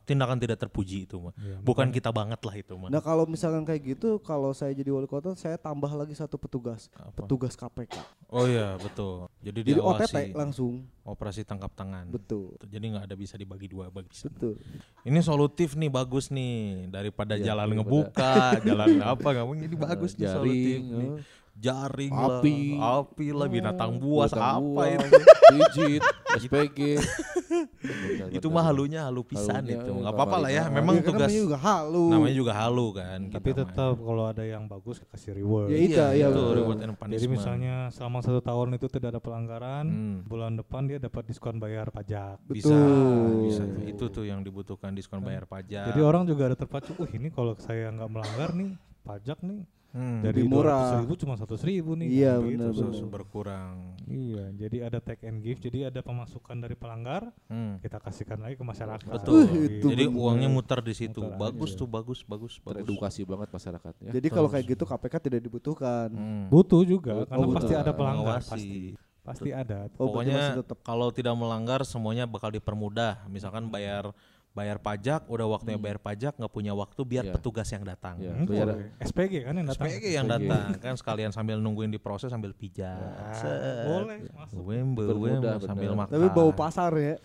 Tindakan 0.00 0.36
tidak 0.36 0.58
terpuji 0.58 1.04
itu 1.04 1.16
mah. 1.16 1.30
Iya, 1.34 1.58
Bukan 1.60 1.88
kita 1.88 2.10
banget 2.10 2.40
lah 2.40 2.54
itu 2.54 2.74
mah. 2.74 2.88
Nah 2.88 2.98
kalau 2.98 3.24
misalkan 3.24 3.62
kayak 3.62 3.82
gitu, 3.88 4.18
kalau 4.18 4.50
saya 4.50 4.72
jadi 4.72 4.88
wali 4.88 5.04
kota, 5.04 5.32
saya 5.32 5.54
tambah 5.54 5.88
lagi 5.88 6.12
satu 6.12 6.34
petugas, 6.34 6.90
Apa? 6.92 7.22
petugas 7.22 7.54
KPK. 7.54 7.94
Oh 8.28 8.44
iya 8.44 8.74
betul. 8.76 9.30
Jadi 9.38 9.60
Jadi 9.64 9.78
OTT 9.78 10.16
langsung, 10.32 10.82
operasi 11.02 11.42
tangkap 11.42 11.70
tangan. 11.72 12.08
betul, 12.08 12.58
Jadi 12.60 12.84
nggak 12.88 13.06
ada 13.06 13.14
bisa 13.14 13.34
dibagi 13.34 13.66
dua 13.66 13.86
bagi 13.88 14.10
bisa. 14.10 14.26
betul. 14.26 14.58
Ini 15.00 15.18
solutif 15.20 15.72
nih 15.72 15.88
bagus 15.88 16.28
nih 16.28 16.88
daripada 16.88 17.34
Iya, 17.34 17.54
jalan 17.54 17.64
daripada- 17.64 17.78
ngebuka, 17.78 18.34
jalan 18.68 18.88
apa 19.00 19.28
nggak 19.30 19.46
mungkin 19.46 19.64
ini 19.64 19.76
bagus 19.76 20.12
nih 20.12 20.26
jaring, 20.26 20.34
solutif 20.34 20.78
nih. 20.82 21.10
Jaring 21.58 22.14
Api. 22.14 22.56
lah, 22.72 23.02
api 23.02 23.26
lah 23.30 23.46
binatang 23.46 23.98
buas 23.98 24.30
Binatang 24.30 24.46
apa 24.54 24.62
buas, 24.62 24.94
itu? 25.00 25.18
Pijit, 25.48 26.02
SPG. 26.40 26.78
itu 28.30 28.46
mah 28.46 28.62
halunya 28.62 29.00
halu 29.02 29.24
pisan 29.24 29.64
Halunya, 29.64 29.80
itu. 29.80 29.90
nggak 29.92 30.12
apa-apa 30.12 30.36
lah 30.38 30.50
ya. 30.50 30.64
kamar 30.64 30.76
Memang 30.76 30.94
Iya, 30.94 31.00
kan 31.00 31.08
tugas 31.08 31.26
namanya 31.26 31.42
juga 31.42 31.58
halu. 31.58 32.04
namanya 32.08 32.36
juga 32.36 32.52
halu 32.54 32.86
kan. 32.92 33.18
Tapi 33.28 33.48
tetap 33.52 33.94
kalau 33.96 34.24
ada 34.24 34.44
yang 34.44 34.64
bagus 34.64 34.96
kasih 35.04 35.32
reward. 35.34 35.66
Ya, 35.66 35.76
Iya, 35.76 36.06
iya, 36.14 36.26
itu 36.26 36.36
betul. 36.36 36.54
reward 36.54 36.78
and 36.78 36.86
Jadi 36.88 37.00
punishment. 37.00 37.32
misalnya 37.32 37.74
selama 37.90 38.18
satu 38.20 38.40
tahun 38.40 38.68
itu 38.72 38.86
tidak 38.88 39.08
ada 39.10 39.20
pelanggaran, 39.20 39.84
Hmm. 39.88 40.16
bulan 40.24 40.52
depan 40.54 40.82
dia 40.84 40.98
dapat 40.98 41.22
diskon 41.24 41.56
bayar 41.56 41.88
pajak. 41.88 42.38
bisa 42.46 42.70
Betul. 42.70 43.44
bisa 43.44 43.62
itu 43.84 44.04
tuh 44.06 44.24
yang 44.24 44.40
dibutuhkan 44.40 44.92
diskon 44.92 45.20
bayar 45.20 45.42
pajak. 45.44 45.90
Jadi 45.90 46.00
orang 46.00 46.22
juga 46.22 46.46
ada 46.46 46.56
terpacu, 46.56 46.94
uh 46.94 47.10
ini 47.10 47.28
kalau 47.28 47.56
saya 47.56 47.90
nggak 47.90 48.06
melanggar 48.06 48.50
nih 48.52 48.70
pajak 49.00 49.40
nih 49.40 49.64
Hmm, 49.98 50.22
dari 50.22 50.40
Lebih 50.40 50.54
murah. 50.54 51.02
ribu 51.02 51.18
cuma 51.18 51.34
satu 51.34 51.58
ribu 51.58 51.92
nih. 51.92 52.06
Iya, 52.06 52.38
Gitu. 52.38 52.46
benar, 52.54 52.70
so 52.94 53.06
berkurang. 53.08 53.98
Iya, 54.04 54.44
jadi 54.54 54.76
ada 54.84 54.98
take 54.98 55.26
and 55.26 55.42
give, 55.42 55.58
jadi 55.58 55.90
ada 55.90 56.00
pemasukan 56.00 56.54
dari 56.54 56.72
pelanggar, 56.72 57.34
Hmm. 57.46 57.76
kita 57.78 57.98
kasihkan 57.98 58.38
lagi 58.38 58.54
ke 58.54 58.62
masyarakat. 58.62 59.10
Betul. 59.10 59.42
Uh, 59.42 59.66
itu 59.68 59.86
Jadi 59.88 60.04
bener. 60.06 60.16
uangnya 60.16 60.48
muter 60.48 60.78
di 60.78 60.94
situ. 60.94 61.18
Muter 61.18 61.34
bagus 61.36 61.70
aja. 61.70 61.78
tuh, 61.78 61.88
bagus, 61.88 62.20
bagus, 62.22 62.54
bagus. 62.56 62.78
Teredukasi 62.78 63.20
banget 63.24 63.48
masyarakat 63.50 63.94
ya. 64.00 64.10
Jadi 64.12 64.28
kalau 64.28 64.46
kayak 64.46 64.64
gitu 64.68 64.84
KPK 64.84 65.14
tidak 65.20 65.40
dibutuhkan. 65.42 66.08
Hmm. 66.08 66.46
Butuh 66.46 66.82
juga, 66.82 67.12
Oh, 67.12 67.26
karena 67.26 67.42
butuh. 67.44 67.56
pasti 67.58 67.74
ada 67.74 67.90
pelanggar, 67.90 68.38
Mengawasi. 68.38 68.50
pasti, 68.54 68.78
pasti 69.20 69.50
ada. 69.50 69.90
Oh, 69.94 70.08
Pokoknya 70.08 70.56
tetap. 70.56 70.78
kalau 70.80 71.10
tidak 71.10 71.34
melanggar 71.34 71.82
semuanya 71.82 72.24
bakal 72.24 72.48
dipermudah. 72.48 73.26
Misalkan 73.26 73.66
bayar 73.66 74.14
bayar 74.58 74.78
pajak, 74.78 75.20
udah 75.24 75.46
waktunya 75.46 75.78
bayar 75.78 76.02
pajak, 76.02 76.34
nggak 76.34 76.50
punya 76.50 76.74
waktu 76.74 77.00
biar 77.00 77.24
Iya. 77.24 77.34
petugas 77.38 77.68
yang 77.70 77.86
datang. 77.86 78.18
Iya. 78.18 78.32
Hmm, 78.34 78.46
boleh. 78.46 78.74
SPG 78.98 79.34
kan 79.46 79.54
yang 79.54 79.66
datang. 79.66 79.86
SPG 79.86 80.04
yang 80.10 80.26
SPG. 80.26 80.34
datang 80.34 80.66
kan 80.76 80.94
sekalian 80.98 81.30
sambil 81.30 81.56
nungguin 81.56 81.88
diproses 81.88 82.28
sambil 82.28 82.50
pijat. 82.50 82.98
Ah, 82.98 83.30
Set. 83.32 83.86
boleh 83.86 84.18
masuk. 84.34 84.58
Wem, 84.60 84.86
wem, 84.92 85.06
Dipermudah, 85.06 85.54
sambil 85.62 85.90
makan. 85.94 86.10
Tapi 86.10 86.26
bau 86.28 86.50
pasar 86.50 86.90
ya. 86.92 87.16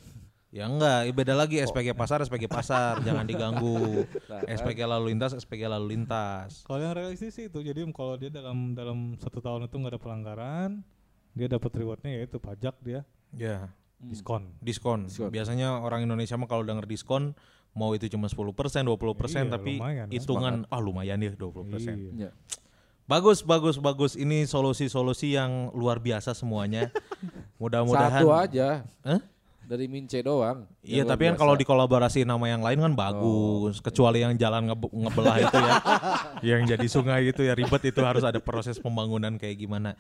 Ya 0.54 0.70
enggak, 0.70 1.10
beda 1.18 1.34
lagi 1.34 1.58
SPG 1.58 1.98
pasar, 1.98 2.22
SPG 2.22 2.46
pasar, 2.46 3.02
jangan 3.10 3.26
diganggu. 3.26 4.06
Nah, 4.30 4.46
kan. 4.46 4.54
SPG 4.54 4.86
lalu 4.86 5.10
lintas, 5.10 5.34
SPG 5.34 5.66
lalu 5.66 5.98
lintas. 5.98 6.62
Kalau 6.62 6.78
yang 6.78 6.94
realistis 6.94 7.34
sih 7.34 7.50
itu, 7.50 7.58
jadi 7.58 7.82
kalau 7.90 8.14
dia 8.16 8.30
dalam 8.30 8.78
dalam 8.78 9.18
satu 9.18 9.42
tahun 9.42 9.66
itu 9.66 9.74
nggak 9.74 9.98
ada 9.98 10.02
pelanggaran, 10.02 10.70
dia 11.34 11.50
dapat 11.50 11.74
rewardnya 11.74 12.14
yaitu 12.14 12.38
pajak 12.38 12.78
dia 12.80 13.02
Ya, 13.34 13.66
diskon. 14.06 14.44
diskon. 14.60 15.00
Diskon. 15.08 15.32
Biasanya 15.32 15.80
orang 15.80 16.04
Indonesia 16.04 16.36
mah 16.36 16.48
kalau 16.52 16.64
denger 16.68 16.86
diskon 16.86 17.34
mau 17.74 17.90
itu 17.98 18.06
cuma 18.14 18.30
10%, 18.30 18.86
20%, 18.86 18.86
Iya, 18.86 19.50
tapi 19.50 19.82
lumayan, 19.82 20.06
kan? 20.06 20.14
hitungan 20.14 20.56
ah 20.70 20.82
lumayan 20.82 21.20
ya 21.26 21.32
20%. 21.34 21.98
Iya. 22.14 22.30
Ya. 22.30 22.32
Bagus, 23.04 23.44
bagus, 23.44 23.76
bagus. 23.84 24.16
Ini 24.16 24.48
solusi-solusi 24.48 25.36
yang 25.36 25.76
luar 25.76 26.00
biasa 26.00 26.32
semuanya. 26.32 26.88
Mudah-mudahan 27.62 28.24
Satu 28.24 28.32
aja. 28.32 28.88
Hah? 29.04 29.20
Dari 29.64 29.88
Mince 29.88 30.20
doang. 30.20 30.68
Iya, 30.84 31.08
tapi 31.08 31.32
kan 31.32 31.40
kalau 31.40 31.56
dikolaborasi 31.56 32.28
nama 32.28 32.44
yang 32.52 32.60
lain 32.60 32.84
kan 32.84 32.94
bagus. 32.94 33.80
Kecuali 33.80 34.20
yang 34.20 34.36
jalan 34.36 34.68
ngebe- 34.68 34.92
ngebelah 34.92 35.38
itu 35.40 35.58
ya. 35.58 35.74
yang 36.56 36.62
jadi 36.68 36.88
sungai 36.92 37.32
itu 37.32 37.42
ya 37.48 37.56
ribet 37.56 37.88
itu 37.88 38.04
harus 38.04 38.28
ada 38.28 38.44
proses 38.44 38.76
pembangunan 38.78 39.40
kayak 39.40 39.56
gimana. 39.56 39.96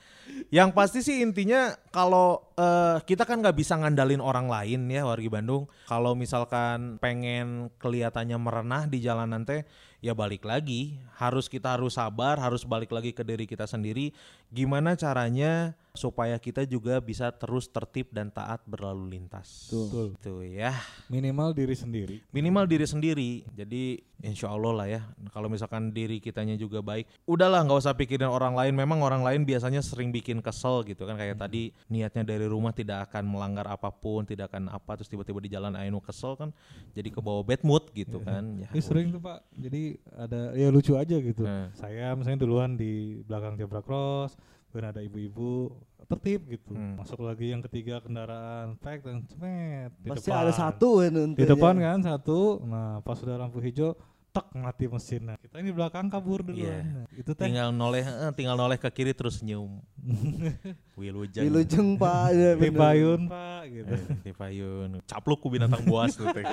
Yang 0.52 0.70
pasti 0.76 1.00
sih 1.00 1.24
intinya 1.24 1.72
kalau 1.96 2.44
eh, 2.60 3.00
kita 3.08 3.24
kan 3.24 3.40
nggak 3.40 3.56
bisa 3.56 3.80
ngandalin 3.80 4.20
orang 4.20 4.52
lain 4.52 4.92
ya 4.92 5.08
wargi 5.08 5.32
Bandung. 5.32 5.72
Kalau 5.88 6.12
misalkan 6.14 7.00
pengen 7.00 7.72
kelihatannya 7.80 8.36
merenah 8.36 8.84
di 8.92 9.00
jalanan 9.00 9.48
teh 9.48 9.64
ya 10.04 10.12
balik 10.12 10.44
lagi 10.44 11.00
harus 11.16 11.48
kita 11.48 11.80
harus 11.80 11.96
sabar 11.96 12.36
harus 12.36 12.68
balik 12.68 12.92
lagi 12.92 13.16
ke 13.16 13.24
diri 13.24 13.48
kita 13.48 13.64
sendiri 13.64 14.12
gimana 14.52 15.00
caranya 15.00 15.80
supaya 15.94 16.42
kita 16.42 16.66
juga 16.66 16.98
bisa 16.98 17.30
terus 17.30 17.70
tertib 17.70 18.10
dan 18.10 18.34
taat 18.34 18.66
berlalu 18.66 19.14
lintas. 19.14 19.70
Betul. 19.70 20.18
Tuh 20.18 20.42
ya. 20.42 20.74
Minimal 21.06 21.54
diri 21.54 21.78
sendiri. 21.78 22.16
minimal 22.34 22.66
diri 22.66 22.86
sendiri. 22.90 23.32
Jadi 23.54 24.02
insya 24.26 24.50
Allah 24.50 24.74
lah 24.74 24.88
ya. 24.90 25.02
Kalau 25.30 25.54
misalkan 25.54 25.94
diri 25.94 26.18
kitanya 26.18 26.58
juga 26.58 26.82
baik 26.82 27.06
udahlah 27.30 27.62
nggak 27.62 27.80
usah 27.86 27.94
pikirin 27.94 28.26
orang 28.26 28.58
lain. 28.58 28.74
Memang 28.74 29.06
orang 29.06 29.22
lain 29.22 29.46
biasanya 29.46 29.86
sering 29.86 30.10
bikin 30.10 30.42
kesel 30.42 30.82
gitu 30.82 31.06
kan. 31.06 31.14
Kayak 31.14 31.38
tadi 31.46 31.70
niatnya 31.94 32.26
dari 32.26 32.50
rumah 32.50 32.74
tidak 32.74 33.14
akan 33.14 33.30
melanggar 33.30 33.70
apa 33.70 33.94
pun 33.94 34.26
tidak 34.26 34.50
akan 34.50 34.74
apa 34.74 34.98
terus 34.98 35.14
tiba-tiba 35.14 35.38
di 35.46 35.54
jalan 35.54 35.78
ainu 35.78 36.02
kesel 36.02 36.34
kan 36.34 36.50
jadi 36.98 37.10
ke 37.14 37.22
bawah 37.22 37.46
bad 37.46 37.62
mood 37.62 37.86
gitu 37.94 38.18
kan. 38.26 38.58
Ya 38.58 38.70
Ini 38.74 38.82
sering 38.82 39.08
tuh 39.14 39.22
pak, 39.22 39.46
jadi 39.54 39.98
ada 40.18 40.58
ya 40.58 40.68
lucu 40.74 40.98
aja 40.98 41.18
gitu. 41.22 41.46
Nah. 41.46 41.70
Saya 41.78 42.18
misalnya 42.18 42.42
duluan 42.46 42.74
di 42.74 43.22
belakang 43.26 43.58
zebra 43.58 43.86
cross, 43.86 44.34
kemudian 44.74 44.90
ada 44.90 45.06
ibu-ibu 45.06 45.70
tertib 46.10 46.50
gitu. 46.50 46.74
Hmm. 46.74 46.98
Masuk 46.98 47.22
lagi 47.22 47.54
yang 47.54 47.62
ketiga 47.62 48.02
kendaraan 48.02 48.74
pack 48.76 49.06
dan 49.06 49.22
cemet 49.24 49.94
di 50.02 50.10
Pasti 50.10 50.34
depan. 50.34 50.42
ada 50.42 50.52
satu 50.52 50.90
kan 50.98 51.14
Di 51.32 51.46
depan 51.46 51.76
kan 51.78 52.00
satu, 52.02 52.58
nah 52.66 52.98
pas 53.00 53.14
sudah 53.14 53.38
lampu 53.38 53.62
hijau, 53.62 53.94
tek 54.30 54.50
mati 54.52 54.90
mesin. 54.90 55.22
Nah, 55.24 55.38
kita 55.38 55.62
ini 55.62 55.70
belakang 55.70 56.10
kabur 56.10 56.42
duluan. 56.42 56.66
Iya. 56.66 56.82
Nah, 56.82 57.06
itu 57.14 57.32
teh 57.32 57.46
tinggal 57.46 57.70
noleh 57.70 58.02
eh, 58.02 58.32
tinggal 58.34 58.58
noleh 58.58 58.76
ke 58.76 58.90
kiri 58.90 59.14
terus 59.14 59.38
senyum 59.38 59.78
Wilujeng 61.00 61.46
Wilujeng 61.46 61.88
pak. 61.96 62.34
ya 62.36 62.52
di 62.58 62.68
bener. 62.68 62.82
payun 62.82 63.22
pak 63.30 63.62
gitu. 63.70 63.94
Eh, 63.94 64.02
di 64.26 64.32
payun 64.34 64.90
capluk 65.06 65.38
ku 65.38 65.48
binatang 65.48 65.86
buas 65.86 66.18
tuh 66.18 66.26
teh. 66.36 66.44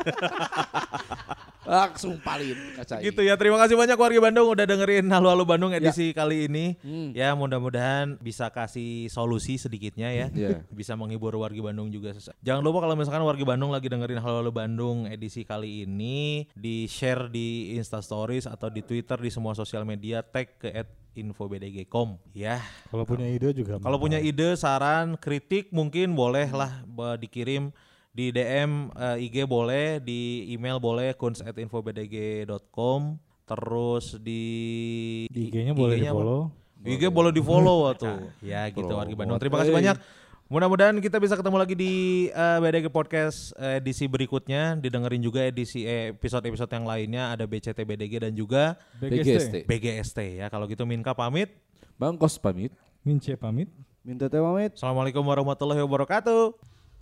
Langsung 1.71 2.19
palin 2.19 2.59
kaca 2.75 2.99
gitu 2.99 3.23
ya 3.23 3.35
terima 3.35 3.55
kasih 3.57 3.75
banyak 3.75 3.95
warga 3.95 4.19
Bandung 4.21 4.47
udah 4.49 4.65
dengerin 4.65 5.07
Halo 5.07 5.31
Halo 5.31 5.45
Bandung 5.45 5.71
edisi 5.71 6.11
kali 6.11 6.45
ini 6.45 6.75
Hmm. 6.81 7.13
ya 7.13 7.31
mudah-mudahan 7.33 8.19
bisa 8.19 8.49
kasih 8.49 9.07
solusi 9.07 9.55
sedikitnya 9.55 10.11
ya 10.11 10.27
Iya. 10.31 10.67
bisa 10.73 10.93
menghibur 10.93 11.31
warga 11.37 11.63
Bandung 11.63 11.87
juga 11.89 12.11
jangan 12.41 12.59
lupa 12.61 12.83
kalau 12.83 12.95
misalkan 12.95 13.23
warga 13.23 13.45
Bandung 13.45 13.71
lagi 13.71 13.87
dengerin 13.87 14.19
Halo 14.19 14.41
Halo 14.41 14.51
Bandung 14.51 15.07
edisi 15.07 15.43
kali 15.43 15.85
ini 15.85 16.51
di 16.53 16.85
share 16.85 17.29
di 17.29 17.73
Insta 17.73 18.01
Stories 18.01 18.45
atau 18.45 18.67
di 18.67 18.83
Twitter 18.83 19.15
di 19.17 19.31
semua 19.31 19.55
sosial 19.55 19.85
media 19.85 20.21
tag 20.21 20.59
ke 20.59 20.75
@infobdg.com 21.13 22.19
ya 22.33 22.59
Kalau 22.89 23.05
punya 23.05 23.27
ide 23.27 23.51
juga. 23.53 23.79
kalau 23.79 23.97
punya 23.97 24.19
ide, 24.19 24.55
saran, 24.55 25.15
kritik 25.15 25.71
mungkin 25.71 26.13
boleh 26.13 26.49
lah 26.49 26.83
ba- 26.85 27.15
dikirim 27.15 27.71
di 28.11 28.35
DM 28.35 28.91
eh, 28.95 29.25
IG 29.27 29.47
boleh, 29.47 30.03
di 30.03 30.51
email 30.51 30.83
boleh 30.83 31.15
kuns@infobdg.com 31.15 33.01
terus 33.51 34.15
di 34.23 34.43
di 35.27 35.51
IG-nya 35.51 35.75
boleh 35.75 35.99
di 35.99 36.07
IG-nya 36.07 36.15
apa? 36.15 36.23
follow. 36.23 36.43
IG 36.87 37.03
boleh 37.11 37.33
di 37.35 37.43
follow 37.43 37.91
tuh. 37.99 38.31
Ya 38.43 38.71
gitu 38.71 38.91
wargi 38.95 39.15
Bandung. 39.19 39.39
Terima 39.43 39.59
kasih 39.63 39.75
banyak. 39.75 39.99
Mudah-mudahan 40.51 40.99
kita 40.99 41.23
bisa 41.23 41.39
ketemu 41.39 41.63
lagi 41.63 41.79
di 41.79 41.93
eh, 42.27 42.59
BDG 42.59 42.91
Podcast 42.91 43.55
eh, 43.55 43.79
edisi 43.79 44.11
berikutnya. 44.11 44.75
Didengerin 44.83 45.23
juga 45.23 45.47
edisi 45.47 45.87
eh, 45.87 46.11
episode-episode 46.11 46.71
yang 46.75 46.87
lainnya 46.91 47.31
ada 47.39 47.47
BCT 47.47 47.87
BDG 47.87 48.27
dan 48.27 48.35
juga 48.35 48.75
BGST 48.99 49.71
BGST 49.71 50.43
ya. 50.43 50.51
Kalau 50.51 50.67
gitu 50.67 50.83
Minka 50.83 51.15
pamit. 51.15 51.55
Bang 52.01 52.17
Kos 52.19 52.41
pamit 52.41 52.73
Mince 53.05 53.37
pamit. 53.39 53.71
Minta 54.03 54.27
teh 54.27 54.41
pamit. 54.41 54.75
Assalamualaikum 54.75 55.23
warahmatullahi 55.23 55.81
wabarakatuh. 55.85 56.70